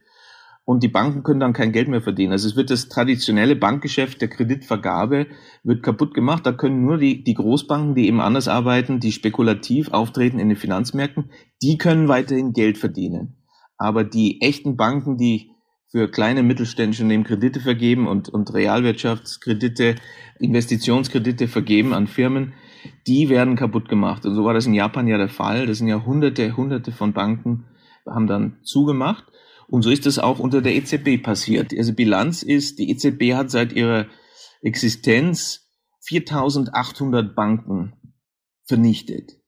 und 0.68 0.82
die 0.82 0.88
Banken 0.88 1.22
können 1.22 1.40
dann 1.40 1.54
kein 1.54 1.72
Geld 1.72 1.88
mehr 1.88 2.02
verdienen. 2.02 2.32
Also 2.32 2.46
es 2.46 2.54
wird 2.54 2.68
das 2.68 2.90
traditionelle 2.90 3.56
Bankgeschäft 3.56 4.20
der 4.20 4.28
Kreditvergabe 4.28 5.28
wird 5.64 5.82
kaputt 5.82 6.12
gemacht. 6.12 6.44
Da 6.44 6.52
können 6.52 6.84
nur 6.84 6.98
die, 6.98 7.24
die 7.24 7.32
Großbanken, 7.32 7.94
die 7.94 8.06
eben 8.06 8.20
anders 8.20 8.48
arbeiten, 8.48 9.00
die 9.00 9.12
spekulativ 9.12 9.88
auftreten 9.92 10.38
in 10.38 10.50
den 10.50 10.58
Finanzmärkten, 10.58 11.30
die 11.62 11.78
können 11.78 12.08
weiterhin 12.08 12.52
Geld 12.52 12.76
verdienen. 12.76 13.38
Aber 13.78 14.04
die 14.04 14.42
echten 14.42 14.76
Banken, 14.76 15.16
die 15.16 15.52
für 15.90 16.10
kleine 16.10 16.42
mittelständische 16.42 17.02
Unternehmen 17.02 17.24
Kredite 17.24 17.60
vergeben 17.60 18.06
und, 18.06 18.28
und 18.28 18.52
Realwirtschaftskredite, 18.52 19.94
Investitionskredite 20.38 21.48
vergeben 21.48 21.94
an 21.94 22.08
Firmen, 22.08 22.52
die 23.06 23.30
werden 23.30 23.56
kaputt 23.56 23.88
gemacht. 23.88 24.26
Und 24.26 24.34
so 24.34 24.44
war 24.44 24.52
das 24.52 24.66
in 24.66 24.74
Japan 24.74 25.08
ja 25.08 25.16
der 25.16 25.30
Fall. 25.30 25.66
Das 25.66 25.78
sind 25.78 25.88
ja 25.88 26.04
hunderte, 26.04 26.58
hunderte 26.58 26.92
von 26.92 27.14
Banken 27.14 27.64
haben 28.06 28.26
dann 28.26 28.58
zugemacht. 28.62 29.24
Und 29.68 29.82
so 29.82 29.90
ist 29.90 30.06
das 30.06 30.18
auch 30.18 30.38
unter 30.38 30.62
der 30.62 30.74
EZB 30.74 31.22
passiert. 31.22 31.72
Also 31.76 31.92
Bilanz 31.92 32.42
ist, 32.42 32.78
die 32.78 32.90
EZB 32.90 33.34
hat 33.34 33.50
seit 33.50 33.72
ihrer 33.72 34.06
Existenz 34.62 35.68
4800 36.00 37.34
Banken 37.34 37.92
vernichtet. 38.64 39.38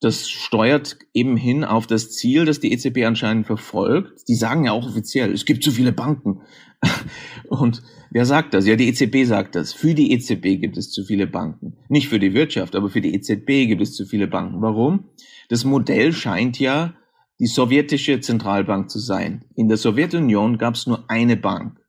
Das 0.00 0.30
steuert 0.30 0.96
eben 1.12 1.36
hin 1.36 1.62
auf 1.62 1.86
das 1.86 2.12
Ziel, 2.12 2.46
das 2.46 2.58
die 2.58 2.72
EZB 2.72 3.04
anscheinend 3.04 3.46
verfolgt. 3.46 4.22
Die 4.28 4.34
sagen 4.34 4.64
ja 4.64 4.72
auch 4.72 4.86
offiziell, 4.86 5.30
es 5.32 5.44
gibt 5.44 5.62
zu 5.62 5.72
viele 5.72 5.92
Banken. 5.92 6.40
Und 7.48 7.82
wer 8.10 8.24
sagt 8.24 8.54
das? 8.54 8.66
Ja, 8.66 8.76
die 8.76 8.88
EZB 8.88 9.26
sagt 9.26 9.56
das. 9.56 9.74
Für 9.74 9.94
die 9.94 10.12
EZB 10.12 10.58
gibt 10.58 10.78
es 10.78 10.90
zu 10.90 11.04
viele 11.04 11.26
Banken. 11.26 11.76
Nicht 11.88 12.08
für 12.08 12.18
die 12.18 12.32
Wirtschaft, 12.32 12.76
aber 12.76 12.88
für 12.88 13.02
die 13.02 13.14
EZB 13.14 13.68
gibt 13.68 13.82
es 13.82 13.94
zu 13.94 14.06
viele 14.06 14.26
Banken. 14.26 14.62
Warum? 14.62 15.10
Das 15.50 15.64
Modell 15.64 16.14
scheint 16.14 16.58
ja 16.58 16.94
die 17.40 17.46
sowjetische 17.46 18.20
Zentralbank 18.20 18.90
zu 18.90 18.98
sein. 18.98 19.46
In 19.56 19.68
der 19.68 19.78
Sowjetunion 19.78 20.58
gab 20.58 20.74
es 20.74 20.86
nur 20.86 21.04
eine 21.08 21.36
Bank, 21.36 21.80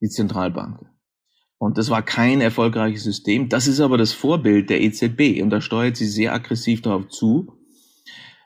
die 0.00 0.08
Zentralbank. 0.08 0.80
Und 1.58 1.76
das 1.76 1.90
war 1.90 2.02
kein 2.02 2.40
erfolgreiches 2.40 3.04
System. 3.04 3.48
Das 3.48 3.66
ist 3.66 3.80
aber 3.80 3.98
das 3.98 4.12
Vorbild 4.12 4.70
der 4.70 4.80
EZB 4.80 5.42
und 5.42 5.50
da 5.50 5.60
steuert 5.60 5.96
sie 5.96 6.06
sehr 6.06 6.32
aggressiv 6.32 6.82
darauf 6.82 7.08
zu. 7.08 7.52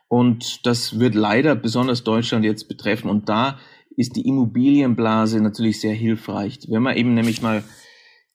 Und 0.09 0.65
das 0.65 0.99
wird 0.99 1.15
leider 1.15 1.55
besonders 1.55 2.03
Deutschland 2.03 2.43
jetzt 2.43 2.67
betreffen. 2.67 3.09
Und 3.09 3.29
da 3.29 3.57
ist 3.95 4.15
die 4.15 4.27
Immobilienblase 4.27 5.39
natürlich 5.39 5.79
sehr 5.79 5.93
hilfreich. 5.93 6.59
Wenn 6.67 6.83
man 6.83 6.97
eben 6.97 7.13
nämlich 7.13 7.41
mal 7.41 7.63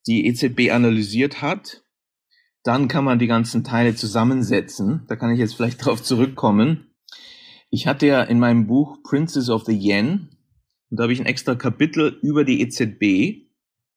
die 0.07 0.27
EZB 0.27 0.71
analysiert 0.73 1.43
hat, 1.43 1.85
dann 2.63 2.89
kann 2.89 3.05
man 3.05 3.19
die 3.19 3.27
ganzen 3.27 3.65
Teile 3.65 3.95
zusammensetzen. 3.95 5.05
Da 5.09 5.17
kann 5.17 5.31
ich 5.31 5.39
jetzt 5.39 5.55
vielleicht 5.55 5.85
drauf 5.85 6.03
zurückkommen. 6.03 6.88
Ich 7.71 7.87
hatte 7.87 8.07
ja 8.07 8.23
in 8.23 8.39
meinem 8.39 8.67
Buch 8.67 9.03
Princess 9.03 9.51
of 9.51 9.65
the 9.65 9.77
Yen, 9.77 10.31
und 10.91 10.99
da 10.99 11.03
habe 11.03 11.13
ich 11.13 11.21
ein 11.21 11.27
extra 11.27 11.55
Kapitel 11.55 12.19
über 12.23 12.45
die 12.45 12.63
EZB, 12.63 13.47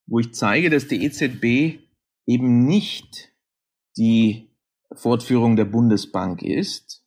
wo 0.07 0.19
ich 0.19 0.33
zeige, 0.33 0.69
dass 0.69 0.87
die 0.87 1.05
EZB 1.05 1.79
eben 2.25 2.65
nicht 2.65 3.29
die 3.97 4.49
Fortführung 4.93 5.55
der 5.55 5.65
Bundesbank 5.65 6.41
ist, 6.41 7.03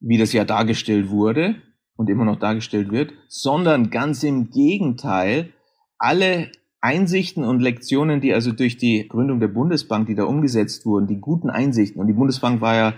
wie 0.00 0.16
das 0.16 0.32
ja 0.32 0.44
dargestellt 0.44 1.10
wurde 1.10 1.56
und 1.96 2.08
immer 2.08 2.24
noch 2.24 2.38
dargestellt 2.38 2.90
wird, 2.90 3.12
sondern 3.28 3.90
ganz 3.90 4.22
im 4.22 4.50
Gegenteil, 4.50 5.52
alle 5.98 6.50
Einsichten 6.80 7.44
und 7.44 7.60
Lektionen, 7.60 8.20
die 8.22 8.32
also 8.32 8.52
durch 8.52 8.78
die 8.78 9.06
Gründung 9.08 9.40
der 9.40 9.48
Bundesbank, 9.48 10.06
die 10.06 10.14
da 10.14 10.24
umgesetzt 10.24 10.86
wurden, 10.86 11.06
die 11.06 11.20
guten 11.20 11.50
Einsichten, 11.50 12.00
und 12.00 12.06
die 12.06 12.14
Bundesbank 12.14 12.62
war 12.62 12.74
ja 12.74 12.94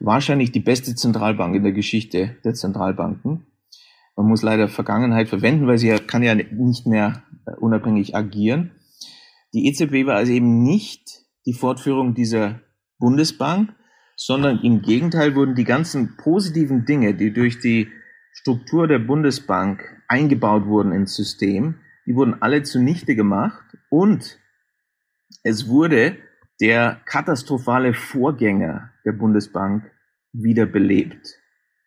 wahrscheinlich 0.00 0.52
die 0.52 0.60
beste 0.60 0.94
Zentralbank 0.94 1.54
in 1.54 1.62
der 1.62 1.72
Geschichte 1.72 2.36
der 2.44 2.54
Zentralbanken. 2.54 3.46
Man 4.16 4.26
muss 4.26 4.42
leider 4.42 4.68
Vergangenheit 4.68 5.28
verwenden, 5.28 5.66
weil 5.66 5.78
sie 5.78 5.88
ja, 5.88 5.98
kann 5.98 6.22
ja 6.22 6.34
nicht 6.34 6.86
mehr 6.86 7.22
äh, 7.46 7.52
unabhängig 7.56 8.14
agieren. 8.14 8.72
Die 9.52 9.66
EZB 9.68 10.06
war 10.06 10.16
also 10.16 10.32
eben 10.32 10.62
nicht 10.62 11.24
die 11.46 11.52
Fortführung 11.52 12.14
dieser 12.14 12.60
Bundesbank, 12.98 13.74
sondern 14.16 14.60
im 14.62 14.82
Gegenteil 14.82 15.34
wurden 15.34 15.54
die 15.54 15.64
ganzen 15.64 16.16
positiven 16.16 16.86
Dinge, 16.86 17.14
die 17.14 17.32
durch 17.32 17.60
die 17.60 17.88
Struktur 18.32 18.88
der 18.88 18.98
Bundesbank 18.98 19.82
eingebaut 20.08 20.66
wurden 20.66 20.92
ins 20.92 21.14
System, 21.14 21.76
die 22.06 22.14
wurden 22.14 22.40
alle 22.40 22.62
zunichte 22.62 23.14
gemacht 23.14 23.64
und 23.90 24.38
es 25.42 25.68
wurde 25.68 26.16
der 26.60 27.00
katastrophale 27.04 27.94
Vorgänger 27.94 28.90
der 29.04 29.12
Bundesbank 29.12 29.90
wiederbelebt, 30.32 31.38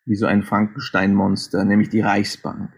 wie 0.04 0.16
so 0.16 0.26
ein 0.26 0.42
Frankenstein-Monster, 0.42 1.64
nämlich 1.64 1.88
die 1.88 2.00
Reichsbank. 2.00 2.72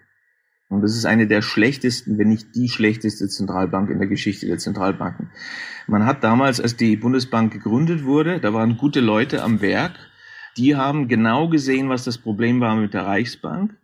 Und 0.68 0.80
das 0.80 0.97
ist 0.97 1.05
eine 1.05 1.26
der 1.26 1.43
schlechtesten, 1.43 2.16
wenn 2.16 2.28
nicht 2.28 2.55
die 2.55 2.70
schlechteste 2.70 3.28
Zentralbank 3.28 3.90
in 3.90 3.99
der 3.99 4.09
Geschichte 4.09 4.47
der 4.47 4.57
Zentralbanken. 4.57 5.30
Man 5.86 6.07
hat 6.07 6.24
damals, 6.24 6.61
als 6.61 6.76
die 6.76 6.97
Bundesbank 6.97 7.53
gegründet 7.53 8.05
wurde, 8.05 8.40
da 8.40 8.55
waren 8.55 8.78
gute 8.78 9.01
Leute 9.01 9.43
am 9.43 9.61
Werk, 9.61 9.93
die 10.57 10.74
haben 10.74 11.09
genau 11.09 11.49
gesehen, 11.49 11.90
was 11.90 12.05
das 12.05 12.16
Problem 12.16 12.61
war 12.61 12.74
mit 12.76 12.95
der 12.95 13.05
Reichsbank 13.05 13.76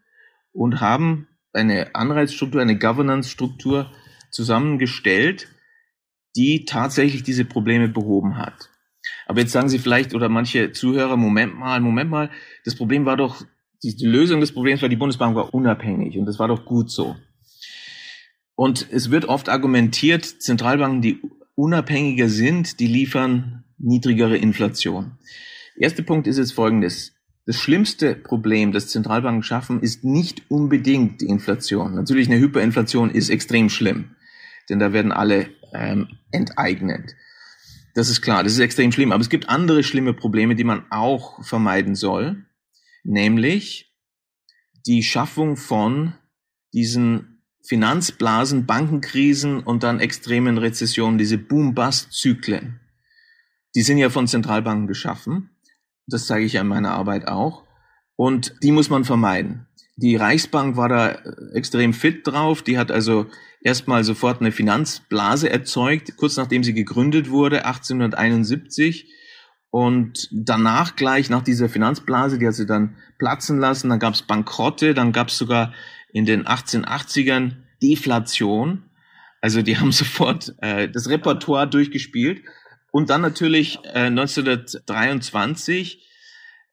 und 0.53 0.81
haben 0.81 1.29
eine 1.53 1.95
Anreizstruktur, 1.95 2.63
eine 2.63 2.79
Governance-Struktur 2.79 3.91
zusammengestellt, 4.31 5.49
die 6.39 6.65
tatsächlich 6.65 7.25
diese 7.25 7.45
Probleme 7.45 7.89
behoben 7.89 8.39
hat. 8.39 8.71
Aber 9.27 9.41
jetzt 9.41 9.53
sagen 9.53 9.69
Sie 9.69 9.81
vielleicht 9.81 10.15
oder 10.15 10.29
manche 10.29 10.71
Zuhörer, 10.71 11.17
Moment 11.17 11.59
mal, 11.59 11.81
Moment 11.81 12.11
mal, 12.11 12.31
das 12.65 12.77
Problem 12.77 13.05
war 13.05 13.17
doch, 13.17 13.45
die, 13.83 13.97
die 13.97 14.07
Lösung 14.07 14.41
des 14.41 14.53
Problems 14.53 14.81
war, 14.81 14.89
die 14.89 14.97
Bundesbank 14.97 15.35
war 15.35 15.53
unabhängig 15.53 16.17
und 16.17 16.27
das 16.27 16.39
war 16.39 16.47
doch 16.49 16.65
gut 16.65 16.91
so. 16.91 17.17
Und 18.55 18.87
es 18.91 19.11
wird 19.11 19.25
oft 19.25 19.49
argumentiert, 19.49 20.25
Zentralbanken, 20.25 21.03
die 21.03 21.21
unabhängiger 21.57 22.29
sind, 22.29 22.79
die 22.79 22.87
liefern 22.87 23.65
niedrigere 23.77 24.37
Inflation. 24.37 25.19
Erster 25.77 26.05
Punkt 26.05 26.27
ist 26.29 26.39
jetzt 26.39 26.53
folgendes. 26.53 27.15
Das 27.47 27.57
schlimmste 27.57 28.15
Problem, 28.15 28.73
das 28.73 28.89
Zentralbanken 28.89 29.43
schaffen, 29.43 29.81
ist 29.81 30.05
nicht 30.05 30.51
unbedingt 30.51 31.21
die 31.21 31.27
Inflation. 31.27 31.95
Natürlich 31.95 32.29
eine 32.29 32.39
Hyperinflation 32.39 33.11
ist 33.11 33.29
extrem 33.29 33.71
schlimm, 33.71 34.17
denn 34.69 34.79
da 34.79 34.93
werden 34.93 35.13
alle 35.13 35.49
ähm, 35.75 36.09
enteignet. 36.31 37.15
Das 37.95 38.09
ist 38.09 38.23
klar, 38.23 38.45
das 38.45 38.53
ist 38.53 38.61
extrem 38.61 38.93
schlimm. 38.93 39.13
Aber 39.13 39.21
es 39.21 39.29
gibt 39.29 39.49
andere 39.49 39.83
schlimme 39.83 40.15
Probleme, 40.15 40.55
die 40.55 40.65
man 40.65 40.85
auch 40.91 41.45
vermeiden 41.45 41.95
soll, 41.95 42.45
nämlich 43.05 43.93
die 44.87 45.03
Schaffung 45.03 45.57
von 45.57 46.15
diesen 46.73 47.43
Finanzblasen, 47.67 48.67
Bankenkrisen 48.67 49.61
und 49.61 49.83
dann 49.83 50.01
extremen 50.01 50.59
Rezessionen, 50.59 51.19
diese 51.19 51.37
Boom-Bust-Zyklen. 51.37 52.81
Die 53.75 53.83
sind 53.83 53.99
ja 53.99 54.09
von 54.09 54.27
Zentralbanken 54.27 54.87
geschaffen. 54.87 55.51
Das 56.07 56.27
zeige 56.27 56.47
ich 56.47 56.55
ja 56.55 56.63
in 56.63 56.69
meiner 56.69 56.93
Arbeit 56.93 57.29
auch. 57.29 57.65
Und 58.17 58.55
die 58.63 58.73
muss 58.73 58.89
man 58.89 59.05
vermeiden. 59.05 59.68
Die 60.01 60.15
Reichsbank 60.15 60.77
war 60.77 60.89
da 60.89 61.19
extrem 61.55 61.93
fit 61.93 62.25
drauf. 62.25 62.63
Die 62.63 62.79
hat 62.79 62.93
also 62.93 63.27
erstmal 63.61 64.05
sofort 64.05 64.41
eine 64.41 64.53
Finanzblase 64.53 65.51
erzeugt, 65.51 66.17
kurz 66.17 66.37
nachdem 66.37 66.63
sie 66.63 66.73
gegründet 66.73 67.31
wurde, 67.31 67.67
1871. 67.67 69.13
Und 69.71 70.29
danach 70.31 70.95
gleich, 70.95 71.31
nach 71.31 71.43
dieser 71.43 71.69
Finanzblase, 71.69 72.39
die 72.39 72.47
hat 72.47 72.55
sie 72.55 72.67
dann 72.67 72.95
platzen 73.19 73.59
lassen, 73.59 73.89
dann 73.89 73.99
gab 73.99 74.15
es 74.15 74.23
Bankrotte, 74.23 74.95
dann 74.95 75.11
gab 75.11 75.27
es 75.29 75.37
sogar 75.37 75.75
in 76.13 76.27
den 76.27 76.47
1880ern 76.47 77.57
Deflation. 77.83 78.85
Also 79.41 79.63
die 79.63 79.77
haben 79.81 79.91
sofort 79.91 80.55
äh, 80.61 80.89
das 80.89 81.09
Repertoire 81.09 81.69
durchgespielt. 81.69 82.45
Und 82.93 83.11
dann 83.11 83.21
natürlich 83.21 83.81
äh, 83.83 84.07
1923, 84.07 86.08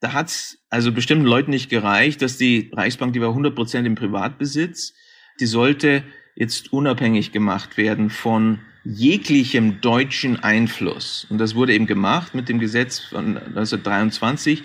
da 0.00 0.12
hat 0.12 0.28
es 0.28 0.58
also 0.70 0.92
bestimmten 0.92 1.26
Leuten 1.26 1.50
nicht 1.50 1.70
gereicht, 1.70 2.22
dass 2.22 2.36
die 2.36 2.70
Reichsbank, 2.74 3.12
die 3.12 3.20
war 3.20 3.30
100 3.30 3.54
Prozent 3.54 3.86
im 3.86 3.94
Privatbesitz, 3.94 4.94
die 5.40 5.46
sollte 5.46 6.04
jetzt 6.34 6.72
unabhängig 6.72 7.32
gemacht 7.32 7.76
werden 7.76 8.10
von 8.10 8.60
jeglichem 8.84 9.80
deutschen 9.80 10.38
Einfluss. 10.42 11.26
Und 11.30 11.38
das 11.38 11.54
wurde 11.54 11.74
eben 11.74 11.86
gemacht 11.86 12.34
mit 12.34 12.48
dem 12.48 12.58
Gesetz 12.60 13.00
von 13.00 13.36
1923. 13.36 14.62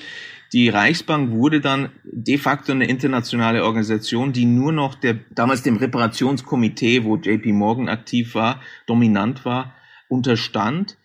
Die 0.54 0.68
Reichsbank 0.68 1.32
wurde 1.32 1.62
dann 1.62 1.90
de 2.04 2.38
facto 2.38 2.74
eine 2.74 2.86
internationale 2.86 3.64
Organisation, 3.64 4.34
die 4.34 4.46
nur 4.46 4.74
noch 4.74 4.96
der, 4.96 5.20
damals 5.32 5.64
dem 5.64 5.78
Reparationskomitee, 5.78 7.06
wo 7.06 7.16
JP 7.16 7.54
Morgan 7.54 7.88
aktiv 7.88 8.36
war, 8.36 8.62
dominant 8.86 9.46
war, 9.46 9.74
unterstand, 10.10 10.98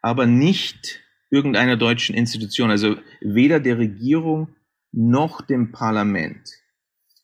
aber 0.00 0.26
nicht 0.26 1.03
irgendeiner 1.34 1.76
deutschen 1.76 2.14
Institution, 2.14 2.70
also 2.70 2.96
weder 3.20 3.58
der 3.58 3.78
Regierung 3.78 4.54
noch 4.92 5.40
dem 5.40 5.72
Parlament. 5.72 6.48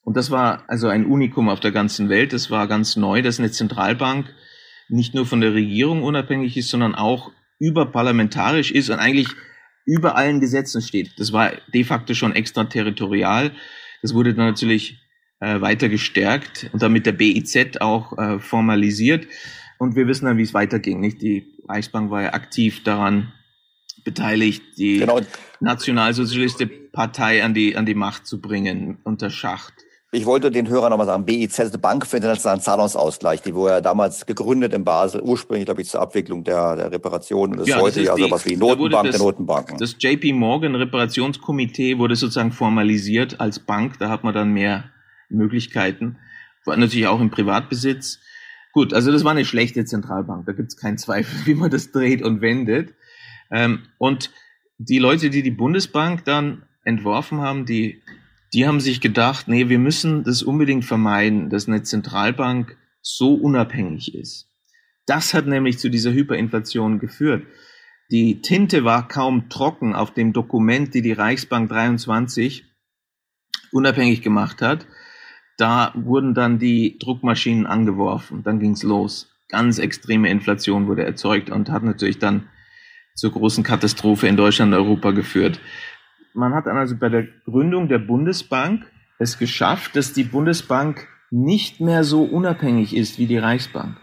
Und 0.03 0.17
das 0.17 0.33
war 0.33 0.65
also 0.67 0.89
ein 0.89 1.07
Unikum 1.07 1.49
auf 1.49 1.61
der 1.61 1.71
ganzen 1.71 2.09
Welt. 2.09 2.33
Das 2.33 2.51
war 2.51 2.67
ganz 2.67 2.97
neu, 2.97 3.23
dass 3.23 3.39
eine 3.39 3.53
Zentralbank 3.53 4.27
nicht 4.89 5.15
nur 5.15 5.25
von 5.25 5.41
der 5.41 5.55
Regierung 5.55 6.03
unabhängig 6.03 6.57
ist, 6.57 6.71
sondern 6.71 6.97
auch 6.97 7.31
überparlamentarisch 7.61 8.73
ist 8.73 8.91
und 8.91 8.99
eigentlich 8.99 9.29
über 9.87 10.17
allen 10.17 10.41
Gesetzen 10.41 10.83
steht. 10.83 11.13
Das 11.19 11.33
war 11.33 11.53
de 11.73 11.85
facto 11.85 12.15
schon 12.15 12.35
extraterritorial. 12.35 13.53
Das 14.03 14.15
wurde 14.15 14.35
dann 14.35 14.47
natürlich 14.47 14.99
äh, 15.39 15.61
weiter 15.61 15.89
gestärkt 15.89 16.69
und 16.73 16.83
damit 16.83 17.07
der 17.07 17.13
BIZ 17.13 17.81
auch 17.81 18.19
äh, 18.19 18.41
formalisiert. 18.41 19.29
Und 19.79 19.95
wir 19.95 20.09
wissen 20.09 20.25
dann, 20.25 20.39
wie 20.39 20.43
es 20.43 20.55
weiterging. 20.55 20.99
Nicht 20.99 21.23
die 21.23 21.47
Reichsbank 21.69 22.11
war 22.11 22.23
ja 22.23 22.33
aktiv 22.33 22.83
daran 22.83 23.33
beteiligt, 24.05 24.63
die 24.79 24.99
genau. 24.99 25.21
nationalsozialistische 25.61 26.71
Partei 26.93 27.45
an 27.45 27.55
die 27.55 27.77
an 27.77 27.87
die 27.87 27.95
Macht 27.95 28.27
zu 28.27 28.41
bringen 28.41 28.99
unter 29.05 29.31
Schacht 29.31 29.75
Ich 30.13 30.27
wollte 30.27 30.51
den 30.51 30.69
Hörern 30.69 30.91
nochmal 30.91 31.07
sagen, 31.07 31.25
BIZ 31.25 31.59
ist 31.59 31.73
eine 31.73 31.79
Bank 31.79 32.07
für 32.07 32.17
internationalen 32.17 32.61
Zahlungsausgleich, 32.61 33.43
die 33.43 33.55
wurde 33.55 33.75
ja 33.75 33.81
damals 33.81 34.27
gegründet 34.27 34.75
in 34.75 34.85
Basel, 34.85 35.21
ursprünglich, 35.23 35.67
glaube 35.67 35.83
ich, 35.83 35.89
zur 35.89 36.01
Abwicklung 36.01 36.45
der, 36.45 36.77
der 36.77 36.93
Reparationen. 36.93 37.59
Und 37.59 37.63
ist 37.63 37.69
ja, 37.69 37.81
heute 37.81 38.03
ja 38.03 38.17
sowas 38.17 38.45
wie 38.47 38.57
Notenbank 38.57 39.07
das, 39.07 39.17
der 39.17 39.25
Notenbanken. 39.25 39.79
Das 39.79 39.97
JP 39.99 40.33
Morgan 40.33 40.75
Reparationskomitee 40.75 41.99
wurde 41.99 42.17
sozusagen 42.17 42.53
formalisiert 42.53 43.41
als 43.41 43.61
Bank. 43.61 43.99
Da 43.99 44.09
hat 44.09 44.25
man 44.25 44.35
dann 44.35 44.53
mehr 44.53 44.91
Möglichkeiten. 45.29 46.19
War 46.65 46.77
natürlich 46.77 47.07
auch 47.07 47.21
im 47.21 47.31
Privatbesitz. 47.31 48.19
Gut, 48.73 48.95
also 48.95 49.11
das 49.11 49.25
war 49.25 49.33
eine 49.33 49.45
schlechte 49.45 49.85
Zentralbank. 49.85 50.47
Da 50.47 50.53
gibt 50.53 50.69
es 50.69 50.77
keinen 50.77 50.99
Zweifel, 50.99 51.35
wie 51.47 51.55
man 51.55 51.71
das 51.71 51.91
dreht 51.91 52.23
und 52.23 52.41
wendet. 52.41 52.95
Ähm, 53.51 53.83
und 53.99 54.31
die 54.79 54.99
Leute, 54.99 55.31
die 55.31 55.43
die 55.43 55.51
Bundesbank 55.51 56.25
dann 56.25 56.63
entworfen 56.85 57.41
haben, 57.41 57.67
die 57.67 58.03
die 58.53 58.67
haben 58.67 58.81
sich 58.81 59.01
gedacht, 59.01 59.47
nee, 59.49 59.69
wir 59.69 59.79
müssen 59.79 60.25
das 60.25 60.43
unbedingt 60.43 60.85
vermeiden, 60.85 61.51
dass 61.51 61.69
eine 61.69 61.83
Zentralbank 61.83 62.77
so 63.01 63.35
unabhängig 63.35 64.15
ist. 64.15 64.49
Das 65.07 65.35
hat 65.35 65.47
nämlich 65.47 65.79
zu 65.79 65.89
dieser 65.89 66.13
Hyperinflation 66.13 66.99
geführt. 66.99 67.47
Die 68.11 68.43
Tinte 68.43 68.85
war 68.85 69.07
kaum 69.07 69.49
trocken 69.49 69.95
auf 69.95 70.13
dem 70.13 70.33
Dokument, 70.33 70.95
die 70.95 71.03
die 71.03 71.13
Reichsbank 71.13 71.69
23 71.69 72.65
unabhängig 73.73 74.21
gemacht 74.21 74.63
hat. 74.63 74.87
Da 75.57 75.93
wurden 75.95 76.35
dann 76.35 76.59
die 76.59 76.99
Druckmaschinen 76.99 77.67
angeworfen. 77.67 78.43
Dann 78.43 78.59
ging's 78.59 78.83
los. 78.83 79.31
Ganz 79.49 79.79
extreme 79.79 80.29
Inflation 80.29 80.89
wurde 80.89 81.05
erzeugt 81.05 81.51
und 81.51 81.71
hat 81.71 81.85
natürlich 81.85 82.19
dann 82.19 82.49
zur 83.21 83.33
großen 83.33 83.62
Katastrophe 83.62 84.27
in 84.27 84.37
Deutschland 84.37 84.73
und 84.73 84.81
Europa 84.81 85.11
geführt 85.12 85.61
man 86.35 86.55
hat 86.55 86.66
dann 86.66 86.77
also 86.77 86.97
bei 86.97 87.09
der 87.09 87.27
Gründung 87.45 87.89
der 87.89 87.99
Bundesbank 87.99 88.87
es 89.18 89.39
geschafft, 89.39 89.97
dass 89.97 90.12
die 90.12 90.25
Bundesbank 90.25 91.07
nicht 91.31 91.81
mehr 91.81 92.05
so 92.05 92.23
unabhängig 92.23 92.97
ist 92.97 93.18
wie 93.18 93.27
die 93.27 93.39
Reichsbank. 93.39 93.97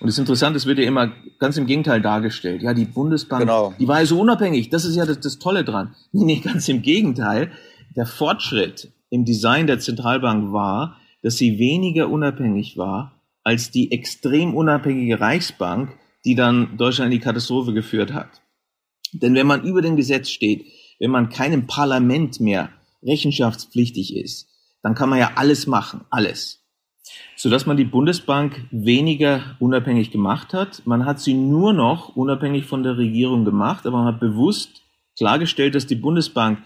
Und 0.00 0.06
das 0.06 0.14
ist 0.14 0.20
interessant, 0.20 0.54
es 0.54 0.66
wird 0.66 0.78
ja 0.78 0.84
immer 0.84 1.12
ganz 1.40 1.56
im 1.56 1.66
Gegenteil 1.66 2.00
dargestellt. 2.00 2.62
Ja, 2.62 2.74
die 2.74 2.84
Bundesbank, 2.84 3.42
genau. 3.42 3.74
die 3.78 3.88
war 3.88 4.00
ja 4.00 4.06
so 4.06 4.20
unabhängig. 4.20 4.70
Das 4.70 4.84
ist 4.84 4.94
ja 4.94 5.06
das, 5.06 5.18
das 5.20 5.38
Tolle 5.38 5.64
dran. 5.64 5.94
Nee, 6.12 6.24
nee, 6.24 6.40
ganz 6.40 6.68
im 6.68 6.82
Gegenteil. 6.82 7.50
Der 7.96 8.06
Fortschritt 8.06 8.92
im 9.10 9.24
Design 9.24 9.66
der 9.66 9.80
Zentralbank 9.80 10.52
war, 10.52 10.98
dass 11.22 11.36
sie 11.36 11.58
weniger 11.58 12.10
unabhängig 12.10 12.76
war 12.76 13.20
als 13.42 13.70
die 13.70 13.90
extrem 13.90 14.54
unabhängige 14.54 15.20
Reichsbank, 15.20 15.96
die 16.24 16.34
dann 16.34 16.76
Deutschland 16.76 17.12
in 17.12 17.18
die 17.18 17.24
Katastrophe 17.24 17.72
geführt 17.72 18.12
hat. 18.12 18.42
Denn 19.12 19.34
wenn 19.34 19.46
man 19.46 19.64
über 19.64 19.82
dem 19.82 19.96
Gesetz 19.96 20.30
steht, 20.30 20.66
wenn 20.98 21.10
man 21.10 21.28
keinem 21.28 21.66
Parlament 21.66 22.40
mehr 22.40 22.70
rechenschaftspflichtig 23.02 24.16
ist, 24.16 24.48
dann 24.82 24.94
kann 24.94 25.08
man 25.08 25.18
ja 25.18 25.32
alles 25.36 25.66
machen, 25.66 26.02
alles. 26.10 26.64
Sodass 27.36 27.66
man 27.66 27.76
die 27.76 27.84
Bundesbank 27.84 28.66
weniger 28.70 29.56
unabhängig 29.60 30.10
gemacht 30.10 30.52
hat. 30.52 30.82
Man 30.86 31.04
hat 31.04 31.20
sie 31.20 31.34
nur 31.34 31.72
noch 31.72 32.16
unabhängig 32.16 32.66
von 32.66 32.82
der 32.82 32.98
Regierung 32.98 33.44
gemacht, 33.44 33.86
aber 33.86 33.98
man 33.98 34.06
hat 34.06 34.20
bewusst 34.20 34.82
klargestellt, 35.16 35.74
dass 35.74 35.86
die 35.86 35.94
Bundesbank 35.94 36.62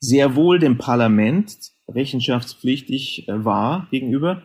sehr 0.00 0.34
wohl 0.34 0.58
dem 0.58 0.78
Parlament 0.78 1.56
rechenschaftspflichtig 1.88 3.28
äh, 3.28 3.44
war 3.44 3.86
gegenüber 3.90 4.42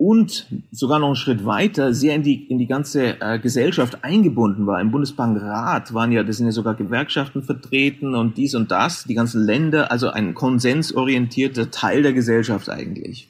und 0.00 0.46
sogar 0.70 0.98
noch 0.98 1.08
einen 1.08 1.16
Schritt 1.16 1.44
weiter 1.44 1.92
sehr 1.92 2.14
in 2.14 2.22
die, 2.22 2.46
in 2.46 2.56
die 2.56 2.66
ganze 2.66 3.20
äh, 3.20 3.38
Gesellschaft 3.38 4.02
eingebunden 4.02 4.66
war. 4.66 4.80
Im 4.80 4.92
Bundesbankrat 4.92 5.92
waren 5.92 6.10
ja, 6.10 6.22
das 6.22 6.38
sind 6.38 6.46
ja 6.46 6.52
sogar 6.52 6.74
Gewerkschaften 6.74 7.42
vertreten 7.42 8.14
und 8.14 8.38
dies 8.38 8.54
und 8.54 8.70
das, 8.70 9.04
die 9.04 9.12
ganzen 9.12 9.44
Länder, 9.44 9.92
also 9.92 10.08
ein 10.08 10.32
konsensorientierter 10.32 11.70
Teil 11.70 12.02
der 12.02 12.14
Gesellschaft 12.14 12.70
eigentlich. 12.70 13.28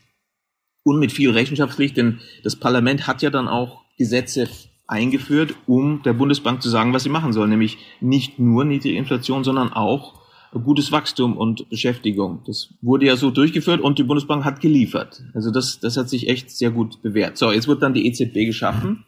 Und 0.85 1.01
mit 1.01 1.11
viel 1.11 1.31
Rechenschaftspflicht, 1.31 1.97
denn 1.97 2.21
das 2.45 2.55
Parlament 2.55 3.09
hat 3.09 3.21
ja 3.21 3.31
dann 3.31 3.49
auch 3.49 3.83
Gesetze 3.99 4.49
eingeführt, 4.87 5.57
um 5.67 6.03
der 6.05 6.13
Bundesbank 6.13 6.63
zu 6.63 6.69
sagen, 6.69 6.93
was 6.93 7.03
sie 7.03 7.09
machen 7.09 7.33
soll, 7.33 7.49
nämlich 7.49 7.79
nicht 8.01 8.39
nur 8.39 8.65
niedrige 8.65 8.97
Inflation, 8.97 9.43
sondern 9.43 9.73
auch 9.73 10.20
gutes 10.53 10.91
Wachstum 10.91 11.37
und 11.37 11.69
Beschäftigung. 11.69 12.43
Das 12.47 12.75
wurde 12.83 13.07
ja 13.07 13.17
so 13.17 13.31
durchgeführt 13.31 13.81
und 13.81 13.99
die 13.99 14.03
Bundesbank 14.03 14.45
hat 14.45 14.61
geliefert. 14.61 15.23
Also 15.33 15.51
das, 15.51 15.79
das 15.79 15.97
hat 15.97 16.09
sich 16.09 16.29
echt 16.29 16.51
sehr 16.51 16.71
gut 16.71 17.03
bewährt. 17.03 17.39
So, 17.39 17.53
jetzt 17.53 17.69
wird 17.69 17.83
dann 17.83 17.95
die 17.95 18.07
EZB 18.07 18.47
geschaffen 18.47 19.05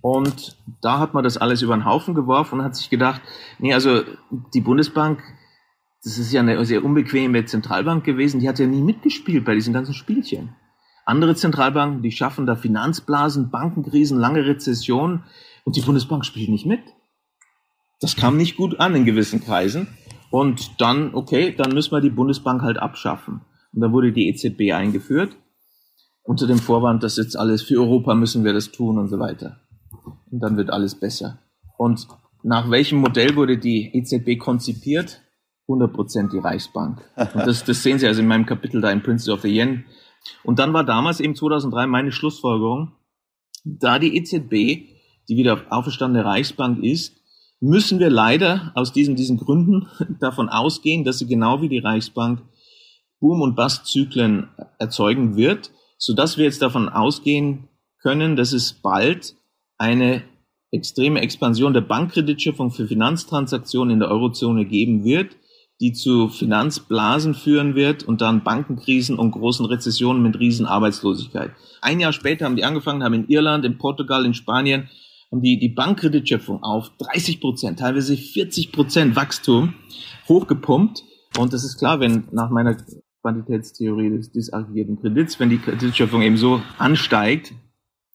und 0.00 0.56
da 0.80 1.00
hat 1.00 1.14
man 1.14 1.24
das 1.24 1.36
alles 1.36 1.62
über 1.62 1.76
den 1.76 1.84
Haufen 1.84 2.14
geworfen 2.14 2.60
und 2.60 2.64
hat 2.64 2.76
sich 2.76 2.90
gedacht, 2.90 3.20
nee, 3.58 3.74
also 3.74 4.02
die 4.54 4.60
Bundesbank, 4.60 5.20
das 6.04 6.18
ist 6.18 6.32
ja 6.32 6.40
eine 6.40 6.64
sehr 6.64 6.84
unbequeme 6.84 7.44
Zentralbank 7.44 8.04
gewesen, 8.04 8.38
die 8.38 8.48
hat 8.48 8.60
ja 8.60 8.66
nie 8.66 8.82
mitgespielt 8.82 9.44
bei 9.44 9.54
diesen 9.54 9.74
ganzen 9.74 9.94
Spielchen. 9.94 10.54
Andere 11.04 11.34
Zentralbanken, 11.34 12.02
die 12.02 12.12
schaffen 12.12 12.46
da 12.46 12.54
Finanzblasen, 12.54 13.50
Bankenkrisen, 13.50 14.18
lange 14.18 14.44
Rezessionen 14.44 15.24
und 15.64 15.74
die 15.74 15.80
Bundesbank 15.80 16.24
spielt 16.24 16.50
nicht 16.50 16.66
mit. 16.66 16.80
Das 18.00 18.14
kam 18.14 18.36
nicht 18.36 18.56
gut 18.56 18.78
an 18.78 18.94
in 18.94 19.04
gewissen 19.04 19.42
Kreisen. 19.42 19.88
Und 20.30 20.80
dann, 20.80 21.14
okay, 21.14 21.54
dann 21.56 21.72
müssen 21.72 21.92
wir 21.92 22.00
die 22.00 22.10
Bundesbank 22.10 22.62
halt 22.62 22.78
abschaffen. 22.78 23.40
Und 23.72 23.80
dann 23.80 23.92
wurde 23.92 24.12
die 24.12 24.28
EZB 24.28 24.72
eingeführt, 24.72 25.36
unter 26.22 26.46
dem 26.46 26.58
Vorwand, 26.58 27.02
dass 27.02 27.16
jetzt 27.16 27.38
alles 27.38 27.62
für 27.62 27.80
Europa 27.80 28.14
müssen 28.14 28.44
wir 28.44 28.52
das 28.52 28.70
tun 28.70 28.98
und 28.98 29.08
so 29.08 29.18
weiter. 29.18 29.60
Und 30.30 30.40
dann 30.40 30.56
wird 30.56 30.70
alles 30.70 30.94
besser. 30.94 31.38
Und 31.78 32.06
nach 32.42 32.70
welchem 32.70 32.98
Modell 32.98 33.36
wurde 33.36 33.58
die 33.58 33.94
EZB 33.94 34.38
konzipiert? 34.38 35.22
100% 35.68 36.30
die 36.30 36.38
Reichsbank. 36.38 37.02
Und 37.16 37.46
das, 37.46 37.64
das 37.64 37.82
sehen 37.82 37.98
Sie 37.98 38.06
also 38.06 38.22
in 38.22 38.26
meinem 38.26 38.46
Kapitel 38.46 38.80
da 38.80 38.90
im 38.90 39.02
Prince 39.02 39.30
of 39.30 39.42
the 39.42 39.48
Yen. 39.48 39.84
Und 40.42 40.58
dann 40.58 40.72
war 40.72 40.84
damals 40.84 41.20
eben 41.20 41.34
2003 41.34 41.86
meine 41.86 42.12
Schlussfolgerung, 42.12 42.92
da 43.64 43.98
die 43.98 44.16
EZB, 44.16 44.50
die 45.28 45.36
wieder 45.36 45.66
auferstandene 45.70 46.24
Reichsbank 46.24 46.82
ist, 46.82 47.17
müssen 47.60 47.98
wir 47.98 48.10
leider 48.10 48.72
aus 48.74 48.92
diesen, 48.92 49.16
diesen 49.16 49.36
Gründen 49.36 49.88
davon 50.20 50.48
ausgehen, 50.48 51.04
dass 51.04 51.18
sie 51.18 51.26
genau 51.26 51.60
wie 51.60 51.68
die 51.68 51.78
Reichsbank 51.78 52.42
Boom- 53.20 53.42
und 53.42 53.56
Bust-Zyklen 53.56 54.48
erzeugen 54.78 55.36
wird, 55.36 55.72
so 55.96 56.14
dass 56.14 56.38
wir 56.38 56.44
jetzt 56.44 56.62
davon 56.62 56.88
ausgehen 56.88 57.68
können, 58.00 58.36
dass 58.36 58.52
es 58.52 58.72
bald 58.72 59.34
eine 59.76 60.22
extreme 60.70 61.20
Expansion 61.20 61.72
der 61.72 61.80
Bankkreditschöpfung 61.80 62.70
für 62.70 62.86
Finanztransaktionen 62.86 63.94
in 63.94 64.00
der 64.00 64.10
Eurozone 64.10 64.66
geben 64.66 65.04
wird, 65.04 65.36
die 65.80 65.92
zu 65.92 66.28
Finanzblasen 66.28 67.34
führen 67.34 67.74
wird 67.74 68.02
und 68.02 68.20
dann 68.20 68.44
Bankenkrisen 68.44 69.18
und 69.18 69.30
großen 69.30 69.66
Rezessionen 69.66 70.22
mit 70.22 70.38
Riesenarbeitslosigkeit. 70.38 71.52
Ein 71.80 72.00
Jahr 72.00 72.12
später 72.12 72.44
haben 72.44 72.56
die 72.56 72.64
angefangen, 72.64 73.04
haben 73.04 73.14
in 73.14 73.28
Irland, 73.28 73.64
in 73.64 73.78
Portugal, 73.78 74.24
in 74.24 74.34
Spanien 74.34 74.88
haben 75.30 75.42
die, 75.42 75.58
die 75.58 75.68
Bankkreditschöpfung 75.68 76.62
auf 76.62 76.90
30 76.98 77.40
Prozent, 77.40 77.78
teilweise 77.78 78.16
40 78.16 78.72
Prozent 78.72 79.16
Wachstum 79.16 79.74
hochgepumpt. 80.28 81.04
Und 81.36 81.52
das 81.52 81.64
ist 81.64 81.78
klar, 81.78 82.00
wenn 82.00 82.28
nach 82.32 82.50
meiner 82.50 82.76
Quantitätstheorie 83.22 84.10
des 84.10 84.32
disaggregierten 84.32 85.00
Kredits, 85.00 85.38
wenn 85.38 85.50
die 85.50 85.58
Kreditschöpfung 85.58 86.22
eben 86.22 86.36
so 86.36 86.62
ansteigt, 86.78 87.52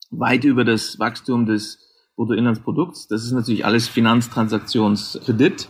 weit 0.10 0.44
über 0.44 0.64
das 0.64 1.00
Wachstum 1.00 1.46
des 1.46 1.80
Bruttoinlandsprodukts, 2.16 3.08
das 3.08 3.24
ist 3.24 3.32
natürlich 3.32 3.66
alles 3.66 3.88
Finanztransaktionskredit. 3.88 5.70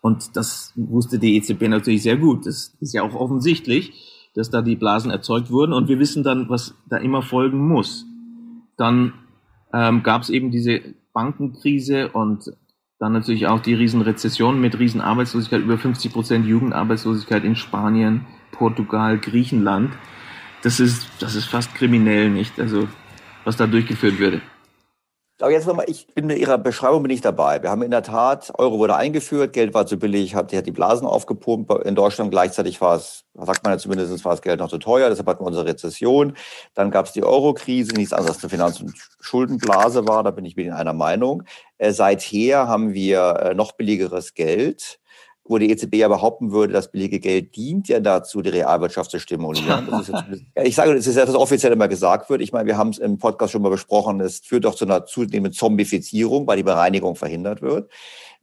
Und 0.00 0.36
das 0.36 0.72
wusste 0.76 1.18
die 1.18 1.36
EZB 1.36 1.62
natürlich 1.62 2.02
sehr 2.02 2.18
gut. 2.18 2.46
Das 2.46 2.76
ist 2.80 2.92
ja 2.92 3.02
auch 3.02 3.14
offensichtlich, 3.14 3.92
dass 4.34 4.50
da 4.50 4.60
die 4.60 4.76
Blasen 4.76 5.10
erzeugt 5.10 5.50
wurden. 5.50 5.72
Und 5.72 5.88
wir 5.88 5.98
wissen 5.98 6.22
dann, 6.22 6.48
was 6.50 6.74
da 6.88 6.98
immer 6.98 7.22
folgen 7.22 7.66
muss. 7.66 8.04
Dann 8.76 9.14
ähm, 9.74 10.02
gab 10.02 10.22
es 10.22 10.30
eben 10.30 10.50
diese 10.50 10.80
Bankenkrise 11.12 12.08
und 12.08 12.52
dann 13.00 13.12
natürlich 13.12 13.48
auch 13.48 13.60
die 13.60 13.74
Riesenrezession 13.74 14.60
mit 14.60 14.78
Riesenarbeitslosigkeit, 14.78 15.62
über 15.62 15.76
50 15.76 16.12
Prozent 16.12 16.46
Jugendarbeitslosigkeit 16.46 17.44
in 17.44 17.56
Spanien, 17.56 18.24
Portugal, 18.52 19.18
Griechenland. 19.18 19.92
Das 20.62 20.80
ist, 20.80 21.08
das 21.18 21.34
ist 21.34 21.46
fast 21.46 21.74
kriminell, 21.74 22.30
nicht? 22.30 22.58
Also, 22.60 22.88
was 23.44 23.56
da 23.56 23.66
durchgeführt 23.66 24.18
würde. 24.18 24.40
Aber 25.40 25.50
jetzt 25.50 25.66
nochmal, 25.66 25.86
ich 25.88 26.06
bin 26.14 26.26
mit 26.26 26.38
Ihrer 26.38 26.58
Beschreibung 26.58 27.02
bin 27.02 27.10
ich 27.10 27.20
dabei. 27.20 27.60
Wir 27.60 27.70
haben 27.70 27.82
in 27.82 27.90
der 27.90 28.04
Tat, 28.04 28.52
Euro 28.56 28.78
wurde 28.78 28.94
eingeführt, 28.94 29.52
Geld 29.52 29.74
war 29.74 29.84
zu 29.84 29.98
billig, 29.98 30.36
hat, 30.36 30.52
hat 30.52 30.66
die 30.66 30.70
Blasen 30.70 31.08
aufgepumpt. 31.08 31.72
In 31.84 31.96
Deutschland 31.96 32.30
gleichzeitig 32.30 32.80
war 32.80 32.96
es, 32.96 33.24
sagt 33.34 33.64
man 33.64 33.72
ja 33.72 33.78
zumindest, 33.78 34.24
war 34.24 34.32
das 34.32 34.42
Geld 34.42 34.60
noch 34.60 34.68
zu 34.68 34.78
teuer, 34.78 35.08
deshalb 35.08 35.26
hatten 35.26 35.42
wir 35.42 35.48
unsere 35.48 35.66
Rezession. 35.66 36.36
Dann 36.74 36.92
gab 36.92 37.06
es 37.06 37.12
die 37.12 37.24
Euro-Krise, 37.24 37.94
nichts 37.94 38.12
anderes 38.12 38.36
als 38.36 38.44
eine 38.44 38.50
Finanz- 38.50 38.80
und 38.80 38.94
Schuldenblase 39.18 40.06
war, 40.06 40.22
da 40.22 40.30
bin 40.30 40.44
ich 40.44 40.54
mit 40.54 40.66
Ihnen 40.66 40.76
einer 40.76 40.92
Meinung. 40.92 41.42
Äh, 41.78 41.90
seither 41.90 42.68
haben 42.68 42.94
wir 42.94 43.40
äh, 43.40 43.54
noch 43.54 43.72
billigeres 43.72 44.34
Geld. 44.34 45.00
Wo 45.46 45.58
die 45.58 45.70
EZB 45.70 45.96
ja 45.96 46.08
behaupten 46.08 46.52
würde, 46.52 46.72
das 46.72 46.90
billige 46.90 47.20
Geld 47.20 47.54
dient 47.54 47.88
ja 47.88 48.00
dazu, 48.00 48.40
die 48.40 48.48
Realwirtschaft 48.48 49.10
zu 49.10 49.20
stimulieren. 49.20 49.88
ja, 50.56 50.62
ich 50.62 50.74
sage, 50.74 50.92
es 50.92 51.06
ist 51.06 51.16
ja, 51.16 51.28
was 51.28 51.34
offiziell 51.34 51.72
immer 51.72 51.88
gesagt 51.88 52.30
wird. 52.30 52.40
Ich 52.40 52.52
meine, 52.52 52.66
wir 52.66 52.78
haben 52.78 52.90
es 52.90 52.98
im 52.98 53.18
Podcast 53.18 53.52
schon 53.52 53.60
mal 53.60 53.68
besprochen, 53.68 54.20
es 54.20 54.38
führt 54.38 54.64
doch 54.64 54.74
zu 54.74 54.86
einer 54.86 55.04
zunehmenden 55.04 55.52
Zombifizierung, 55.52 56.46
weil 56.46 56.56
die 56.56 56.62
Bereinigung 56.62 57.14
verhindert 57.14 57.60
wird. 57.60 57.90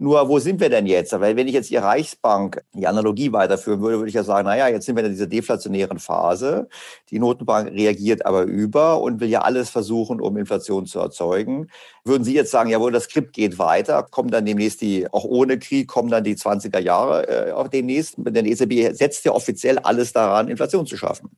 Nur 0.02 0.28
wo 0.30 0.40
sind 0.40 0.60
wir 0.60 0.72
denn 0.72 0.88
jetzt? 0.88 1.12
Weil 1.12 1.36
wenn 1.36 1.48
ich 1.48 1.54
jetzt 1.54 1.70
die 1.70 1.76
Reichsbank 1.76 2.64
die 2.74 2.88
Analogie 2.88 3.32
weiterführen 3.34 3.82
würde, 3.82 3.98
würde 3.98 4.10
ich 4.10 4.16
ja 4.16 4.24
sagen, 4.24 4.48
naja, 4.48 4.68
jetzt 4.68 4.88
sind 4.88 4.96
wir 4.96 5.04
in 5.04 5.12
dieser 5.12 5.28
deflationären 5.28 6.00
Phase. 6.00 6.70
Die 7.12 7.20
Notenbank 7.20 7.70
reagiert 7.70 8.26
aber 8.26 8.42
über 8.42 9.00
und 9.00 9.20
will 9.20 9.30
ja 9.30 9.42
alles 9.42 9.70
versuchen, 9.70 10.20
um 10.20 10.38
Inflation 10.38 10.88
zu 10.88 10.98
erzeugen. 10.98 11.68
Würden 12.04 12.24
Sie 12.24 12.34
jetzt 12.34 12.50
sagen, 12.50 12.72
jawohl, 12.72 12.92
das 12.92 13.04
Skript 13.04 13.34
geht 13.34 13.60
weiter, 13.60 14.02
kommen 14.02 14.32
dann 14.32 14.44
demnächst 14.44 14.82
die, 14.82 15.08
auch 15.14 15.24
ohne 15.24 15.60
Krieg, 15.60 15.88
kommen 15.88 16.10
dann 16.10 16.24
die 16.24 16.36
20er 16.36 16.80
Jahre 16.80 17.50
äh, 17.50 17.52
auch 17.52 17.68
demnächst? 17.68 18.16
Denn 18.18 18.46
die 18.46 18.54
EZB 18.54 18.98
setzt 18.98 19.24
ja 19.24 19.34
offiziell 19.34 19.78
alles 19.78 20.14
daran, 20.14 20.48
Inflation 20.48 20.88
zu 20.88 20.98
schaffen. 20.98 21.30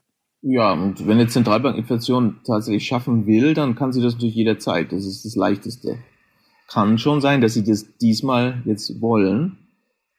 Ja, 0.41 0.71
und 0.71 1.05
wenn 1.05 1.19
eine 1.19 1.27
Zentralbank 1.27 1.77
Inflation 1.77 2.39
tatsächlich 2.47 2.87
schaffen 2.87 3.27
will, 3.27 3.55
dann 3.55 3.75
kann 3.75 3.91
sie 3.91 4.01
das 4.01 4.13
natürlich 4.13 4.35
jederzeit. 4.35 4.93
Das 4.93 5.05
ist 5.05 5.25
das 5.25 5.35
Leichteste 5.35 5.97
kann 6.67 6.97
schon 6.97 7.21
sein, 7.21 7.41
dass 7.41 7.53
sie 7.53 7.63
das 7.63 7.97
diesmal 7.97 8.61
jetzt 8.65 9.01
wollen. 9.01 9.57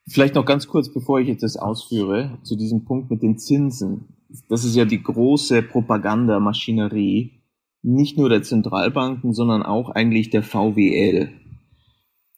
Vielleicht 0.07 0.35
noch 0.35 0.45
ganz 0.45 0.69
kurz, 0.69 0.93
bevor 0.93 1.21
ich 1.21 1.29
jetzt 1.29 1.43
das 1.43 1.57
ausführe, 1.57 2.39
zu 2.43 2.57
diesem 2.57 2.85
Punkt 2.85 3.11
mit 3.11 3.23
den 3.23 3.39
Zinsen. 3.39 4.09
Das 4.49 4.65
ist 4.65 4.77
ja 4.77 4.85
die 4.85 5.03
große 5.03 5.63
Propagandamaschinerie, 5.63 7.43
nicht 7.83 8.19
nur 8.19 8.29
der 8.29 8.43
Zentralbanken, 8.43 9.33
sondern 9.33 9.63
auch 9.63 9.91
eigentlich 9.91 10.31
der 10.31 10.43
VWL. 10.43 11.31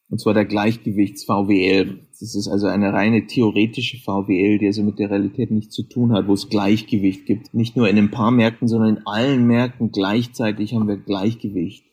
Und 0.09 0.21
zwar 0.21 0.35
der 0.35 0.45
Gleichgewichts-VWL. 0.45 2.01
Das 2.21 2.35
ist 2.35 2.47
also 2.47 2.69
eine 2.69 2.93
reine 2.93 3.27
theoretische 3.27 3.99
VWL, 3.99 4.59
die 4.59 4.67
also 4.67 4.85
mit 4.85 5.01
der 5.01 5.11
Realität 5.11 5.51
nichts 5.51 5.75
zu 5.75 5.83
tun 5.83 6.13
hat, 6.13 6.29
wo 6.29 6.35
es 6.35 6.49
Gleichgewicht 6.49 7.27
gibt. 7.27 7.55
Nicht 7.55 7.77
nur 7.77 7.89
in 7.89 7.99
ein 7.99 8.13
paar 8.13 8.31
Märkten, 8.31 8.69
sondern 8.69 8.97
in 8.97 9.07
allen 9.07 9.47
Märkten 9.47 9.91
gleichzeitig 9.91 10.75
haben 10.75 10.87
wir 10.87 10.97
Gleichgewicht 10.97 11.85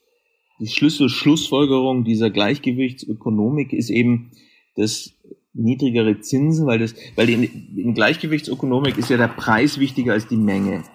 die 0.63 0.69
Schlüssel-Schlussfolgerung 0.69 2.05
dieser 2.05 2.29
Gleichgewichtsökonomik 2.29 3.73
ist 3.73 3.89
eben, 3.89 4.31
dass 4.77 5.11
niedrigere 5.53 6.21
Zinsen, 6.21 6.65
weil 6.65 6.79
das, 6.79 6.95
weil 7.17 7.29
in, 7.29 7.43
in 7.43 7.93
Gleichgewichtsökonomik 7.93 8.97
ist 8.97 9.09
ja 9.09 9.17
der 9.17 9.27
Preis 9.27 9.77
wichtiger 9.77 10.13
als 10.13 10.27
die 10.27 10.37
Menge. 10.37 10.85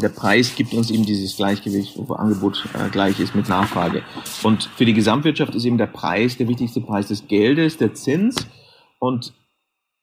Der 0.00 0.10
Preis 0.10 0.54
gibt 0.56 0.74
uns 0.74 0.90
eben 0.90 1.06
dieses 1.06 1.36
Gleichgewicht, 1.36 1.94
wo 1.96 2.12
Angebot 2.12 2.68
äh, 2.74 2.90
gleich 2.90 3.18
ist 3.18 3.34
mit 3.34 3.48
Nachfrage. 3.48 4.02
Und 4.42 4.64
für 4.64 4.84
die 4.84 4.92
Gesamtwirtschaft 4.92 5.54
ist 5.54 5.64
eben 5.64 5.78
der 5.78 5.86
Preis 5.86 6.36
der 6.36 6.46
wichtigste 6.46 6.82
Preis 6.82 7.08
des 7.08 7.28
Geldes, 7.28 7.78
der 7.78 7.94
Zins. 7.94 8.46
Und 8.98 9.32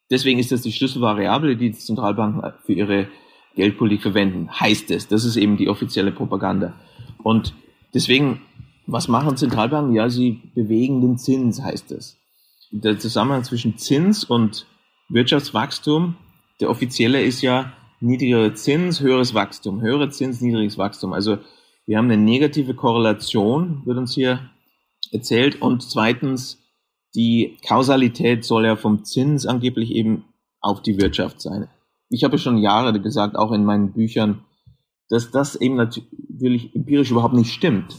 deswegen 0.09 0.39
ist 0.39 0.51
das 0.51 0.63
die 0.63 0.71
Schlüsselvariable, 0.71 1.57
die 1.57 1.69
die 1.69 1.77
Zentralbanken 1.77 2.53
für 2.65 2.73
ihre 2.73 3.07
Geldpolitik 3.55 4.01
verwenden. 4.01 4.49
Heißt 4.59 4.89
es. 4.89 5.07
Das 5.07 5.25
ist 5.25 5.35
eben 5.35 5.57
die 5.57 5.69
offizielle 5.69 6.11
Propaganda. 6.11 6.73
Und 7.21 7.53
deswegen 7.93 8.41
was 8.87 9.07
machen 9.07 9.37
Zentralbanken? 9.37 9.95
Ja, 9.95 10.09
sie 10.09 10.41
bewegen 10.53 11.01
den 11.01 11.17
Zins, 11.17 11.61
heißt 11.61 11.91
es. 11.91 12.17
Der 12.71 12.99
Zusammenhang 12.99 13.43
zwischen 13.43 13.77
Zins 13.77 14.23
und 14.23 14.65
Wirtschaftswachstum, 15.09 16.15
der 16.59 16.69
offizielle 16.69 17.23
ist 17.23 17.41
ja 17.41 17.73
niedrigerer 17.99 18.53
Zins, 18.55 18.99
höheres 19.01 19.33
Wachstum, 19.33 19.81
höherer 19.81 20.09
Zins, 20.09 20.41
niedriges 20.41 20.77
Wachstum. 20.77 21.13
Also 21.13 21.37
wir 21.85 21.97
haben 21.97 22.09
eine 22.09 22.21
negative 22.21 22.73
Korrelation, 22.73 23.81
wird 23.85 23.97
uns 23.97 24.13
hier 24.13 24.49
erzählt. 25.11 25.61
Und 25.61 25.83
zweitens, 25.83 26.61
die 27.15 27.57
Kausalität 27.65 28.43
soll 28.43 28.65
ja 28.65 28.75
vom 28.75 29.03
Zins 29.05 29.45
angeblich 29.45 29.91
eben 29.91 30.25
auf 30.59 30.81
die 30.81 30.99
Wirtschaft 30.99 31.41
sein. 31.41 31.67
Ich 32.09 32.23
habe 32.23 32.37
schon 32.37 32.57
Jahre 32.57 32.99
gesagt, 32.99 33.35
auch 33.35 33.51
in 33.51 33.65
meinen 33.65 33.93
Büchern, 33.93 34.43
dass 35.09 35.31
das 35.31 35.55
eben 35.55 35.75
natürlich 35.75 36.75
empirisch 36.75 37.11
überhaupt 37.11 37.35
nicht 37.35 37.53
stimmt. 37.53 37.95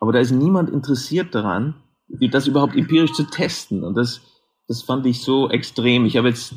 Aber 0.00 0.12
da 0.12 0.18
ist 0.18 0.30
niemand 0.30 0.70
interessiert 0.70 1.34
daran, 1.34 1.74
das 2.08 2.46
überhaupt 2.46 2.76
empirisch 2.76 3.12
zu 3.12 3.24
testen. 3.24 3.84
Und 3.84 3.96
das, 3.96 4.20
das 4.66 4.82
fand 4.82 5.06
ich 5.06 5.22
so 5.22 5.50
extrem. 5.50 6.06
Ich 6.06 6.16
habe 6.16 6.28
jetzt 6.28 6.54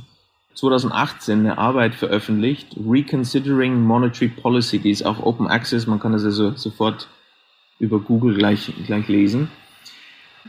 2018 0.56 1.40
eine 1.40 1.58
Arbeit 1.58 1.96
veröffentlicht, 1.96 2.76
Reconsidering 2.78 3.82
Monetary 3.82 4.30
Policy, 4.30 4.80
die 4.80 4.92
ist 4.92 5.06
auch 5.06 5.20
Open 5.20 5.48
Access, 5.48 5.88
man 5.88 6.00
kann 6.00 6.12
das 6.12 6.26
also 6.26 6.56
sofort 6.56 7.08
über 7.80 8.00
Google 8.00 8.36
gleich, 8.36 8.72
gleich 8.86 9.08
lesen. 9.08 9.50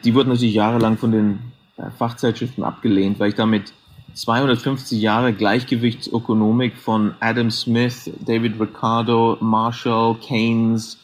Die 0.05 0.14
wurde 0.14 0.30
natürlich 0.30 0.55
jahrelang 0.55 0.99
von 0.99 1.12
den 1.12 1.38
äh, 1.76 1.90
Fachzeitschriften 1.90 2.64
abgelehnt, 2.64 3.20
weil 3.20 3.28
ich 3.28 3.34
damit 3.34 3.72
250 4.14 5.01
Jahre 5.01 5.32
Gleichgewichtsökonomik 5.32 6.76
von 6.76 7.14
Adam 7.20 7.51
Smith, 7.51 8.11
David 8.26 8.61
Ricardo, 8.61 9.38
Marshall, 9.40 10.16
Keynes, 10.16 10.99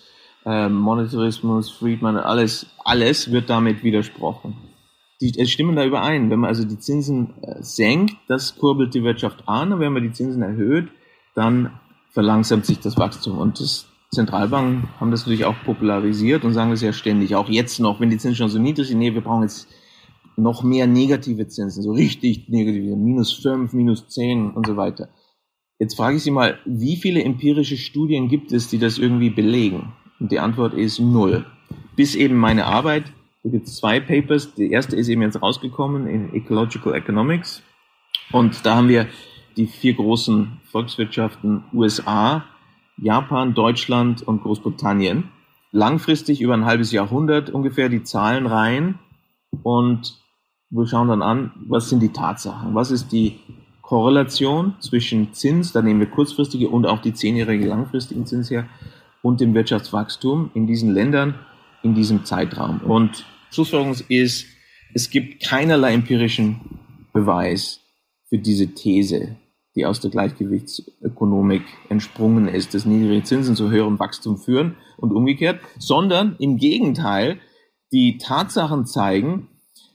äh, 0.48 0.68
Monetarismus, 0.70 1.70
Friedman, 1.70 2.16
alles, 2.16 2.66
alles 2.82 3.30
wird 3.30 3.50
damit 3.50 3.84
widersprochen. 3.84 4.56
Die 5.20 5.38
es 5.38 5.50
stimmen 5.50 5.76
da 5.76 5.84
überein. 5.84 6.30
Wenn 6.30 6.40
man 6.40 6.48
also 6.48 6.64
die 6.64 6.78
Zinsen 6.78 7.34
äh, 7.42 7.56
senkt, 7.60 8.16
das 8.28 8.56
kurbelt 8.56 8.94
die 8.94 9.02
Wirtschaft 9.02 9.46
an. 9.46 9.72
Und 9.72 9.80
wenn 9.80 9.92
man 9.92 10.04
die 10.04 10.12
Zinsen 10.12 10.42
erhöht, 10.42 10.88
dann 11.34 11.78
verlangsamt 12.12 12.64
sich 12.64 12.80
das 12.80 12.96
Wachstum. 12.96 13.38
Und 13.38 13.60
das 13.60 13.88
Zentralbanken 14.10 14.88
haben 14.98 15.10
das 15.10 15.20
natürlich 15.20 15.44
auch 15.44 15.56
popularisiert 15.64 16.44
und 16.44 16.54
sagen 16.54 16.70
das 16.70 16.80
ja 16.80 16.94
ständig. 16.94 17.36
Auch 17.36 17.50
jetzt 17.50 17.78
noch, 17.78 18.00
wenn 18.00 18.08
die 18.08 18.16
Zinsen 18.16 18.36
schon 18.36 18.48
so 18.48 18.58
niedrig 18.58 18.88
sind, 18.88 18.98
nee, 18.98 19.12
wir 19.12 19.20
brauchen 19.20 19.42
jetzt 19.42 19.68
noch 20.36 20.62
mehr 20.62 20.86
negative 20.86 21.48
Zinsen, 21.48 21.82
so 21.82 21.92
richtig 21.92 22.48
negative, 22.48 22.96
minus 22.96 23.32
fünf, 23.32 23.74
minus 23.74 24.08
zehn 24.08 24.52
und 24.52 24.66
so 24.66 24.76
weiter. 24.76 25.08
Jetzt 25.78 25.96
frage 25.96 26.16
ich 26.16 26.22
Sie 26.22 26.30
mal, 26.30 26.58
wie 26.64 26.96
viele 26.96 27.22
empirische 27.22 27.76
Studien 27.76 28.28
gibt 28.28 28.52
es, 28.52 28.68
die 28.68 28.78
das 28.78 28.98
irgendwie 28.98 29.30
belegen? 29.30 29.92
Und 30.20 30.32
die 30.32 30.40
Antwort 30.40 30.74
ist 30.74 30.98
null. 30.98 31.46
Bis 31.96 32.14
eben 32.14 32.36
meine 32.36 32.66
Arbeit, 32.66 33.04
da 33.42 33.50
gibt 33.50 33.66
es 33.66 33.76
zwei 33.76 34.00
Papers. 34.00 34.54
Die 34.54 34.70
erste 34.70 34.96
ist 34.96 35.08
eben 35.08 35.22
jetzt 35.22 35.40
rausgekommen 35.40 36.06
in 36.06 36.34
Ecological 36.34 36.94
Economics. 36.94 37.62
Und 38.32 38.64
da 38.66 38.76
haben 38.76 38.88
wir 38.88 39.06
die 39.56 39.66
vier 39.66 39.94
großen 39.94 40.60
Volkswirtschaften 40.64 41.64
USA, 41.72 42.44
Japan, 42.96 43.54
Deutschland 43.54 44.22
und 44.22 44.42
Großbritannien. 44.42 45.24
Langfristig 45.70 46.40
über 46.40 46.54
ein 46.54 46.64
halbes 46.64 46.92
Jahrhundert 46.92 47.50
ungefähr 47.50 47.88
die 47.88 48.02
Zahlen 48.02 48.46
rein. 48.46 48.98
Und 49.62 50.18
wir 50.70 50.86
schauen 50.86 51.08
dann 51.08 51.22
an, 51.22 51.52
was 51.66 51.88
sind 51.88 52.00
die 52.00 52.12
Tatsachen? 52.12 52.74
Was 52.74 52.90
ist 52.90 53.12
die 53.12 53.40
Korrelation 53.88 54.74
zwischen 54.80 55.32
Zins, 55.32 55.72
da 55.72 55.80
nehmen 55.80 56.00
wir 56.00 56.08
kurzfristige 56.08 56.68
und 56.68 56.84
auch 56.84 57.00
die 57.00 57.14
zehnjährige 57.14 57.66
langfristigen 57.66 58.26
Zins 58.26 58.50
her, 58.50 58.68
und 59.22 59.40
dem 59.40 59.54
Wirtschaftswachstum 59.54 60.50
in 60.54 60.66
diesen 60.66 60.92
Ländern 60.92 61.34
in 61.82 61.94
diesem 61.94 62.24
Zeitraum. 62.24 62.80
Und 62.80 63.24
Schlussfolgerung 63.50 63.96
ist, 64.08 64.46
es 64.94 65.10
gibt 65.10 65.42
keinerlei 65.42 65.94
empirischen 65.94 66.60
Beweis 67.12 67.80
für 68.28 68.38
diese 68.38 68.74
These, 68.74 69.36
die 69.74 69.86
aus 69.86 70.00
der 70.00 70.10
Gleichgewichtsökonomik 70.10 71.62
entsprungen 71.88 72.48
ist, 72.48 72.74
dass 72.74 72.84
niedrige 72.84 73.22
Zinsen 73.22 73.54
zu 73.54 73.70
höherem 73.70 73.98
Wachstum 73.98 74.38
führen 74.38 74.76
und 74.96 75.12
umgekehrt, 75.12 75.60
sondern 75.78 76.36
im 76.38 76.56
Gegenteil, 76.56 77.38
die 77.92 78.18
Tatsachen 78.18 78.86
zeigen, 78.86 79.48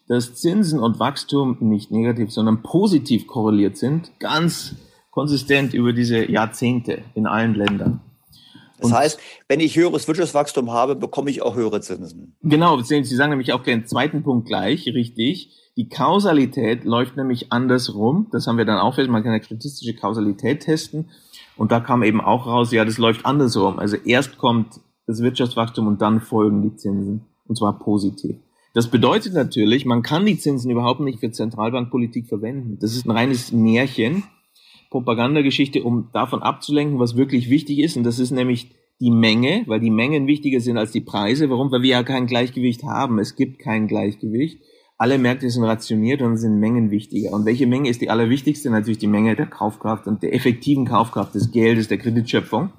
dass 0.07 0.36
Zinsen 0.36 0.80
und 0.80 0.99
Wachstum 0.99 1.57
nicht 1.59 1.91
negativ, 1.91 2.32
sondern 2.32 2.63
positiv 2.63 3.28
korreliert 3.28 3.78
sind, 3.78 4.11
ganz 4.19 4.76
konsistent 5.11 5.74
über 5.74 5.93
diese 5.93 6.30
Jahrzehnte 6.30 7.03
in 7.13 7.28
allen 7.28 7.53
Ländern. 7.53 8.01
Das 8.84 8.92
und 8.92 8.98
heißt, 8.98 9.20
wenn 9.48 9.62
ich 9.62 9.76
höheres 9.76 10.08
Wirtschaftswachstum 10.08 10.72
habe, 10.72 10.96
bekomme 10.96 11.30
ich 11.30 11.42
auch 11.42 11.56
höhere 11.56 11.80
Zinsen. 11.82 12.36
Genau, 12.42 12.80
Sie 12.82 13.04
sagen 13.04 13.30
nämlich 13.30 13.54
auch 13.54 13.64
den 13.64 13.86
zweiten 13.86 14.24
Punkt 14.24 14.48
gleich, 14.48 14.86
richtig. 14.88 15.50
Die 15.78 15.90
Kausalität 15.90 16.84
läuft 16.84 17.18
nämlich 17.18 17.52
andersrum. 17.52 18.28
Das 18.32 18.46
haben 18.46 18.58
wir 18.58 18.66
dann 18.66 18.78
auch, 18.78 18.98
man 18.98 19.24
kann 19.24 19.32
eine 19.32 19.44
statistische 19.44 19.96
Kausalität 19.96 20.62
testen. 20.62 21.10
Und 21.56 21.72
da 21.72 21.80
kam 21.80 22.04
eben 22.04 22.20
auch 22.20 22.46
raus, 22.46 22.72
ja, 22.72 22.84
das 22.84 22.98
läuft 22.98 23.26
andersrum. 23.26 23.80
Also 23.80 23.96
erst 23.96 24.38
kommt 24.38 24.82
das 25.08 25.22
Wirtschaftswachstum 25.22 25.88
und 25.88 26.02
dann 26.02 26.20
folgen 26.20 26.62
die 26.62 26.76
Zinsen. 26.76 27.26
Und 27.48 27.58
zwar 27.58 27.80
positiv. 27.80 28.36
Das 28.74 28.88
bedeutet 28.88 29.34
natürlich, 29.34 29.86
man 29.86 30.02
kann 30.02 30.26
die 30.26 30.38
Zinsen 30.38 30.72
überhaupt 30.72 31.00
nicht 31.00 31.20
für 31.20 31.32
Zentralbankpolitik 31.32 32.28
verwenden. 32.28 32.80
Das 32.82 32.96
ist 32.96 33.06
ein 33.06 33.12
reines 33.12 33.52
Märchen. 33.52 34.24
Propagandageschichte, 34.94 35.82
um 35.82 36.10
davon 36.14 36.44
abzulenken, 36.44 37.00
was 37.00 37.18
wirklich 37.18 37.50
wichtig 37.50 37.80
ist. 37.80 37.98
Und 37.98 38.04
das 38.04 38.20
ist 38.20 38.30
nämlich 38.30 38.70
die 39.02 39.10
Menge, 39.10 39.64
weil 39.66 39.80
die 39.80 39.89
Mengen 39.89 40.28
wichtiger 40.28 40.60
sind 40.60 40.78
als 40.78 40.91
die 40.91 41.02
Preise. 41.02 41.50
Warum? 41.50 41.72
Weil 41.72 41.82
wir 41.82 41.89
ja 41.89 42.04
kein 42.04 42.28
Gleichgewicht 42.28 42.84
haben. 42.84 43.18
Es 43.18 43.36
gibt 43.36 43.58
kein 43.58 43.88
Gleichgewicht. 43.88 44.62
Alle 45.00 45.18
Märkte 45.18 45.50
sind 45.50 45.64
rationiert 45.64 46.22
und 46.22 46.38
sind 46.38 46.60
Mengen 46.60 46.91
wichtiger. 46.91 47.34
Und 47.34 47.46
welche 47.46 47.66
Menge 47.66 47.89
ist 47.89 48.02
die 48.02 48.12
allerwichtigste? 48.12 48.70
Natürlich 48.70 49.00
die 49.00 49.08
Menge 49.08 49.36
der 49.36 49.48
Kaufkraft 49.48 50.06
und 50.06 50.22
der 50.22 50.36
effektiven 50.36 50.86
Kaufkraft 50.86 51.34
des 51.34 51.52
Geldes, 51.52 51.88
der 51.88 51.98
Kreditschöpfung. 51.98 52.70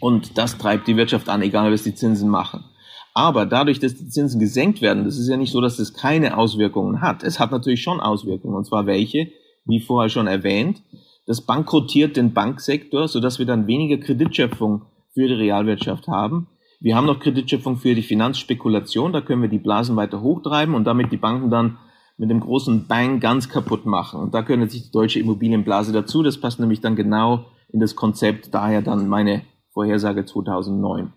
Und 0.00 0.38
das 0.38 0.56
treibt 0.56 0.88
die 0.88 0.96
Wirtschaft 0.96 1.28
an, 1.28 1.42
egal 1.42 1.70
was 1.70 1.82
die 1.82 1.94
Zinsen 1.94 2.30
machen. 2.30 2.64
Aber 3.12 3.44
dadurch, 3.44 3.78
dass 3.78 3.94
die 3.94 4.08
Zinsen 4.08 4.40
gesenkt 4.40 4.80
werden, 4.80 5.04
das 5.04 5.18
ist 5.18 5.28
ja 5.28 5.36
nicht 5.36 5.52
so, 5.52 5.60
dass 5.60 5.76
das 5.76 5.92
keine 5.92 6.38
Auswirkungen 6.38 7.02
hat. 7.02 7.22
Es 7.22 7.38
hat 7.38 7.52
natürlich 7.52 7.82
schon 7.82 8.00
Auswirkungen. 8.00 8.56
Und 8.56 8.64
zwar 8.64 8.86
welche? 8.86 9.30
Wie 9.66 9.80
vorher 9.80 10.08
schon 10.08 10.26
erwähnt. 10.26 10.82
Das 11.30 11.42
bankrottiert 11.42 12.16
den 12.16 12.34
Banksektor, 12.34 13.06
sodass 13.06 13.38
wir 13.38 13.46
dann 13.46 13.68
weniger 13.68 13.98
Kreditschöpfung 13.98 14.82
für 15.14 15.28
die 15.28 15.34
Realwirtschaft 15.34 16.08
haben. 16.08 16.48
Wir 16.80 16.96
haben 16.96 17.06
noch 17.06 17.20
Kreditschöpfung 17.20 17.76
für 17.76 17.94
die 17.94 18.02
Finanzspekulation. 18.02 19.12
Da 19.12 19.20
können 19.20 19.40
wir 19.40 19.48
die 19.48 19.60
Blasen 19.60 19.94
weiter 19.94 20.22
hochtreiben 20.22 20.74
und 20.74 20.88
damit 20.88 21.12
die 21.12 21.16
Banken 21.16 21.48
dann 21.48 21.78
mit 22.18 22.30
dem 22.30 22.40
großen 22.40 22.88
Bang 22.88 23.20
ganz 23.20 23.48
kaputt 23.48 23.86
machen. 23.86 24.18
Und 24.18 24.34
da 24.34 24.40
gehört 24.40 24.72
sich 24.72 24.86
die 24.86 24.90
deutsche 24.90 25.20
Immobilienblase 25.20 25.92
dazu. 25.92 26.24
Das 26.24 26.40
passt 26.40 26.58
nämlich 26.58 26.80
dann 26.80 26.96
genau 26.96 27.44
in 27.68 27.78
das 27.78 27.94
Konzept. 27.94 28.52
Daher 28.52 28.82
dann 28.82 29.06
meine 29.06 29.42
Vorhersage 29.72 30.24
2009. 30.24 31.12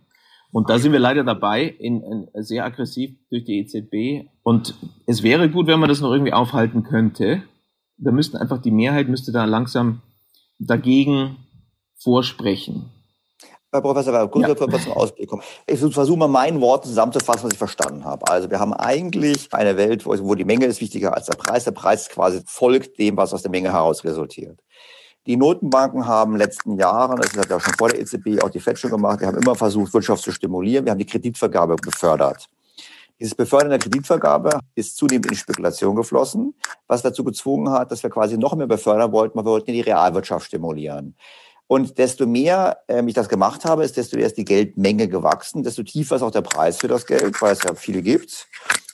Und 0.51 0.69
da 0.69 0.77
sind 0.77 0.91
wir 0.91 0.99
leider 0.99 1.23
dabei, 1.23 1.63
in, 1.63 2.03
in, 2.03 2.27
sehr 2.35 2.65
aggressiv 2.65 3.15
durch 3.31 3.45
die 3.45 3.61
EZB. 3.61 4.29
Und 4.43 4.75
es 5.07 5.23
wäre 5.23 5.49
gut, 5.49 5.65
wenn 5.65 5.79
man 5.79 5.89
das 5.89 6.01
noch 6.01 6.11
irgendwie 6.11 6.33
aufhalten 6.33 6.83
könnte. 6.83 7.41
Da 7.97 8.11
müssten 8.11 8.37
einfach 8.37 8.61
die 8.61 8.71
Mehrheit 8.71 9.07
müsste 9.07 9.31
da 9.31 9.45
langsam 9.45 10.01
dagegen 10.59 11.37
vorsprechen. 11.97 12.89
Herr 13.71 13.81
Professor 13.81 14.13
Werber, 14.13 14.29
kurz 14.29 14.47
ja. 14.47 14.79
zum 14.79 14.91
Ausblick 14.93 15.27
kommen. 15.27 15.41
Ich 15.65 15.79
versuche 15.79 16.17
mal 16.17 16.27
meinen 16.27 16.61
Worten 16.61 16.87
zusammenzufassen, 16.87 17.45
was 17.45 17.53
ich 17.53 17.57
verstanden 17.57 18.05
habe. 18.05 18.29
Also 18.29 18.51
wir 18.51 18.59
haben 18.59 18.71
eigentlich 18.71 19.51
eine 19.51 19.77
Welt, 19.77 20.05
wo, 20.05 20.35
die 20.35 20.45
Menge 20.45 20.67
ist 20.67 20.79
wichtiger 20.79 21.15
als 21.15 21.25
der 21.25 21.37
Preis. 21.37 21.63
Der 21.63 21.71
Preis 21.71 22.07
quasi 22.09 22.43
folgt 22.45 22.99
dem, 22.99 23.17
was 23.17 23.33
aus 23.33 23.41
der 23.41 23.49
Menge 23.49 23.71
heraus 23.71 24.03
resultiert. 24.03 24.59
Die 25.25 25.37
Notenbanken 25.37 26.05
haben 26.05 26.33
in 26.33 26.39
den 26.39 26.47
letzten 26.47 26.77
Jahren, 26.77 27.19
das 27.19 27.35
hat 27.35 27.49
ja 27.49 27.59
schon 27.59 27.73
vor 27.75 27.89
der 27.89 27.99
EZB 27.99 28.43
auch 28.43 28.49
die 28.49 28.59
FED 28.59 28.77
schon 28.77 28.91
gemacht, 28.91 29.21
wir 29.21 29.27
haben 29.27 29.37
immer 29.37 29.55
versucht, 29.55 29.93
Wirtschaft 29.93 30.21
zu 30.21 30.31
stimulieren. 30.31 30.85
Wir 30.85 30.91
haben 30.91 30.99
die 30.99 31.05
Kreditvergabe 31.05 31.75
befördert. 31.77 32.49
Dieses 33.23 33.35
Befördern 33.35 33.69
der 33.69 33.79
Kreditvergabe 33.79 34.59
ist 34.75 34.97
zunehmend 34.97 35.27
in 35.27 35.37
Spekulation 35.37 35.95
geflossen, 35.95 36.55
was 36.87 37.03
dazu 37.03 37.23
gezwungen 37.23 37.71
hat, 37.71 37.89
dass 37.89 38.03
wir 38.03 38.09
quasi 38.09 38.37
noch 38.37 38.53
mehr 38.53 38.67
befördern 38.67 39.13
wollten, 39.13 39.37
weil 39.37 39.45
wir 39.45 39.51
wollten 39.51 39.71
die 39.71 39.79
Realwirtschaft 39.79 40.47
stimulieren. 40.47 41.15
Und 41.67 41.97
desto 41.99 42.27
mehr 42.27 42.79
ähm, 42.89 43.07
ich 43.07 43.13
das 43.13 43.29
gemacht 43.29 43.63
habe, 43.63 43.85
ist 43.85 43.95
desto 43.95 44.17
mehr 44.17 44.25
ist 44.25 44.35
die 44.35 44.43
Geldmenge 44.43 45.07
gewachsen, 45.07 45.63
desto 45.63 45.83
tiefer 45.83 46.17
ist 46.17 46.21
auch 46.21 46.31
der 46.31 46.41
Preis 46.41 46.79
für 46.79 46.89
das 46.89 47.05
Geld, 47.05 47.41
weil 47.41 47.53
es 47.53 47.63
ja 47.63 47.73
viele 47.75 48.01
gibt. 48.01 48.49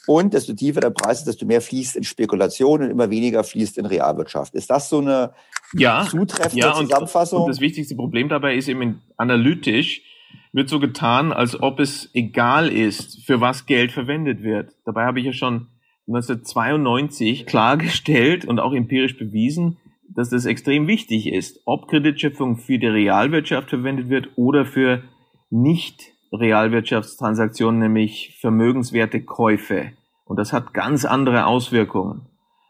Und 0.05 0.35
desto 0.35 0.53
tiefer 0.53 0.81
der 0.81 0.91
Preis 0.91 1.19
ist, 1.19 1.27
desto 1.27 1.47
mehr 1.47 1.61
fließt 1.61 1.95
in 1.95 2.03
Spekulation 2.03 2.83
und 2.83 2.91
immer 2.91 3.09
weniger 3.09 3.43
fließt 3.43 3.79
in 3.79 3.87
Realwirtschaft. 3.87 4.53
Ist 4.53 4.69
das 4.69 4.89
so 4.89 4.99
eine 4.99 5.33
ja, 5.73 6.05
zutreffende 6.07 6.67
ja, 6.67 6.77
und, 6.77 6.85
Zusammenfassung? 6.85 7.41
Und 7.41 7.49
das 7.49 7.61
wichtigste 7.61 7.95
Problem 7.95 8.29
dabei 8.29 8.55
ist 8.55 8.67
eben 8.67 9.01
analytisch, 9.17 10.03
wird 10.51 10.69
so 10.69 10.79
getan, 10.79 11.31
als 11.31 11.61
ob 11.61 11.79
es 11.79 12.09
egal 12.13 12.69
ist, 12.69 13.25
für 13.25 13.41
was 13.41 13.65
Geld 13.65 13.91
verwendet 13.91 14.41
wird. 14.41 14.71
Dabei 14.85 15.05
habe 15.05 15.19
ich 15.19 15.25
ja 15.25 15.33
schon 15.33 15.67
1992 16.07 17.45
klargestellt 17.45 18.45
und 18.45 18.59
auch 18.59 18.73
empirisch 18.73 19.17
bewiesen, 19.17 19.77
dass 20.09 20.29
das 20.29 20.45
extrem 20.45 20.87
wichtig 20.87 21.27
ist, 21.27 21.61
ob 21.65 21.87
Kreditschöpfung 21.87 22.57
für 22.57 22.79
die 22.79 22.87
Realwirtschaft 22.87 23.69
verwendet 23.69 24.09
wird 24.09 24.29
oder 24.35 24.65
für 24.65 25.03
nicht 25.51 26.13
Realwirtschaftstransaktionen, 26.33 27.79
nämlich 27.79 28.37
vermögenswerte 28.39 29.23
Käufe. 29.23 29.91
Und 30.25 30.37
das 30.37 30.51
hat 30.51 30.73
ganz 30.73 31.05
andere 31.05 31.45
Auswirkungen. 31.45 32.27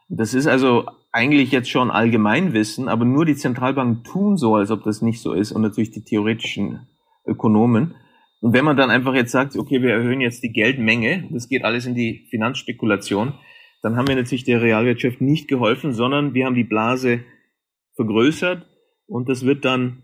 Das 0.08 0.34
ist 0.34 0.46
also 0.46 0.86
eigentlich 1.12 1.50
jetzt 1.50 1.70
schon 1.70 1.90
Allgemeinwissen, 1.90 2.88
aber 2.88 3.04
nur 3.04 3.24
die 3.24 3.36
Zentralbanken 3.36 4.04
tun 4.04 4.36
so, 4.36 4.54
als 4.54 4.70
ob 4.70 4.84
das 4.84 5.02
nicht 5.02 5.20
so 5.20 5.32
ist 5.32 5.52
und 5.52 5.62
natürlich 5.62 5.90
die 5.90 6.04
theoretischen 6.04 6.86
Ökonomen. 7.26 7.94
Und 8.40 8.54
wenn 8.54 8.64
man 8.64 8.76
dann 8.76 8.90
einfach 8.90 9.14
jetzt 9.14 9.32
sagt, 9.32 9.56
okay, 9.56 9.82
wir 9.82 9.92
erhöhen 9.92 10.20
jetzt 10.20 10.42
die 10.42 10.52
Geldmenge, 10.52 11.28
das 11.30 11.48
geht 11.48 11.64
alles 11.64 11.86
in 11.86 11.94
die 11.94 12.26
Finanzspekulation, 12.30 13.34
dann 13.82 13.96
haben 13.96 14.08
wir 14.08 14.16
natürlich 14.16 14.44
der 14.44 14.62
Realwirtschaft 14.62 15.20
nicht 15.20 15.48
geholfen, 15.48 15.92
sondern 15.92 16.34
wir 16.34 16.46
haben 16.46 16.54
die 16.54 16.64
Blase 16.64 17.20
vergrößert 17.96 18.66
und 19.06 19.28
das 19.28 19.44
wird 19.44 19.64
dann 19.64 20.02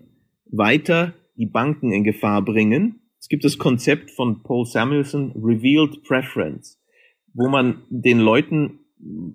weiter 0.51 1.15
die 1.37 1.47
Banken 1.47 1.93
in 1.93 2.05
Gefahr 2.05 2.43
bringen. 2.43 3.01
Es 3.19 3.29
gibt 3.29 3.45
das 3.45 3.59
Konzept 3.59 4.11
von 4.11 4.43
Paul 4.43 4.67
Samuelson, 4.67 5.33
Revealed 5.33 6.03
Preference, 6.05 6.81
wo 7.35 7.49
man 7.49 7.83
den 7.91 8.19
Leuten, 8.19 8.81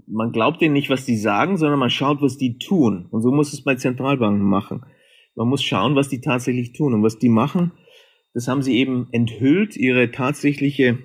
man 0.07 0.31
glaubt 0.31 0.61
denen 0.61 0.73
nicht, 0.73 0.89
was 0.89 1.05
die 1.05 1.17
sagen, 1.17 1.57
sondern 1.57 1.79
man 1.79 1.89
schaut, 1.89 2.21
was 2.21 2.37
die 2.37 2.57
tun. 2.57 3.07
Und 3.11 3.21
so 3.21 3.31
muss 3.31 3.53
es 3.53 3.63
bei 3.63 3.75
Zentralbanken 3.75 4.47
machen. 4.47 4.83
Man 5.41 5.49
muss 5.49 5.63
schauen, 5.63 5.95
was 5.95 6.07
die 6.07 6.21
tatsächlich 6.21 6.73
tun. 6.73 6.93
Und 6.93 7.01
was 7.01 7.17
die 7.17 7.27
machen, 7.27 7.71
das 8.35 8.47
haben 8.47 8.61
sie 8.61 8.77
eben 8.77 9.07
enthüllt. 9.11 9.75
Ihre 9.75 10.11
tatsächliche 10.11 10.99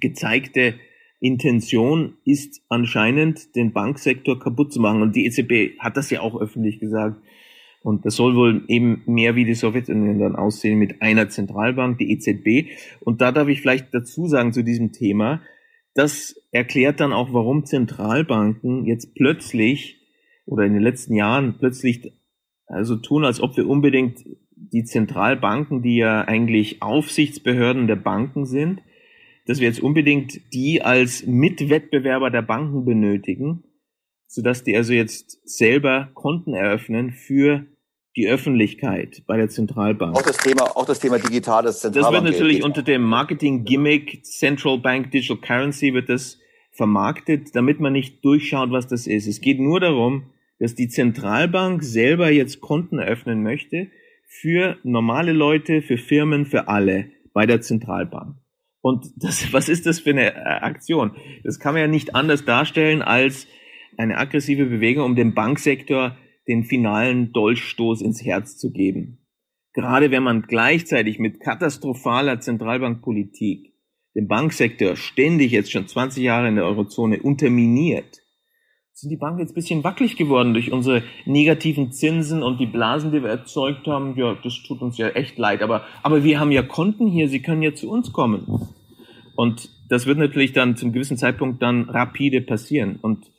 gezeigte 0.00 0.74
Intention 1.18 2.18
ist 2.26 2.60
anscheinend, 2.68 3.56
den 3.56 3.72
Banksektor 3.72 4.38
kaputt 4.38 4.70
zu 4.70 4.80
machen. 4.80 5.00
Und 5.00 5.16
die 5.16 5.24
EZB 5.24 5.78
hat 5.78 5.96
das 5.96 6.10
ja 6.10 6.20
auch 6.20 6.38
öffentlich 6.38 6.78
gesagt. 6.78 7.22
Und 7.82 8.04
das 8.04 8.16
soll 8.16 8.36
wohl 8.36 8.66
eben 8.68 9.02
mehr 9.06 9.34
wie 9.34 9.46
die 9.46 9.54
Sowjetunion 9.54 10.18
dann 10.18 10.36
aussehen 10.36 10.78
mit 10.78 11.00
einer 11.00 11.30
Zentralbank, 11.30 11.96
die 11.96 12.12
EZB. 12.12 12.70
Und 13.00 13.22
da 13.22 13.32
darf 13.32 13.48
ich 13.48 13.62
vielleicht 13.62 13.94
dazu 13.94 14.26
sagen 14.26 14.52
zu 14.52 14.62
diesem 14.62 14.92
Thema, 14.92 15.40
das 15.94 16.36
erklärt 16.52 17.00
dann 17.00 17.14
auch, 17.14 17.32
warum 17.32 17.64
Zentralbanken 17.64 18.84
jetzt 18.84 19.14
plötzlich 19.14 19.96
oder 20.44 20.64
in 20.64 20.74
den 20.74 20.82
letzten 20.82 21.14
Jahren 21.14 21.56
plötzlich 21.58 22.12
also 22.68 22.96
tun, 22.96 23.24
als 23.24 23.40
ob 23.40 23.56
wir 23.56 23.68
unbedingt 23.68 24.24
die 24.54 24.84
Zentralbanken, 24.84 25.82
die 25.82 25.96
ja 25.96 26.22
eigentlich 26.22 26.82
Aufsichtsbehörden 26.82 27.86
der 27.86 27.96
Banken 27.96 28.44
sind, 28.44 28.82
dass 29.46 29.60
wir 29.60 29.68
jetzt 29.68 29.80
unbedingt 29.80 30.52
die 30.52 30.82
als 30.82 31.26
Mitwettbewerber 31.26 32.30
der 32.30 32.42
Banken 32.42 32.84
benötigen, 32.84 33.64
sodass 34.26 34.62
die 34.62 34.76
also 34.76 34.92
jetzt 34.92 35.40
selber 35.48 36.10
Konten 36.12 36.52
eröffnen 36.52 37.12
für 37.12 37.64
die 38.14 38.28
Öffentlichkeit 38.28 39.22
bei 39.26 39.36
der 39.36 39.48
Zentralbank. 39.48 40.16
Auch 40.16 40.22
das 40.22 40.36
Thema, 40.36 40.64
auch 40.76 40.84
das 40.84 40.98
Thema 40.98 41.18
digitales 41.18 41.80
Zentralbank. 41.80 42.14
Das 42.14 42.22
wird 42.24 42.32
natürlich 42.34 42.64
unter 42.64 42.82
dem 42.82 43.02
Marketing-Gimmick 43.02 44.24
Central 44.24 44.78
Bank 44.78 45.12
Digital 45.12 45.38
Currency 45.38 45.94
wird 45.94 46.08
das 46.08 46.38
vermarktet, 46.72 47.54
damit 47.54 47.80
man 47.80 47.92
nicht 47.92 48.24
durchschaut, 48.24 48.70
was 48.70 48.86
das 48.86 49.06
ist. 49.06 49.26
Es 49.26 49.40
geht 49.40 49.60
nur 49.60 49.80
darum, 49.80 50.24
dass 50.58 50.74
die 50.74 50.88
Zentralbank 50.88 51.82
selber 51.82 52.30
jetzt 52.30 52.60
Konten 52.60 52.98
eröffnen 52.98 53.42
möchte 53.42 53.88
für 54.26 54.76
normale 54.82 55.32
Leute, 55.32 55.82
für 55.82 55.98
Firmen, 55.98 56.46
für 56.46 56.68
alle 56.68 57.10
bei 57.32 57.46
der 57.46 57.60
Zentralbank. 57.60 58.36
Und 58.80 59.06
das, 59.16 59.52
was 59.52 59.68
ist 59.68 59.86
das 59.86 60.00
für 60.00 60.10
eine 60.10 60.62
Aktion? 60.62 61.12
Das 61.44 61.58
kann 61.58 61.74
man 61.74 61.82
ja 61.82 61.88
nicht 61.88 62.14
anders 62.14 62.44
darstellen 62.44 63.02
als 63.02 63.46
eine 63.96 64.18
aggressive 64.18 64.66
Bewegung, 64.66 65.04
um 65.04 65.16
dem 65.16 65.34
Banksektor 65.34 66.16
den 66.46 66.64
finalen 66.64 67.32
Dolchstoß 67.32 68.00
ins 68.02 68.24
Herz 68.24 68.56
zu 68.56 68.72
geben. 68.72 69.18
Gerade 69.74 70.10
wenn 70.10 70.22
man 70.22 70.42
gleichzeitig 70.42 71.18
mit 71.18 71.40
katastrophaler 71.40 72.40
Zentralbankpolitik 72.40 73.74
den 74.14 74.26
Banksektor 74.26 74.96
ständig 74.96 75.52
jetzt 75.52 75.70
schon 75.70 75.86
20 75.86 76.22
Jahre 76.22 76.48
in 76.48 76.56
der 76.56 76.64
Eurozone 76.64 77.22
unterminiert, 77.22 78.22
sind 79.00 79.10
die 79.10 79.16
Banken 79.16 79.38
jetzt 79.38 79.52
ein 79.52 79.54
bisschen 79.54 79.84
wackelig 79.84 80.16
geworden 80.16 80.54
durch 80.54 80.72
unsere 80.72 81.04
negativen 81.24 81.92
Zinsen 81.92 82.42
und 82.42 82.58
die 82.58 82.66
Blasen, 82.66 83.12
die 83.12 83.22
wir 83.22 83.30
erzeugt 83.30 83.86
haben. 83.86 84.16
Ja, 84.16 84.36
das 84.42 84.60
tut 84.66 84.82
uns 84.82 84.98
ja 84.98 85.08
echt 85.10 85.38
leid. 85.38 85.62
Aber, 85.62 85.84
aber 86.02 86.24
wir 86.24 86.40
haben 86.40 86.50
ja 86.50 86.62
Konten 86.62 87.06
hier, 87.06 87.28
sie 87.28 87.40
können 87.40 87.62
ja 87.62 87.72
zu 87.74 87.88
uns 87.88 88.12
kommen. 88.12 88.68
Und 89.36 89.70
das 89.88 90.06
wird 90.06 90.18
natürlich 90.18 90.52
dann 90.52 90.76
zum 90.76 90.92
gewissen 90.92 91.16
Zeitpunkt 91.16 91.62
dann 91.62 91.88
rapide 91.88 92.40
passieren. 92.40 92.98
Und 93.00 93.30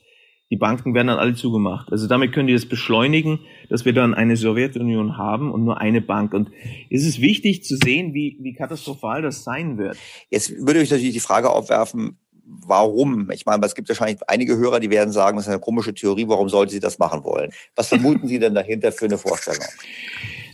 die 0.49 0.55
Banken 0.55 0.93
werden 0.93 1.07
dann 1.07 1.20
alle 1.20 1.36
zugemacht. 1.36 1.91
Also 1.91 2.07
damit 2.07 2.32
können 2.32 2.47
die 2.47 2.53
das 2.53 2.66
beschleunigen, 2.66 3.39
dass 3.70 3.84
wir 3.84 3.91
dann 3.91 4.14
eine 4.14 4.38
Sowjetunion 4.38 5.18
haben 5.18 5.51
und 5.51 5.66
nur 5.66 5.82
eine 5.82 5.99
Bank. 5.99 6.34
Und 6.34 6.49
es 6.89 7.05
ist 7.05 7.20
wichtig 7.20 7.66
zu 7.66 7.76
sehen, 7.76 8.14
wie, 8.14 8.38
wie 8.41 8.53
katastrophal 8.53 9.22
das 9.22 9.43
sein 9.43 9.78
wird. 9.78 9.97
Jetzt 10.30 10.66
würde 10.66 10.82
ich 10.82 10.89
natürlich 10.89 11.14
die 11.14 11.20
Frage 11.20 11.49
aufwerfen, 11.49 12.18
warum? 12.65 13.29
Ich 13.31 13.45
meine, 13.45 13.65
es 13.65 13.75
gibt 13.75 13.89
wahrscheinlich 13.89 14.19
einige 14.27 14.57
Hörer, 14.57 14.79
die 14.79 14.89
werden 14.89 15.11
sagen, 15.11 15.37
das 15.37 15.45
ist 15.45 15.51
eine 15.51 15.61
komische 15.61 15.93
Theorie, 15.93 16.27
warum 16.27 16.49
sollte 16.49 16.73
sie 16.73 16.79
das 16.79 16.99
machen 16.99 17.23
wollen? 17.23 17.51
Was 17.75 17.89
vermuten 17.89 18.27
Sie 18.27 18.39
denn 18.39 18.55
dahinter 18.55 18.91
für 18.91 19.05
eine 19.05 19.17
Vorstellung? 19.17 19.65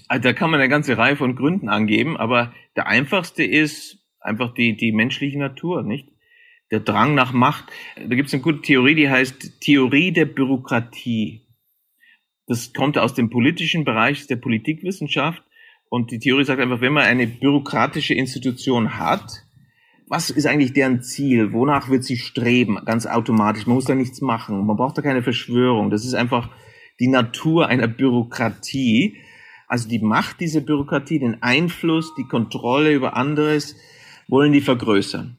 Also, 0.07 0.23
da 0.23 0.33
kann 0.33 0.51
man 0.51 0.59
eine 0.59 0.69
ganze 0.69 0.97
Reihe 0.97 1.15
von 1.15 1.35
Gründen 1.35 1.69
angeben, 1.69 2.17
aber 2.17 2.53
der 2.75 2.87
einfachste 2.87 3.43
ist 3.43 3.99
einfach 4.19 4.53
die, 4.53 4.75
die 4.75 4.91
menschliche 4.91 5.39
Natur, 5.39 5.83
nicht? 5.83 6.09
Der 6.71 6.79
Drang 6.79 7.15
nach 7.15 7.31
Macht. 7.31 7.65
Da 7.95 8.15
gibt 8.15 8.27
es 8.27 8.33
eine 8.33 8.43
gute 8.43 8.61
Theorie, 8.61 8.95
die 8.95 9.09
heißt 9.09 9.61
Theorie 9.61 10.11
der 10.11 10.25
Bürokratie. 10.25 11.41
Das 12.47 12.73
kommt 12.73 12.97
aus 12.97 13.13
dem 13.13 13.29
politischen 13.29 13.85
Bereich 13.85 14.27
der 14.27 14.35
Politikwissenschaft. 14.35 15.43
Und 15.89 16.11
die 16.11 16.19
Theorie 16.19 16.43
sagt 16.43 16.59
einfach, 16.59 16.81
wenn 16.81 16.93
man 16.93 17.03
eine 17.03 17.27
bürokratische 17.27 18.13
Institution 18.13 18.97
hat, 18.97 19.44
was 20.07 20.29
ist 20.29 20.45
eigentlich 20.45 20.73
deren 20.73 21.01
Ziel? 21.01 21.53
Wonach 21.53 21.89
wird 21.89 22.03
sie 22.03 22.17
streben? 22.17 22.79
Ganz 22.85 23.05
automatisch. 23.05 23.65
Man 23.65 23.75
muss 23.75 23.85
da 23.85 23.95
nichts 23.95 24.21
machen. 24.21 24.65
Man 24.65 24.77
braucht 24.77 24.97
da 24.97 25.01
keine 25.01 25.23
Verschwörung. 25.23 25.89
Das 25.89 26.05
ist 26.05 26.13
einfach 26.13 26.49
die 26.99 27.07
Natur 27.07 27.67
einer 27.67 27.87
Bürokratie. 27.87 29.17
Also 29.67 29.89
die 29.89 29.99
Macht 29.99 30.39
dieser 30.39 30.61
Bürokratie, 30.61 31.19
den 31.19 31.41
Einfluss, 31.41 32.13
die 32.15 32.27
Kontrolle 32.27 32.93
über 32.93 33.15
anderes, 33.15 33.75
wollen 34.27 34.51
die 34.51 34.61
vergrößern. 34.61 35.37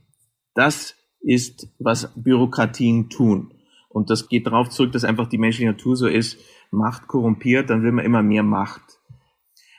Das 0.55 0.97
ist, 1.21 1.69
was 1.79 2.12
Bürokratien 2.17 3.09
tun. 3.09 3.53
Und 3.89 4.11
das 4.11 4.29
geht 4.29 4.47
darauf 4.47 4.69
zurück, 4.69 4.93
dass 4.93 5.05
einfach 5.05 5.29
die 5.29 5.39
menschliche 5.39 5.71
Natur 5.71 5.97
so 5.97 6.07
ist, 6.07 6.39
Macht 6.73 7.07
korrumpiert, 7.07 7.71
dann 7.71 7.83
will 7.83 7.93
man 7.93 8.05
immer 8.05 8.23
mehr 8.23 8.43
Macht. 8.43 8.95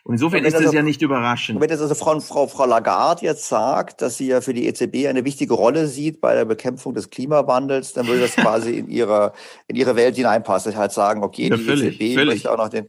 Und 0.07 0.13
insofern 0.13 0.45
ist 0.45 0.53
das 0.53 0.61
also, 0.61 0.73
ja 0.73 0.83
nicht 0.83 1.01
überraschend. 1.01 1.59
Wenn 1.59 1.69
jetzt 1.69 1.81
also 1.81 1.93
Frau, 1.93 2.17
Frau, 2.21 2.47
Frau 2.47 2.65
Lagarde 2.65 3.25
jetzt 3.25 3.49
sagt, 3.49 4.01
dass 4.01 4.15
sie 4.15 4.27
ja 4.27 4.39
für 4.39 4.53
die 4.53 4.65
EZB 4.65 5.05
eine 5.05 5.25
wichtige 5.25 5.53
Rolle 5.53 5.87
sieht 5.87 6.21
bei 6.21 6.33
der 6.33 6.45
Bekämpfung 6.45 6.93
des 6.93 7.09
Klimawandels, 7.09 7.91
dann 7.91 8.07
würde 8.07 8.21
das 8.21 8.35
quasi 8.37 8.77
in 8.77 8.87
ihre, 8.87 9.33
in 9.67 9.75
ihre 9.75 9.97
Welt 9.97 10.15
hineinpassen. 10.15 10.71
Ich 10.71 10.77
halt 10.77 10.93
sagen, 10.93 11.23
okay, 11.23 11.49
ja, 11.49 11.57
die 11.57 11.63
völlig, 11.63 11.99
EZB 11.99 12.15
völlig. 12.15 12.35
möchte 12.35 12.51
auch 12.53 12.57
noch 12.57 12.69
den, 12.69 12.87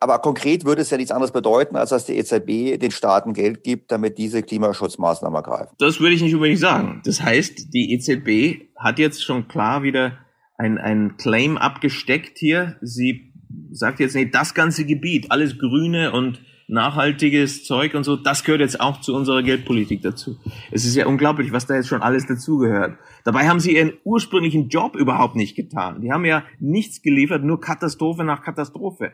aber 0.00 0.18
konkret 0.20 0.64
würde 0.64 0.80
es 0.80 0.88
ja 0.88 0.96
nichts 0.96 1.12
anderes 1.12 1.30
bedeuten, 1.30 1.76
als 1.76 1.90
dass 1.90 2.06
die 2.06 2.16
EZB 2.16 2.80
den 2.80 2.90
Staaten 2.90 3.34
Geld 3.34 3.62
gibt, 3.62 3.92
damit 3.92 4.16
diese 4.16 4.42
Klimaschutzmaßnahmen 4.42 5.36
ergreifen. 5.36 5.74
Das 5.78 6.00
würde 6.00 6.14
ich 6.14 6.22
nicht 6.22 6.34
unbedingt 6.34 6.60
sagen. 6.60 7.02
Das 7.04 7.20
heißt, 7.20 7.74
die 7.74 7.92
EZB 7.92 8.70
hat 8.76 8.98
jetzt 8.98 9.22
schon 9.22 9.46
klar 9.46 9.82
wieder 9.82 10.16
ein, 10.56 10.78
ein 10.78 11.18
Claim 11.18 11.58
abgesteckt 11.58 12.38
hier. 12.38 12.76
Sie 12.80 13.34
sagt 13.70 14.00
jetzt, 14.00 14.14
nee, 14.14 14.26
das 14.26 14.54
ganze 14.54 14.84
Gebiet, 14.84 15.30
alles 15.30 15.58
Grüne 15.58 16.12
und 16.12 16.40
nachhaltiges 16.68 17.64
Zeug 17.64 17.94
und 17.94 18.04
so, 18.04 18.16
das 18.16 18.42
gehört 18.42 18.60
jetzt 18.60 18.80
auch 18.80 19.00
zu 19.00 19.14
unserer 19.14 19.42
Geldpolitik 19.42 20.02
dazu. 20.02 20.38
Es 20.72 20.84
ist 20.84 20.96
ja 20.96 21.06
unglaublich, 21.06 21.52
was 21.52 21.66
da 21.66 21.76
jetzt 21.76 21.88
schon 21.88 22.02
alles 22.02 22.26
dazugehört. 22.26 22.98
Dabei 23.24 23.48
haben 23.48 23.60
sie 23.60 23.76
ihren 23.76 23.92
ursprünglichen 24.04 24.68
Job 24.68 24.96
überhaupt 24.96 25.36
nicht 25.36 25.54
getan. 25.54 26.00
Die 26.00 26.10
haben 26.10 26.24
ja 26.24 26.44
nichts 26.58 27.02
geliefert, 27.02 27.44
nur 27.44 27.60
Katastrophe 27.60 28.24
nach 28.24 28.42
Katastrophe. 28.42 29.12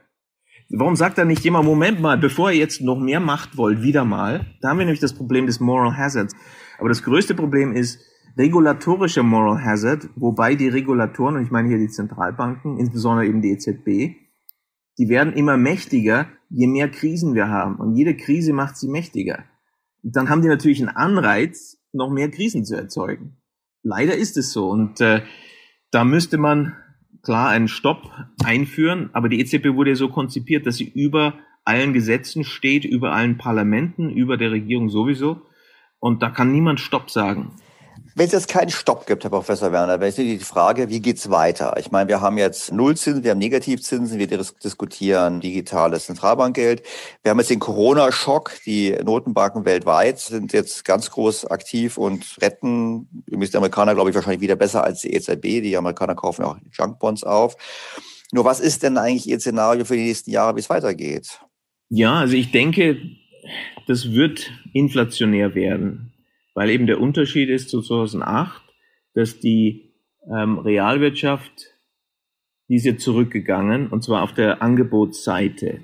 Warum 0.70 0.96
sagt 0.96 1.18
da 1.18 1.26
nicht 1.26 1.44
jemand, 1.44 1.66
Moment 1.66 2.00
mal, 2.00 2.16
bevor 2.16 2.50
ihr 2.50 2.58
jetzt 2.58 2.80
noch 2.80 2.98
mehr 2.98 3.20
Macht 3.20 3.58
wollt, 3.58 3.82
wieder 3.82 4.04
mal? 4.06 4.46
Da 4.62 4.70
haben 4.70 4.78
wir 4.78 4.86
nämlich 4.86 5.00
das 5.00 5.12
Problem 5.12 5.46
des 5.46 5.60
Moral 5.60 5.96
Hazards. 5.96 6.34
Aber 6.78 6.88
das 6.88 7.02
größte 7.02 7.34
Problem 7.34 7.74
ist 7.74 8.00
regulatorischer 8.38 9.22
Moral 9.22 9.62
Hazard, 9.62 10.08
wobei 10.16 10.54
die 10.54 10.68
Regulatoren, 10.68 11.36
und 11.36 11.44
ich 11.44 11.50
meine 11.50 11.68
hier 11.68 11.78
die 11.78 11.88
Zentralbanken, 11.88 12.78
insbesondere 12.78 13.26
eben 13.26 13.42
die 13.42 13.50
EZB, 13.50 14.21
die 15.02 15.08
werden 15.08 15.32
immer 15.32 15.56
mächtiger, 15.56 16.28
je 16.48 16.68
mehr 16.68 16.88
Krisen 16.88 17.34
wir 17.34 17.48
haben. 17.48 17.74
Und 17.74 17.96
jede 17.96 18.16
Krise 18.16 18.52
macht 18.52 18.76
sie 18.76 18.86
mächtiger. 18.86 19.42
Und 20.04 20.14
dann 20.14 20.28
haben 20.28 20.42
die 20.42 20.48
natürlich 20.48 20.78
einen 20.78 20.96
Anreiz, 20.96 21.82
noch 21.92 22.08
mehr 22.08 22.30
Krisen 22.30 22.64
zu 22.64 22.76
erzeugen. 22.76 23.36
Leider 23.82 24.14
ist 24.14 24.36
es 24.36 24.52
so. 24.52 24.70
Und 24.70 25.00
äh, 25.00 25.22
da 25.90 26.04
müsste 26.04 26.38
man 26.38 26.76
klar 27.24 27.48
einen 27.48 27.66
Stopp 27.66 28.12
einführen. 28.44 29.10
Aber 29.12 29.28
die 29.28 29.40
EZB 29.40 29.74
wurde 29.74 29.90
ja 29.90 29.96
so 29.96 30.08
konzipiert, 30.08 30.68
dass 30.68 30.76
sie 30.76 30.88
über 30.88 31.34
allen 31.64 31.92
Gesetzen 31.94 32.44
steht, 32.44 32.84
über 32.84 33.10
allen 33.10 33.38
Parlamenten, 33.38 34.08
über 34.08 34.36
der 34.36 34.52
Regierung 34.52 34.88
sowieso. 34.88 35.42
Und 35.98 36.22
da 36.22 36.30
kann 36.30 36.52
niemand 36.52 36.78
Stopp 36.78 37.10
sagen. 37.10 37.56
Wenn 38.14 38.26
es 38.26 38.32
jetzt 38.32 38.48
keinen 38.48 38.68
Stopp 38.68 39.06
gibt, 39.06 39.24
Herr 39.24 39.30
Professor 39.30 39.72
Werner, 39.72 39.98
wäre 40.00 40.12
die 40.12 40.38
Frage, 40.38 40.90
wie 40.90 41.00
geht's 41.00 41.30
weiter? 41.30 41.76
Ich 41.78 41.90
meine, 41.90 42.08
wir 42.08 42.20
haben 42.20 42.36
jetzt 42.36 42.70
Nullzinsen, 42.70 43.24
wir 43.24 43.30
haben 43.30 43.38
Negativzinsen, 43.38 44.18
wir 44.18 44.26
diskutieren 44.26 45.40
digitales 45.40 46.06
Zentralbankgeld. 46.06 46.82
Wir 47.22 47.30
haben 47.30 47.38
jetzt 47.38 47.48
den 47.48 47.58
Corona-Schock. 47.58 48.52
Die 48.66 48.94
Notenbanken 49.02 49.64
weltweit 49.64 50.18
sind 50.18 50.52
jetzt 50.52 50.84
ganz 50.84 51.10
groß 51.10 51.46
aktiv 51.46 51.96
und 51.96 52.36
retten, 52.42 53.08
übrigens 53.24 53.52
die 53.52 53.56
Amerikaner, 53.56 53.94
glaube 53.94 54.10
ich, 54.10 54.14
wahrscheinlich 54.14 54.42
wieder 54.42 54.56
besser 54.56 54.84
als 54.84 55.00
die 55.00 55.14
EZB. 55.14 55.62
Die 55.62 55.76
Amerikaner 55.78 56.14
kaufen 56.14 56.44
auch 56.44 56.58
Junkbonds 56.70 57.24
auf. 57.24 57.56
Nur 58.30 58.44
was 58.44 58.60
ist 58.60 58.82
denn 58.82 58.98
eigentlich 58.98 59.26
Ihr 59.26 59.40
Szenario 59.40 59.86
für 59.86 59.96
die 59.96 60.04
nächsten 60.04 60.30
Jahre, 60.30 60.54
wie 60.56 60.60
es 60.60 60.68
weitergeht? 60.68 61.40
Ja, 61.88 62.20
also 62.20 62.34
ich 62.34 62.50
denke, 62.50 62.98
das 63.86 64.12
wird 64.12 64.50
inflationär 64.74 65.54
werden 65.54 66.11
weil 66.54 66.70
eben 66.70 66.86
der 66.86 67.00
Unterschied 67.00 67.48
ist 67.48 67.70
zu 67.70 67.82
2008, 67.82 68.62
dass 69.14 69.38
die 69.40 69.92
ähm, 70.30 70.58
Realwirtschaft, 70.58 71.74
die 72.68 72.76
ist 72.76 72.84
jetzt 72.84 73.02
zurückgegangen, 73.02 73.88
und 73.88 74.02
zwar 74.02 74.22
auf 74.22 74.32
der 74.32 74.62
Angebotsseite. 74.62 75.80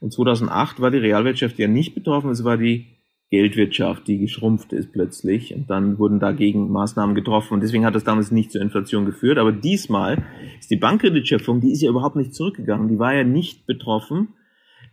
Und 0.00 0.12
2008 0.12 0.80
war 0.80 0.90
die 0.90 0.98
Realwirtschaft 0.98 1.58
ja 1.58 1.68
nicht 1.68 1.94
betroffen, 1.94 2.30
es 2.30 2.44
war 2.44 2.56
die 2.56 2.86
Geldwirtschaft, 3.30 4.06
die 4.06 4.18
geschrumpft 4.18 4.72
ist 4.72 4.92
plötzlich. 4.92 5.54
Und 5.54 5.68
dann 5.68 5.98
wurden 5.98 6.18
dagegen 6.18 6.70
Maßnahmen 6.70 7.14
getroffen. 7.14 7.54
Und 7.54 7.62
deswegen 7.62 7.84
hat 7.84 7.94
das 7.94 8.04
damals 8.04 8.30
nicht 8.30 8.50
zur 8.50 8.62
Inflation 8.62 9.04
geführt. 9.04 9.36
Aber 9.36 9.52
diesmal 9.52 10.24
ist 10.58 10.70
die 10.70 10.76
Bankkreditschöpfung, 10.76 11.60
die 11.60 11.72
ist 11.72 11.82
ja 11.82 11.90
überhaupt 11.90 12.16
nicht 12.16 12.34
zurückgegangen. 12.34 12.88
Die 12.88 12.98
war 12.98 13.14
ja 13.14 13.24
nicht 13.24 13.66
betroffen 13.66 14.28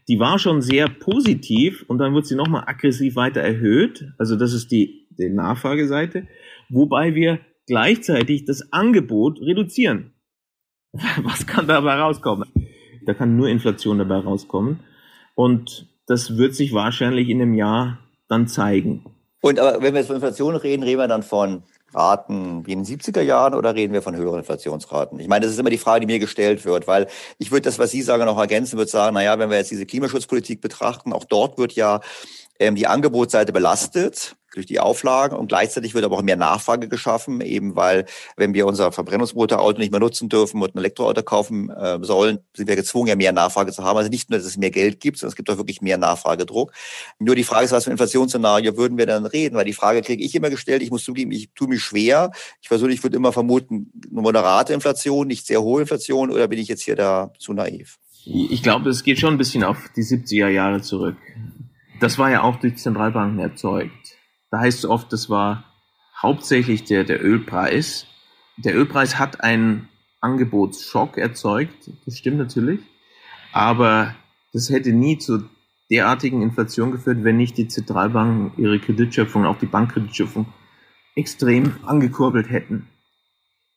die 0.08 0.20
war 0.20 0.38
schon 0.38 0.62
sehr 0.62 0.88
positiv 0.88 1.84
und 1.88 1.98
dann 1.98 2.14
wird 2.14 2.28
sie 2.28 2.36
nochmal 2.36 2.64
aggressiv 2.68 3.16
weiter 3.16 3.42
erhöht. 3.42 4.12
Also 4.18 4.36
das 4.36 4.54
ist 4.54 4.72
die, 4.72 5.05
die 5.18 5.30
Nachfrageseite, 5.30 6.28
wobei 6.70 7.16
wir 7.16 7.40
gleichzeitig 7.68 8.46
das 8.46 8.72
Angebot 8.72 9.40
reduzieren. 9.42 10.14
Was 11.24 11.46
kann 11.46 11.68
dabei 11.68 11.96
rauskommen? 11.96 12.50
Da 13.06 13.14
kann 13.14 13.36
nur 13.36 13.50
Inflation 13.50 13.98
dabei 13.98 14.18
rauskommen. 14.18 14.80
Und 15.36 15.88
das 16.08 16.38
wird 16.38 16.56
sich 16.56 16.74
wahrscheinlich 16.74 17.30
in 17.30 17.42
einem 17.42 17.54
Jahr 17.54 18.00
dann 18.28 18.48
zeigen. 18.48 19.06
Und 19.42 19.60
aber 19.60 19.82
wenn 19.82 19.94
wir 19.94 20.00
jetzt 20.00 20.08
von 20.08 20.16
Inflation 20.16 20.56
reden, 20.56 20.84
reden 20.84 21.00
wir 21.00 21.08
dann 21.08 21.24
von 21.24 21.64
Raten 21.94 22.66
wie 22.66 22.74
in 22.74 22.84
den 22.84 23.00
70er 23.00 23.22
Jahren 23.22 23.54
oder 23.54 23.76
reden 23.76 23.94
wir 23.94 24.02
von 24.02 24.16
höheren 24.16 24.40
Inflationsraten? 24.40 25.20
Ich 25.20 25.28
meine, 25.28 25.46
das 25.46 25.54
ist 25.54 25.60
immer 25.60 25.70
die 25.70 25.78
Frage, 25.78 26.02
die 26.02 26.12
mir 26.12 26.20
gestellt 26.20 26.66
wird, 26.66 26.88
weil 26.88 27.08
ich 27.38 27.52
würde 27.52 27.62
das, 27.62 27.78
was 27.78 27.92
Sie 27.92 28.02
sagen, 28.02 28.26
noch 28.26 28.40
ergänzen, 28.40 28.78
würde 28.78 28.90
sagen, 28.90 29.14
naja, 29.14 29.38
wenn 29.38 29.50
wir 29.50 29.58
jetzt 29.58 29.72
diese 29.72 29.86
Klimaschutzpolitik 29.86 30.62
betrachten, 30.62 31.14
auch 31.14 31.26
dort 31.26 31.58
wird 31.58 31.74
ja 31.74 32.02
ähm, 32.60 32.76
die 32.76 32.88
Angebotsseite 32.88 33.54
belastet 33.54 34.36
durch 34.56 34.66
die 34.66 34.80
Auflagen 34.80 35.36
und 35.36 35.48
gleichzeitig 35.48 35.94
wird 35.94 36.06
aber 36.06 36.18
auch 36.18 36.22
mehr 36.22 36.36
Nachfrage 36.36 36.88
geschaffen, 36.88 37.42
eben 37.42 37.76
weil, 37.76 38.06
wenn 38.38 38.54
wir 38.54 38.66
unser 38.66 38.92
Verbrennungsmotorauto 38.92 39.80
nicht 39.80 39.92
mehr 39.92 40.00
nutzen 40.00 40.30
dürfen 40.30 40.62
und 40.62 40.76
ein 40.76 40.80
Elektroauto 40.80 41.24
kaufen 41.24 41.70
äh, 41.70 42.00
sollen, 42.02 42.40
sind 42.56 42.68
wir 42.68 42.76
gezwungen, 42.76 43.08
ja 43.08 43.16
mehr 43.16 43.34
Nachfrage 43.34 43.72
zu 43.72 43.84
haben. 43.84 43.98
Also 43.98 44.10
nicht 44.10 44.30
nur, 44.30 44.40
dass 44.40 44.48
es 44.48 44.58
mehr 44.58 44.72
Geld 44.72 45.00
gibt, 45.00 45.18
sondern 45.18 45.32
es 45.32 45.36
gibt 45.36 45.50
auch 45.50 45.58
wirklich 45.58 45.82
mehr 45.82 45.98
Nachfragedruck. 45.98 46.72
Nur 47.20 47.36
die 47.36 47.44
Frage 47.44 47.66
ist, 47.66 47.72
was 47.72 47.84
für 47.84 47.92
ein 47.92 47.94
Inflationsszenario 47.94 48.78
würden 48.78 48.98
wir 48.98 49.06
dann 49.06 49.26
reden? 49.26 49.56
Weil 49.56 49.66
die 49.66 49.74
Frage 49.74 50.02
kriege 50.02 50.24
ich 50.24 50.34
immer 50.36 50.50
gestellt, 50.50 50.82
ich 50.82 50.92
muss 50.92 51.04
zugeben, 51.04 51.32
ich 51.32 51.50
tue 51.54 51.68
mich 51.68 51.82
schwer. 51.82 52.32
Ich 52.62 52.68
versuche, 52.68 52.92
ich 52.92 53.04
würde 53.04 53.18
immer 53.18 53.32
vermuten, 53.32 53.92
eine 54.12 54.22
moderate 54.22 54.74
Inflation, 54.74 55.28
nicht 55.28 55.46
sehr 55.46 55.62
hohe 55.62 55.82
Inflation, 55.82 56.32
oder 56.32 56.48
bin 56.48 56.60
ich 56.60 56.68
jetzt 56.68 56.84
hier 56.84 56.96
da 56.96 57.32
zu 57.40 57.54
naiv? 57.54 57.98
Ich 58.26 58.64
glaube, 58.64 58.90
es 58.90 59.04
geht 59.04 59.20
schon 59.20 59.36
ein 59.36 59.38
bisschen 59.38 59.64
auf 59.64 59.78
die 59.96 60.02
70er 60.02 60.48
Jahre 60.48 60.82
zurück. 60.82 61.18
Das 62.00 62.18
war 62.18 62.30
ja 62.32 62.42
auch 62.44 62.58
durch 62.58 62.78
Zentralbanken 62.78 63.40
erzeugt. 63.40 64.05
Da 64.52 64.60
heißt 64.60 64.80
es 64.80 64.86
oft, 64.86 65.12
das 65.12 65.30
war 65.30 65.64
hauptsächlich 66.22 66.84
der, 66.84 67.04
der 67.04 67.24
Ölpreis. 67.24 68.08
Der 68.58 68.76
Ölpreis 68.76 69.20
hat 69.20 69.42
einen 69.42 69.90
Angebotsschock 70.22 71.18
erzeugt, 71.18 71.92
das 72.06 72.18
stimmt 72.18 72.38
natürlich, 72.38 72.80
aber 73.52 74.16
das 74.54 74.70
hätte 74.70 74.92
nie 74.92 75.18
zu 75.18 75.50
derartigen 75.92 76.42
Inflation 76.42 76.92
geführt, 76.92 77.24
wenn 77.24 77.38
nicht 77.38 77.58
die 77.58 77.68
Zentralbanken 77.68 78.52
ihre 78.58 78.80
Kreditschöpfung, 78.80 79.46
auch 79.46 79.60
die 79.60 79.68
Bankkreditschöpfung, 79.68 80.48
extrem 81.16 81.76
angekurbelt 81.86 82.50
hätten. 82.50 82.90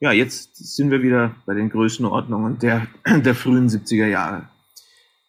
Ja, 0.01 0.13
jetzt 0.13 0.57
sind 0.57 0.91
wir 0.91 1.03
wieder 1.03 1.35
bei 1.45 1.55
den 1.55 1.71
Größenordnungen 1.71 2.59
der, 2.59 2.87
der 3.07 3.35
frühen 3.35 3.69
70er 3.69 4.07
Jahre. 4.07 4.49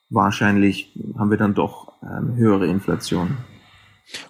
Wahrscheinlich 0.09 0.91
haben 1.17 1.31
wir 1.31 1.37
dann 1.37 1.53
doch 1.53 1.93
ähm, 2.03 2.35
höhere 2.35 2.67
Inflation. 2.67 3.37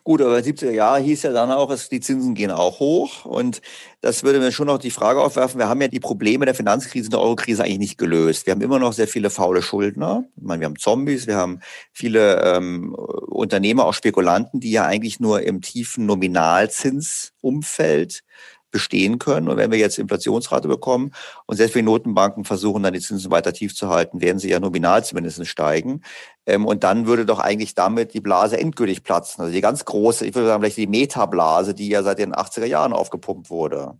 Gut, 0.03 0.21
aber 0.21 0.37
70er 0.37 0.71
Jahre 0.71 0.99
hieß 0.99 1.23
ja 1.23 1.31
dann 1.31 1.51
auch, 1.51 1.75
die 1.91 1.99
Zinsen 1.99 2.35
gehen 2.35 2.51
auch 2.51 2.79
hoch. 2.79 3.25
Und 3.25 3.61
das 4.01 4.23
würde 4.23 4.39
mir 4.39 4.51
schon 4.51 4.67
noch 4.67 4.77
die 4.77 4.91
Frage 4.91 5.21
aufwerfen, 5.21 5.59
wir 5.59 5.69
haben 5.69 5.81
ja 5.81 5.87
die 5.87 5.99
Probleme 5.99 6.45
der 6.45 6.55
Finanzkrise 6.55 7.07
und 7.07 7.13
der 7.13 7.21
Eurokrise 7.21 7.63
eigentlich 7.63 7.79
nicht 7.79 7.97
gelöst. 7.97 8.45
Wir 8.45 8.51
haben 8.51 8.61
immer 8.61 8.79
noch 8.79 8.93
sehr 8.93 9.07
viele 9.07 9.29
faule 9.29 9.61
Schuldner. 9.61 10.25
Ich 10.35 10.43
meine, 10.43 10.61
wir 10.61 10.67
haben 10.67 10.77
Zombies, 10.77 11.27
wir 11.27 11.37
haben 11.37 11.59
viele 11.91 12.41
ähm, 12.43 12.93
Unternehmer, 12.93 13.85
auch 13.85 13.93
Spekulanten, 13.93 14.59
die 14.59 14.71
ja 14.71 14.85
eigentlich 14.85 15.19
nur 15.19 15.41
im 15.43 15.61
tiefen 15.61 16.05
Nominalzinsumfeld 16.05 18.23
bestehen 18.71 19.19
können. 19.19 19.47
Und 19.49 19.57
wenn 19.57 19.71
wir 19.71 19.77
jetzt 19.77 19.97
Inflationsrate 19.97 20.67
bekommen 20.67 21.11
und 21.45 21.57
selbst 21.57 21.75
wenn 21.75 21.85
Notenbanken 21.85 22.45
versuchen, 22.45 22.83
dann 22.83 22.93
die 22.93 22.99
Zinsen 22.99 23.31
weiter 23.31 23.53
tief 23.53 23.75
zu 23.75 23.89
halten, 23.89 24.21
werden 24.21 24.39
sie 24.39 24.49
ja 24.49 24.59
nominal 24.59 25.03
zumindest 25.03 25.45
steigen. 25.47 26.01
Ähm, 26.45 26.65
und 26.65 26.83
dann 26.83 27.07
würde 27.07 27.25
doch 27.25 27.39
eigentlich 27.39 27.75
damit 27.75 28.13
die 28.13 28.21
Blase 28.21 28.59
endgültig 28.59 29.03
platzen. 29.03 29.41
Also 29.41 29.53
die 29.53 29.61
ganz 29.61 29.85
große, 29.85 30.25
ich 30.25 30.35
würde 30.35 30.47
sagen, 30.47 30.61
vielleicht 30.61 30.77
die 30.77 30.87
Metablase, 30.87 31.73
die 31.73 31.89
ja 31.89 32.03
seit 32.03 32.19
den 32.19 32.33
80er 32.33 32.65
Jahren 32.65 32.93
aufgepumpt 32.93 33.49
wurde. 33.49 33.97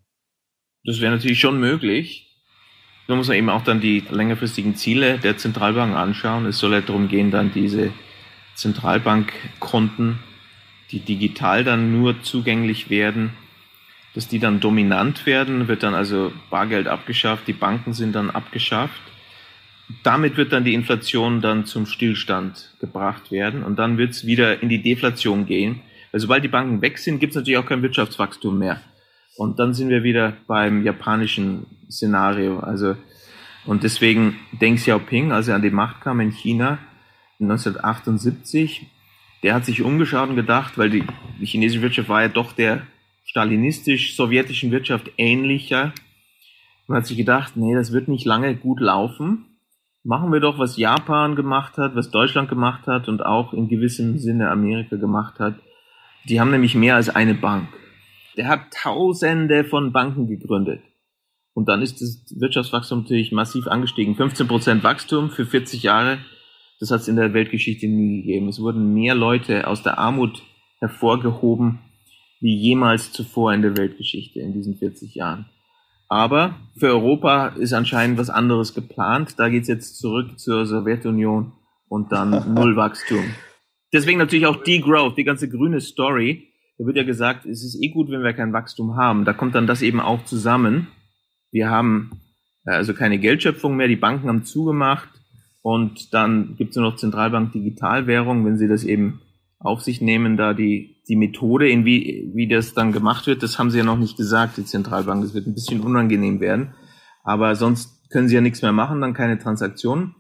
Das 0.84 1.01
wäre 1.01 1.13
natürlich 1.13 1.39
schon 1.39 1.59
möglich. 1.59 2.30
Da 3.07 3.15
muss 3.15 3.28
man 3.28 3.38
eben 3.38 3.49
auch 3.49 3.63
dann 3.63 3.82
die 3.82 4.03
längerfristigen 4.09 4.76
Ziele 4.76 5.17
der 5.17 5.38
Zentralbank 5.38 5.95
anschauen. 5.95 6.45
Es 6.45 6.59
soll 6.59 6.74
ja 6.74 6.82
darum 6.82 7.07
gehen, 7.07 7.32
dann 7.32 7.51
diese 7.51 7.91
Zentralbankkonten, 8.55 10.20
die 10.91 10.99
digital 10.99 11.63
dann 11.63 11.91
nur 11.91 12.22
zugänglich 12.22 12.89
werden, 12.89 13.32
dass 14.16 14.28
die 14.28 14.39
dann 14.39 14.60
dominant 14.60 15.26
werden, 15.26 15.68
wird 15.68 15.84
dann 15.84 15.93
also 15.93 16.32
Bargeld 16.49 16.88
abgeschafft, 16.88 17.47
die 17.47 17.53
Banken 17.53 17.93
sind 17.93 18.14
dann 18.14 18.30
abgeschafft. 18.30 19.01
Damit 20.03 20.38
wird 20.38 20.51
dann 20.51 20.64
die 20.64 20.74
Inflation 20.74 21.41
dann 21.41 21.66
zum 21.66 21.86
Stillstand 21.86 22.76
gebracht 22.80 23.32
werden 23.32 23.64
und 23.64 23.78
dann 23.78 23.97
wird 23.97 24.12
es 24.12 24.26
wieder 24.26 24.62
in 24.62 24.70
die 24.70 24.82
Deflation 24.82 25.45
gehen, 25.45 25.82
Weil 26.12 26.22
sobald 26.22 26.43
die 26.43 26.49
Banken 26.49 26.82
weg 26.82 26.97
sind, 26.97 27.20
gibt 27.20 27.32
es 27.32 27.36
natürlich 27.36 27.57
auch 27.57 27.66
kein 27.66 27.82
Wirtschaftswachstum 27.82 28.57
mehr. 28.57 28.82
Und 29.36 29.57
dann 29.60 29.74
sind 29.74 29.89
wir 29.89 30.03
wieder 30.03 30.34
beim 30.47 30.84
japanischen 30.84 31.66
Szenario. 31.89 32.60
Also, 32.60 32.95
und 33.66 33.84
deswegen 33.84 34.38
Deng 34.51 34.76
Xiaoping, 34.76 35.32
als 35.32 35.47
er 35.47 35.55
an 35.55 35.62
die 35.62 35.70
Macht 35.70 36.01
kam 36.01 36.20
in 36.20 36.32
China 36.32 36.78
1978, 37.39 38.88
der 39.43 39.53
hat 39.53 39.66
sich 39.66 39.82
umgeschaut 39.82 40.30
und 40.30 40.36
gedacht, 40.36 40.78
weil 40.78 40.89
die, 40.89 41.03
die 41.39 41.45
chinesische 41.45 41.82
Wirtschaft 41.82 42.10
war 42.10 42.22
ja 42.22 42.28
doch 42.28 42.51
der 42.51 42.82
stalinistisch-sowjetischen 43.30 44.71
Wirtschaft 44.71 45.11
ähnlicher. 45.17 45.93
Man 46.88 46.97
hat 46.97 47.05
sich 47.05 47.17
gedacht, 47.17 47.55
nee, 47.55 47.75
das 47.75 47.91
wird 47.91 48.07
nicht 48.07 48.25
lange 48.25 48.55
gut 48.55 48.80
laufen. 48.80 49.45
Machen 50.03 50.32
wir 50.32 50.39
doch, 50.39 50.57
was 50.57 50.77
Japan 50.77 51.36
gemacht 51.36 51.77
hat, 51.77 51.95
was 51.95 52.09
Deutschland 52.09 52.49
gemacht 52.49 52.88
hat 52.88 53.07
und 53.07 53.23
auch 53.23 53.53
in 53.53 53.67
gewissem 53.67 54.17
Sinne 54.17 54.49
Amerika 54.49 54.95
gemacht 54.95 55.39
hat. 55.39 55.55
Die 56.27 56.41
haben 56.41 56.49
nämlich 56.49 56.73
mehr 56.73 56.95
als 56.95 57.09
eine 57.09 57.36
Bank. 57.36 57.67
Der 58.36 58.47
hat 58.47 58.71
Tausende 58.73 59.63
von 59.63 59.91
Banken 59.91 60.27
gegründet. 60.27 60.82
Und 61.53 61.69
dann 61.69 61.84
ist 61.84 62.01
das 62.01 62.25
Wirtschaftswachstum 62.39 63.01
natürlich 63.01 63.32
massiv 63.32 63.67
angestiegen. 63.67 64.15
15 64.15 64.47
Prozent 64.47 64.84
Wachstum 64.84 65.30
für 65.30 65.45
40 65.45 65.84
Jahre, 65.84 66.17
das 66.80 66.89
hat 66.89 67.01
es 67.01 67.07
in 67.07 67.17
der 67.17 67.34
Weltgeschichte 67.34 67.88
nie 67.88 68.21
gegeben. 68.21 68.47
Es 68.47 68.59
wurden 68.59 68.93
mehr 68.93 69.13
Leute 69.13 69.67
aus 69.67 69.84
der 69.84 69.99
Armut 69.99 70.41
hervorgehoben 70.80 71.80
wie 72.39 72.55
jemals 72.55 73.11
zuvor 73.11 73.53
in 73.53 73.61
der 73.61 73.77
Weltgeschichte 73.77 74.39
in 74.39 74.53
diesen 74.53 74.77
40 74.77 75.15
Jahren. 75.15 75.45
Aber 76.07 76.55
für 76.77 76.87
Europa 76.87 77.49
ist 77.49 77.73
anscheinend 77.73 78.17
was 78.17 78.29
anderes 78.29 78.73
geplant. 78.73 79.35
Da 79.37 79.49
geht's 79.49 79.67
jetzt 79.67 79.99
zurück 79.99 80.39
zur 80.39 80.65
Sowjetunion 80.65 81.53
und 81.87 82.11
dann 82.11 82.53
Nullwachstum. 82.53 83.23
Deswegen 83.93 84.17
natürlich 84.17 84.47
auch 84.47 84.63
Degrowth, 84.63 85.17
die 85.17 85.23
ganze 85.23 85.49
grüne 85.49 85.81
Story. 85.81 86.47
Da 86.77 86.85
wird 86.85 86.97
ja 86.97 87.03
gesagt, 87.03 87.45
es 87.45 87.63
ist 87.63 87.81
eh 87.81 87.89
gut, 87.89 88.09
wenn 88.09 88.23
wir 88.23 88.33
kein 88.33 88.53
Wachstum 88.53 88.95
haben. 88.95 89.25
Da 89.25 89.33
kommt 89.33 89.53
dann 89.55 89.67
das 89.67 89.81
eben 89.81 89.99
auch 89.99 90.23
zusammen. 90.25 90.87
Wir 91.51 91.69
haben 91.69 92.19
äh, 92.65 92.71
also 92.71 92.93
keine 92.93 93.19
Geldschöpfung 93.19 93.75
mehr, 93.75 93.87
die 93.87 93.95
Banken 93.95 94.27
haben 94.29 94.45
zugemacht 94.45 95.09
und 95.61 96.13
dann 96.13 96.55
gibt's 96.57 96.75
nur 96.75 96.89
noch 96.89 96.97
Zentralbank 96.97 97.51
Digitalwährung, 97.51 98.45
wenn 98.45 98.57
sie 98.57 98.67
das 98.67 98.83
eben 98.83 99.21
auf 99.60 99.82
sich 99.82 100.01
nehmen, 100.01 100.38
da 100.38 100.53
die, 100.53 101.01
die 101.07 101.18
Methode, 101.18 101.70
in 101.70 101.86
wie, 101.86 102.32
wie 102.34 102.47
das 102.47 102.74
dann 102.74 102.91
gemacht 102.91 103.28
wird, 103.28 103.43
das 103.43 103.60
haben 103.60 103.72
sie 103.72 103.80
ja 103.80 103.84
noch 103.84 103.97
nicht 103.97 104.18
gesagt, 104.18 104.57
die 104.57 104.66
Zentralbank. 104.66 105.22
Das 105.22 105.34
wird 105.34 105.47
ein 105.47 105.53
bisschen 105.53 105.82
unangenehm 105.82 106.39
werden. 106.39 106.74
Aber 107.24 107.55
sonst 107.55 108.10
können 108.10 108.28
sie 108.28 108.36
ja 108.36 108.41
nichts 108.41 108.62
mehr 108.62 108.72
machen, 108.72 109.01
dann 109.01 109.14
keine 109.14 109.38
Transaktionen. 109.38 110.16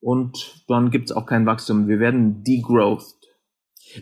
Und 0.00 0.64
dann 0.66 0.90
gibt's 0.90 1.12
auch 1.12 1.26
kein 1.26 1.46
Wachstum. 1.46 1.86
Wir 1.86 2.00
werden 2.00 2.42
degrowthed. 2.42 3.22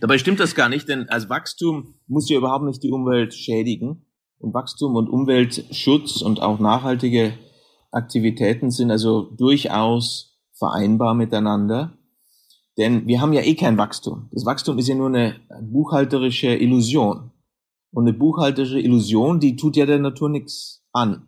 Dabei 0.01 0.18
stimmt 0.18 0.41
das 0.41 0.55
gar 0.55 0.68
nicht, 0.68 0.89
denn 0.89 1.09
als 1.09 1.28
Wachstum 1.28 1.95
muss 2.07 2.31
ja 2.31 2.39
überhaupt 2.39 2.64
nicht 2.64 2.83
die 2.83 2.91
Umwelt 2.91 3.35
schädigen. 3.35 4.07
Und 4.39 4.55
Wachstum 4.55 4.95
und 4.95 5.11
Umweltschutz 5.11 6.22
und 6.22 6.41
auch 6.41 6.59
nachhaltige 6.59 7.35
Aktivitäten 7.91 8.70
sind 8.70 8.91
also 8.91 9.31
durchaus 9.37 10.41
vereinbar 10.55 11.14
miteinander. 11.14 11.99
Denn 12.78 13.06
wir 13.06 13.20
haben 13.20 13.32
ja 13.32 13.42
eh 13.42 13.54
kein 13.54 13.78
Wachstum. 13.78 14.28
Das 14.32 14.44
Wachstum 14.44 14.78
ist 14.78 14.88
ja 14.88 14.94
nur 14.94 15.08
eine 15.08 15.40
buchhalterische 15.62 16.54
Illusion. 16.54 17.30
Und 17.92 18.06
eine 18.06 18.16
buchhalterische 18.16 18.78
Illusion, 18.78 19.40
die 19.40 19.56
tut 19.56 19.76
ja 19.76 19.86
der 19.86 19.98
Natur 19.98 20.28
nichts 20.28 20.84
an. 20.92 21.26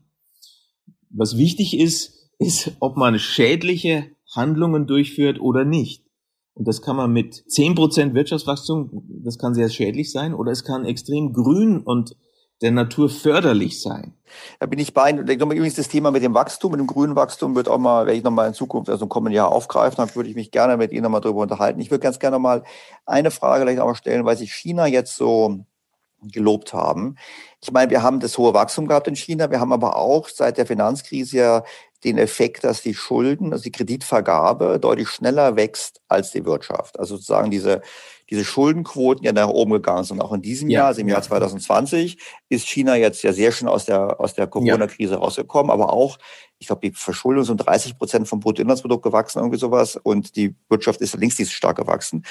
Was 1.11 1.37
wichtig 1.37 1.79
ist, 1.79 2.31
ist, 2.39 2.77
ob 2.81 2.97
man 2.97 3.19
schädliche 3.19 4.13
Handlungen 4.35 4.87
durchführt 4.87 5.41
oder 5.41 5.65
nicht. 5.65 6.05
Und 6.55 6.69
das 6.69 6.83
kann 6.83 6.97
man 6.97 7.13
mit 7.13 7.35
zehn 7.51 7.75
Prozent 7.75 8.15
Wirtschaftswachstum, 8.15 9.05
das 9.23 9.39
kann 9.39 9.55
sehr 9.55 9.69
schädlich 9.69 10.13
sein, 10.13 10.35
oder 10.35 10.53
es 10.53 10.65
kann 10.65 10.85
extrem 10.85 11.33
grün 11.33 11.81
und 11.81 12.17
der 12.63 12.71
Natur 12.71 13.11
förderlich 13.11 13.81
sein. 13.81 14.15
Da 14.61 14.67
bin 14.67 14.79
ich 14.79 14.95
bei 14.95 15.11
Ihnen. 15.11 15.29
Übrigens 15.29 15.75
das 15.75 15.89
Thema 15.89 16.11
mit 16.11 16.23
dem 16.23 16.35
Wachstum, 16.35 16.73
mit 16.73 16.81
dem 16.81 16.87
grünen 16.87 17.17
Wachstum 17.17 17.55
wird 17.55 17.69
auch 17.69 17.79
mal, 17.79 18.07
werde 18.07 18.17
ich 18.17 18.25
nochmal 18.25 18.49
in 18.49 18.55
Zukunft, 18.55 18.89
also 18.89 19.05
im 19.05 19.09
kommenden 19.09 19.35
Jahr 19.35 19.51
aufgreifen, 19.51 19.97
dann 19.97 20.15
würde 20.15 20.31
ich 20.31 20.37
mich 20.37 20.51
gerne 20.51 20.77
mit 20.77 20.93
Ihnen 20.93 21.03
nochmal 21.03 21.21
drüber 21.21 21.43
unterhalten. 21.43 21.81
Ich 21.81 21.91
würde 21.91 22.03
ganz 22.03 22.19
gerne 22.19 22.39
mal 22.39 22.63
eine 23.05 23.31
Frage 23.31 23.65
gleich 23.65 23.77
nochmal 23.77 23.97
stellen, 23.97 24.25
weil 24.25 24.37
sich 24.37 24.53
China 24.53 24.87
jetzt 24.87 25.17
so 25.17 25.65
gelobt 26.23 26.73
haben. 26.73 27.17
Ich 27.61 27.73
meine, 27.73 27.91
wir 27.91 28.03
haben 28.03 28.21
das 28.21 28.39
hohe 28.39 28.55
Wachstum 28.55 28.87
gehabt 28.87 29.09
in 29.09 29.17
China, 29.17 29.51
wir 29.51 29.61
haben 29.61 29.73
aber 29.73 29.97
auch 29.97 30.29
seit 30.29 30.57
der 30.57 30.67
Finanzkrise 30.67 31.37
ja 31.37 31.65
den 32.05 32.19
Effekt, 32.19 32.65
dass 32.65 32.83
die 32.83 32.95
Schulden, 32.95 33.53
also 33.53 33.65
die 33.65 33.73
Kreditvergabe 33.73 34.79
deutlich 34.81 35.09
schneller 35.09 35.57
wächst 35.57 36.01
als 36.09 36.33
die 36.33 36.45
Wirtschaft. 36.45 36.99
Also 36.99 37.17
sozusagen 37.17 37.51
diese 37.51 37.83
diese 38.33 38.47
Schuldenquoten 38.47 39.27
ja 39.27 39.33
nach 39.33 39.49
oben 39.49 39.73
gegangen 39.73 40.05
sind. 40.05 40.23
Auch 40.23 40.33
in 40.33 40.41
diesem 40.41 40.71
ja, 40.71 40.81
Jahr, 40.81 40.87
also 40.89 41.03
im 41.03 41.09
ja. 41.09 41.17
Jahr 41.17 41.23
2020, 41.23 42.17
ist 42.49 42.67
China 42.67 42.97
jetzt 42.97 43.23
ja 43.23 43.33
sehr 43.35 43.53
schön 43.53 43.69
aus 43.69 43.85
der, 43.85 44.19
aus 44.21 44.33
der 44.33 44.47
Corona-Krise 44.47 45.15
ja. 45.15 45.19
rausgekommen, 45.19 45.71
aber 45.71 45.93
auch, 45.93 46.19
ich 46.59 46.67
glaube, 46.67 46.81
die 46.89 46.97
Verschuldung 46.97 47.43
ist 47.43 47.51
um 47.51 47.59
30 47.59 47.99
Prozent 47.99 48.27
vom 48.27 48.41
Bruttoinlandsprodukt 48.41 49.03
gewachsen, 49.03 49.41
irgendwie 49.41 49.59
sowas, 49.59 49.97
und 50.03 50.35
die 50.37 50.55
Wirtschaft 50.71 51.03
ist 51.03 51.15
links 51.15 51.39
nicht 51.39 51.53
stark 51.53 51.77
gewachsen. 51.77 52.25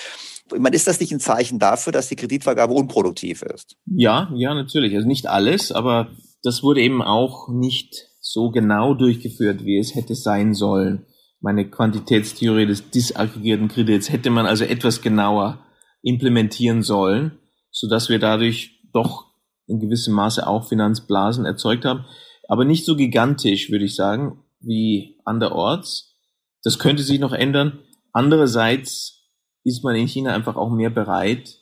Ich 0.51 0.59
meine, 0.59 0.75
ist 0.75 0.87
das 0.87 0.99
nicht 0.99 1.11
ein 1.11 1.19
Zeichen 1.19 1.59
dafür, 1.59 1.93
dass 1.93 2.07
die 2.07 2.15
Kreditvergabe 2.15 2.73
unproduktiv 2.73 3.43
ist? 3.43 3.75
Ja, 3.85 4.31
ja, 4.33 4.55
natürlich. 4.55 4.95
Also 4.95 5.07
nicht 5.07 5.27
alles, 5.27 5.71
aber 5.71 6.07
das 6.41 6.63
wurde 6.63 6.81
eben 6.81 7.03
auch 7.03 7.47
nicht 7.47 8.07
so 8.19 8.49
genau 8.49 8.95
durchgeführt, 8.95 9.65
wie 9.65 9.77
es 9.77 9.93
hätte 9.93 10.15
sein 10.15 10.55
sollen. 10.55 11.05
Meine 11.41 11.69
Quantitätstheorie 11.69 12.65
des 12.65 12.89
disaggregierten 12.89 13.67
Kredits 13.67 14.11
hätte 14.11 14.31
man 14.31 14.47
also 14.47 14.63
etwas 14.63 15.03
genauer 15.03 15.59
implementieren 16.01 16.81
sollen, 16.81 17.39
so 17.69 17.87
dass 17.87 18.09
wir 18.09 18.19
dadurch 18.19 18.79
doch 18.93 19.25
in 19.67 19.79
gewissem 19.79 20.13
Maße 20.13 20.45
auch 20.45 20.67
Finanzblasen 20.67 21.45
erzeugt 21.45 21.85
haben, 21.85 22.05
aber 22.47 22.65
nicht 22.65 22.85
so 22.85 22.95
gigantisch, 22.95 23.71
würde 23.71 23.85
ich 23.85 23.95
sagen, 23.95 24.43
wie 24.59 25.17
anderorts. 25.25 26.17
Das 26.63 26.79
könnte 26.79 27.03
sich 27.03 27.19
noch 27.19 27.33
ändern. 27.33 27.79
Andererseits 28.11 29.29
ist 29.63 29.83
man 29.83 29.95
in 29.95 30.07
China 30.07 30.33
einfach 30.33 30.55
auch 30.55 30.69
mehr 30.69 30.89
bereit, 30.89 31.57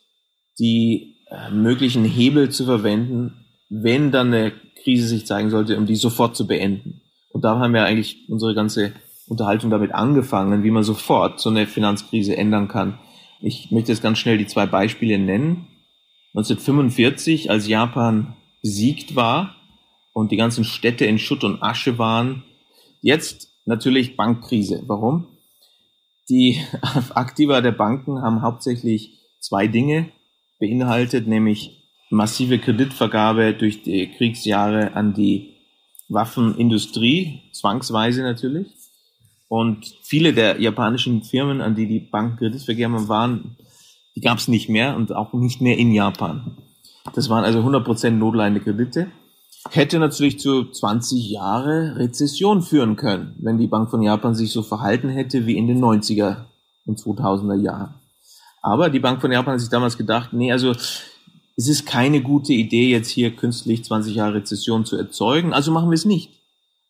die 0.58 1.18
äh, 1.30 1.52
möglichen 1.52 2.06
Hebel 2.06 2.50
zu 2.50 2.66
verwenden, 2.66 3.46
wenn 3.70 4.12
dann 4.12 4.34
eine 4.34 4.52
Krise 4.84 5.08
sich 5.08 5.26
zeigen 5.26 5.50
sollte, 5.50 5.78
um 5.78 5.86
die 5.86 5.96
sofort 5.96 6.36
zu 6.36 6.48
beenden. 6.48 7.02
Und 7.32 7.44
da 7.44 7.60
haben 7.60 7.74
wir 7.74 7.84
eigentlich 7.84 8.28
unsere 8.30 8.56
ganze 8.56 8.94
Unterhaltung 9.28 9.70
damit 9.70 9.94
angefangen, 9.94 10.64
wie 10.64 10.72
man 10.72 10.84
sofort 10.84 11.40
so 11.40 11.50
eine 11.50 11.68
Finanzkrise 11.68 12.36
ändern 12.36 12.68
kann. 12.68 12.98
Ich 13.42 13.72
möchte 13.72 13.92
jetzt 13.92 14.02
ganz 14.02 14.20
schnell 14.20 14.38
die 14.38 14.48
zwei 14.48 14.66
Beispiele 14.66 15.18
nennen. 15.18 15.68
1945, 16.34 17.50
als 17.50 17.68
Japan 17.68 18.36
besiegt 18.62 19.16
war 19.16 19.56
und 20.14 20.32
die 20.32 20.38
ganzen 20.38 20.64
Städte 20.64 21.06
in 21.06 21.20
Schutt 21.20 21.44
und 21.44 21.64
Asche 21.64 21.98
waren. 21.98 22.44
Jetzt 23.02 23.50
natürlich 23.66 24.18
Bankkrise. 24.18 24.84
Warum? 24.88 25.28
Die 26.30 26.62
Aktiva 27.16 27.62
der 27.62 27.72
Banken 27.72 28.22
haben 28.22 28.42
hauptsächlich 28.42 29.18
zwei 29.40 29.68
Dinge 29.68 30.12
beinhaltet, 30.60 31.28
nämlich 31.28 31.80
massive 32.10 32.60
Kreditvergabe 32.60 33.54
durch 33.54 33.84
die 33.84 34.08
Kriegsjahre 34.12 34.94
an 34.94 35.14
die 35.14 35.56
Waffenindustrie, 36.10 37.44
zwangsweise 37.54 38.24
natürlich, 38.24 38.68
und 39.50 39.94
viele 40.04 40.34
der 40.34 40.62
japanischen 40.62 41.24
Firmen, 41.24 41.60
an 41.60 41.76
die 41.76 41.88
die 41.88 42.00
Banken 42.00 42.38
Kredit 42.38 42.62
vergeben 42.62 42.94
haben, 42.94 43.10
waren, 43.10 43.58
die 44.16 44.22
gab 44.22 44.38
es 44.38 44.48
nicht 44.48 44.70
mehr 44.70 44.96
und 44.96 45.14
auch 45.14 45.34
nicht 45.34 45.60
mehr 45.60 45.78
in 45.78 45.92
Japan. 45.92 46.58
Das 47.16 47.30
waren 47.30 47.44
also 47.44 47.60
100% 47.60 48.12
notleidende 48.12 48.62
Kredite. 48.62 49.08
Hätte 49.72 50.00
natürlich 50.00 50.40
zu 50.40 50.66
20 50.66 51.32
Jahre 51.32 51.96
Rezession 51.98 52.62
führen 52.62 52.96
können, 52.96 53.36
wenn 53.40 53.58
die 53.58 53.68
Bank 53.68 53.90
von 53.90 54.02
Japan 54.02 54.36
sich 54.36 54.52
so 54.52 54.62
verhalten 54.62 55.10
hätte 55.10 55.48
wie 55.48 55.58
in 55.58 55.68
den 55.68 55.84
90er 55.84 56.46
und 56.86 57.00
2000er 57.00 57.60
Jahren. 57.60 57.96
Aber 58.62 58.90
die 58.90 59.00
Bank 59.00 59.20
von 59.20 59.32
Japan 59.32 59.54
hat 59.54 59.62
sich 59.62 59.70
damals 59.70 59.98
gedacht, 59.98 60.32
nee, 60.32 60.52
also 60.52 60.72
es 60.72 61.68
ist 61.68 61.86
keine 61.86 62.22
gute 62.22 62.54
Idee, 62.54 62.90
jetzt 62.90 63.10
hier 63.10 63.36
künstlich 63.36 63.84
20 63.84 64.16
Jahre 64.16 64.36
Rezession 64.36 64.86
zu 64.86 64.96
erzeugen, 64.96 65.54
also 65.54 65.72
machen 65.72 65.90
wir 65.90 65.96
es 65.96 66.06
nicht. 66.06 66.32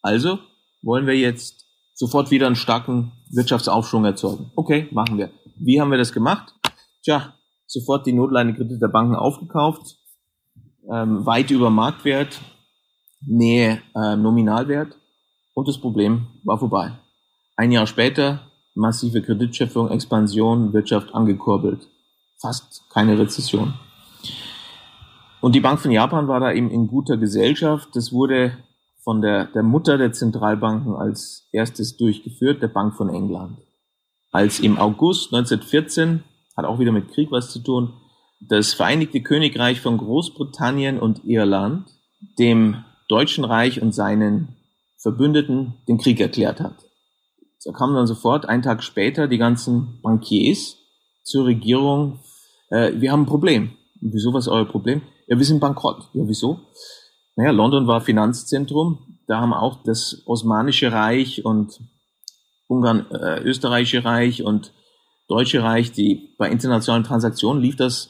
Also 0.02 0.40
wollen 0.82 1.08
wir 1.08 1.18
jetzt 1.18 1.59
sofort 2.00 2.32
wieder 2.32 2.48
einen 2.48 2.56
starken 2.56 3.12
Wirtschaftsaufschwung 3.30 4.06
erzeugen. 4.06 4.52
Okay, 4.56 4.88
machen 4.92 5.18
wir. 5.18 5.32
Wie 5.58 5.82
haben 5.82 5.92
wir 5.92 5.98
das 5.98 6.14
gemacht? 6.14 6.56
Tja, 7.04 7.34
sofort 7.68 8.08
die 8.08 8.14
Notleine-Kredite 8.14 8.80
der 8.80 8.88
Banken 8.88 9.16
aufgekauft, 9.16 9.98
ähm, 10.90 11.26
weit 11.26 11.52
über 11.52 11.70
Marktwert, 11.70 12.40
Nähe 13.20 13.82
äh, 13.94 14.16
Nominalwert 14.16 14.96
und 15.54 15.68
das 15.68 15.78
Problem 15.78 16.28
war 16.46 16.58
vorbei. 16.58 16.98
Ein 17.58 17.74
Jahr 17.74 17.86
später 17.86 18.44
massive 18.76 19.22
Kreditschöpfung, 19.22 19.92
Expansion, 19.92 20.72
Wirtschaft 20.72 21.14
angekurbelt. 21.14 21.90
Fast 22.42 22.90
keine 22.94 23.20
Rezession. 23.20 23.74
Und 25.42 25.54
die 25.54 25.60
Bank 25.60 25.82
von 25.82 25.92
Japan 25.92 26.30
war 26.30 26.40
da 26.40 26.54
eben 26.54 26.72
in 26.72 26.88
guter 26.88 27.18
Gesellschaft. 27.18 27.90
Das 27.94 28.14
wurde 28.14 28.58
von 29.04 29.22
der, 29.22 29.46
der 29.46 29.64
Mutter 29.64 29.98
der 29.98 30.12
Zentralbanken 30.12 30.96
als 30.96 31.48
erstes 31.52 31.98
durchgeführt, 31.98 32.62
der 32.62 32.68
Bank 32.68 32.96
von 32.96 33.10
England. 33.10 33.58
Als 34.32 34.60
im 34.60 34.78
August 34.78 35.34
1914, 35.34 36.24
hat 36.56 36.66
auch 36.66 36.80
wieder 36.80 36.92
mit 36.92 37.10
Krieg 37.10 37.32
was 37.32 37.52
zu 37.52 37.60
tun, 37.60 37.94
das 38.42 38.74
Vereinigte 38.74 39.22
Königreich 39.22 39.82
von 39.82 39.98
Großbritannien 39.98 41.00
und 41.00 41.26
Irland 41.26 41.90
dem 42.38 42.84
Deutschen 43.08 43.44
Reich 43.44 43.82
und 43.82 43.94
seinen 43.94 44.56
Verbündeten 44.98 45.76
den 45.88 45.98
Krieg 45.98 46.20
erklärt 46.20 46.60
hat. 46.60 46.76
Da 47.66 47.72
kamen 47.72 47.96
dann 47.96 48.08
sofort, 48.08 48.48
einen 48.48 48.62
Tag 48.62 48.84
später, 48.84 49.28
die 49.28 49.38
ganzen 49.38 50.00
Bankiers 50.02 50.78
zur 51.24 51.46
Regierung, 51.46 52.20
äh, 52.70 52.94
wir 52.96 53.12
haben 53.12 53.24
ein 53.24 53.28
Problem. 53.28 53.72
Wieso, 54.02 54.34
was 54.34 54.46
ist 54.46 54.52
euer 54.52 54.66
Problem? 54.66 55.02
Ja, 55.28 55.38
wir 55.38 55.46
sind 55.46 55.60
bankrott. 55.60 56.10
Ja, 56.14 56.24
wieso? 56.26 56.60
Naja, 57.40 57.52
London 57.52 57.88
war 57.88 58.02
Finanzzentrum. 58.02 58.98
Da 59.26 59.40
haben 59.40 59.54
auch 59.54 59.82
das 59.86 60.24
Osmanische 60.26 60.92
Reich 60.92 61.46
und 61.46 61.80
Ungarn, 62.68 63.10
äh, 63.12 63.40
Österreichische 63.44 64.04
Reich 64.04 64.44
und 64.44 64.74
Deutsche 65.30 65.64
Reich, 65.64 65.94
die 65.94 66.36
bei 66.38 66.50
internationalen 66.50 67.06
Transaktionen 67.06 67.64
lief 67.64 67.78
das 67.78 68.10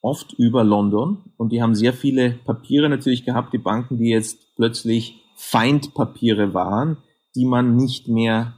oft 0.00 0.32
über 0.32 0.64
London 0.64 1.18
und 1.36 1.52
die 1.52 1.60
haben 1.60 1.74
sehr 1.74 1.92
viele 1.92 2.30
Papiere 2.30 2.88
natürlich 2.88 3.26
gehabt, 3.26 3.52
die 3.52 3.58
Banken, 3.58 3.98
die 3.98 4.08
jetzt 4.08 4.56
plötzlich 4.56 5.20
Feindpapiere 5.36 6.54
waren, 6.54 6.96
die 7.34 7.44
man 7.44 7.76
nicht 7.76 8.08
mehr 8.08 8.54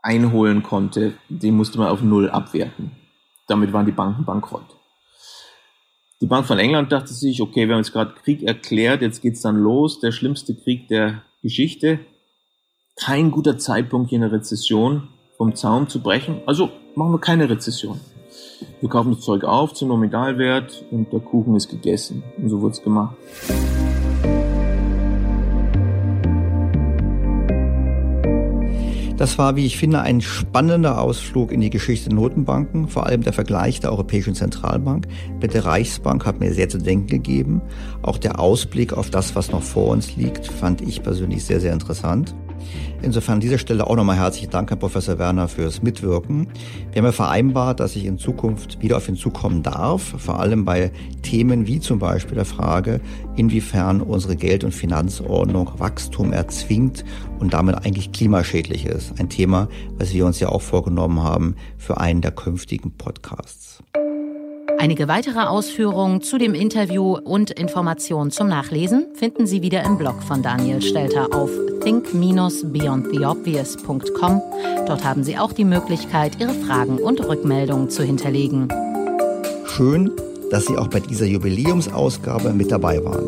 einholen 0.00 0.62
konnte. 0.62 1.14
Die 1.28 1.50
musste 1.50 1.78
man 1.78 1.88
auf 1.88 2.02
Null 2.02 2.30
abwerten. 2.30 2.92
Damit 3.48 3.72
waren 3.72 3.86
die 3.86 3.90
Banken 3.90 4.24
bankrott. 4.24 4.76
Die 6.24 6.28
Bank 6.28 6.46
von 6.46 6.58
England 6.58 6.90
dachte 6.90 7.12
sich, 7.12 7.42
okay, 7.42 7.68
wir 7.68 7.74
haben 7.74 7.82
jetzt 7.82 7.92
gerade 7.92 8.14
Krieg 8.14 8.42
erklärt, 8.44 9.02
jetzt 9.02 9.20
geht's 9.20 9.42
dann 9.42 9.58
los, 9.58 10.00
der 10.00 10.10
schlimmste 10.10 10.54
Krieg 10.54 10.88
der 10.88 11.20
Geschichte. 11.42 11.98
Kein 12.96 13.30
guter 13.30 13.58
Zeitpunkt, 13.58 14.08
hier 14.08 14.20
eine 14.20 14.32
Rezession 14.32 15.08
vom 15.36 15.54
Zaum 15.54 15.86
zu 15.86 16.00
brechen. 16.00 16.40
Also 16.46 16.70
machen 16.94 17.12
wir 17.12 17.20
keine 17.20 17.50
Rezession. 17.50 18.00
Wir 18.80 18.88
kaufen 18.88 19.12
das 19.12 19.20
Zeug 19.20 19.44
auf 19.44 19.74
zum 19.74 19.88
Nominalwert 19.88 20.86
und 20.90 21.12
der 21.12 21.20
Kuchen 21.20 21.56
ist 21.56 21.68
gegessen. 21.68 22.22
Und 22.38 22.48
so 22.48 22.62
wurde 22.62 22.72
es 22.72 22.82
gemacht. 22.82 23.16
Das 29.16 29.38
war, 29.38 29.54
wie 29.54 29.64
ich 29.64 29.76
finde, 29.76 30.00
ein 30.00 30.20
spannender 30.20 31.00
Ausflug 31.00 31.52
in 31.52 31.60
die 31.60 31.70
Geschichte 31.70 32.08
der 32.08 32.16
Notenbanken, 32.16 32.88
vor 32.88 33.06
allem 33.06 33.22
der 33.22 33.32
Vergleich 33.32 33.78
der 33.78 33.92
Europäischen 33.92 34.34
Zentralbank 34.34 35.06
mit 35.40 35.54
der 35.54 35.64
Reichsbank 35.64 36.26
hat 36.26 36.40
mir 36.40 36.52
sehr 36.52 36.68
zu 36.68 36.78
denken 36.78 37.06
gegeben. 37.06 37.62
Auch 38.02 38.18
der 38.18 38.40
Ausblick 38.40 38.92
auf 38.92 39.10
das, 39.10 39.36
was 39.36 39.52
noch 39.52 39.62
vor 39.62 39.90
uns 39.90 40.16
liegt, 40.16 40.48
fand 40.48 40.80
ich 40.80 41.02
persönlich 41.02 41.44
sehr, 41.44 41.60
sehr 41.60 41.72
interessant. 41.72 42.34
Insofern 43.02 43.34
an 43.34 43.40
dieser 43.40 43.58
Stelle 43.58 43.86
auch 43.86 43.96
nochmal 43.96 44.16
herzlichen 44.16 44.50
Dank, 44.50 44.70
Herr 44.70 44.76
Professor 44.76 45.18
Werner, 45.18 45.48
fürs 45.48 45.82
Mitwirken. 45.82 46.48
Wir 46.92 47.00
haben 47.00 47.06
ja 47.06 47.12
vereinbart, 47.12 47.80
dass 47.80 47.96
ich 47.96 48.04
in 48.04 48.18
Zukunft 48.18 48.80
wieder 48.80 48.96
auf 48.96 49.08
ihn 49.08 49.16
zukommen 49.16 49.62
darf, 49.62 50.14
vor 50.18 50.40
allem 50.40 50.64
bei 50.64 50.90
Themen 51.22 51.66
wie 51.66 51.80
zum 51.80 51.98
Beispiel 51.98 52.36
der 52.36 52.44
Frage, 52.44 53.00
inwiefern 53.36 54.00
unsere 54.00 54.36
Geld- 54.36 54.64
und 54.64 54.72
Finanzordnung 54.72 55.70
Wachstum 55.78 56.32
erzwingt 56.32 57.04
und 57.38 57.52
damit 57.52 57.76
eigentlich 57.76 58.12
klimaschädlich 58.12 58.86
ist. 58.86 59.18
Ein 59.18 59.28
Thema, 59.28 59.68
was 59.98 60.12
wir 60.12 60.24
uns 60.24 60.40
ja 60.40 60.48
auch 60.48 60.62
vorgenommen 60.62 61.22
haben 61.22 61.56
für 61.76 61.98
einen 61.98 62.20
der 62.20 62.32
künftigen 62.32 62.92
Podcasts. 62.92 63.82
Einige 64.84 65.08
weitere 65.08 65.40
Ausführungen 65.40 66.20
zu 66.20 66.36
dem 66.36 66.52
Interview 66.52 67.16
und 67.16 67.50
Informationen 67.50 68.30
zum 68.30 68.48
Nachlesen 68.48 69.06
finden 69.14 69.46
Sie 69.46 69.62
wieder 69.62 69.82
im 69.82 69.96
Blog 69.96 70.22
von 70.22 70.42
Daniel 70.42 70.82
Stelter 70.82 71.32
auf 71.32 71.48
think-beyondtheobvious.com. 71.82 74.42
Dort 74.86 75.02
haben 75.02 75.24
Sie 75.24 75.38
auch 75.38 75.54
die 75.54 75.64
Möglichkeit, 75.64 76.38
Ihre 76.38 76.52
Fragen 76.52 76.98
und 76.98 77.26
Rückmeldungen 77.26 77.88
zu 77.88 78.02
hinterlegen. 78.02 78.68
Schön, 79.64 80.10
dass 80.50 80.66
Sie 80.66 80.76
auch 80.76 80.88
bei 80.88 81.00
dieser 81.00 81.24
Jubiläumsausgabe 81.24 82.52
mit 82.52 82.70
dabei 82.70 83.02
waren. 83.02 83.24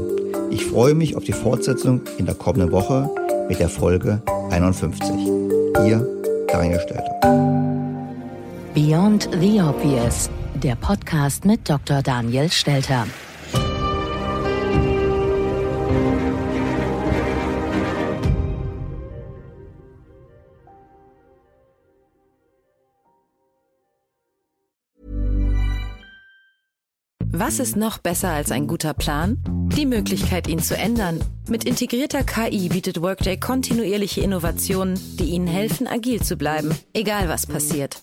Ich 0.51 0.67
freue 0.67 0.93
mich 0.93 1.17
auf 1.17 1.25
die 1.25 1.33
Fortsetzung 1.33 2.03
in 2.19 2.27
der 2.27 2.35
kommenden 2.35 2.71
Woche 2.71 3.09
mit 3.49 3.61
der 3.61 3.71
Folge 3.71 4.21
51. 4.51 5.09
Ihr 5.87 6.07
Daniel 6.49 6.81
Stelter. 6.81 7.19
Beyond 8.75 9.31
the 9.41 9.63
Obvious 9.63 10.29
der 10.65 10.77
Podcast 10.77 11.45
mit 11.45 11.69
Dr. 11.69 12.03
Daniel 12.03 12.51
Stelter. 12.51 13.07
Was 27.39 27.59
ist 27.59 27.77
noch 27.77 27.99
besser 27.99 28.31
als 28.31 28.51
ein 28.51 28.67
guter 28.67 28.95
Plan? 28.95 29.37
Die 29.77 29.85
Möglichkeit, 29.85 30.49
ihn 30.49 30.59
zu 30.59 30.75
ändern. 30.75 31.21
Mit 31.49 31.65
integrierter 31.65 32.25
KI 32.25 32.71
bietet 32.71 33.03
Workday 33.03 33.39
kontinuierliche 33.39 34.23
Innovationen, 34.23 34.99
die 35.19 35.25
Ihnen 35.25 35.47
helfen, 35.47 35.87
agil 35.87 36.23
zu 36.23 36.37
bleiben, 36.37 36.75
egal 36.95 37.29
was 37.29 37.47
passiert. 37.47 38.03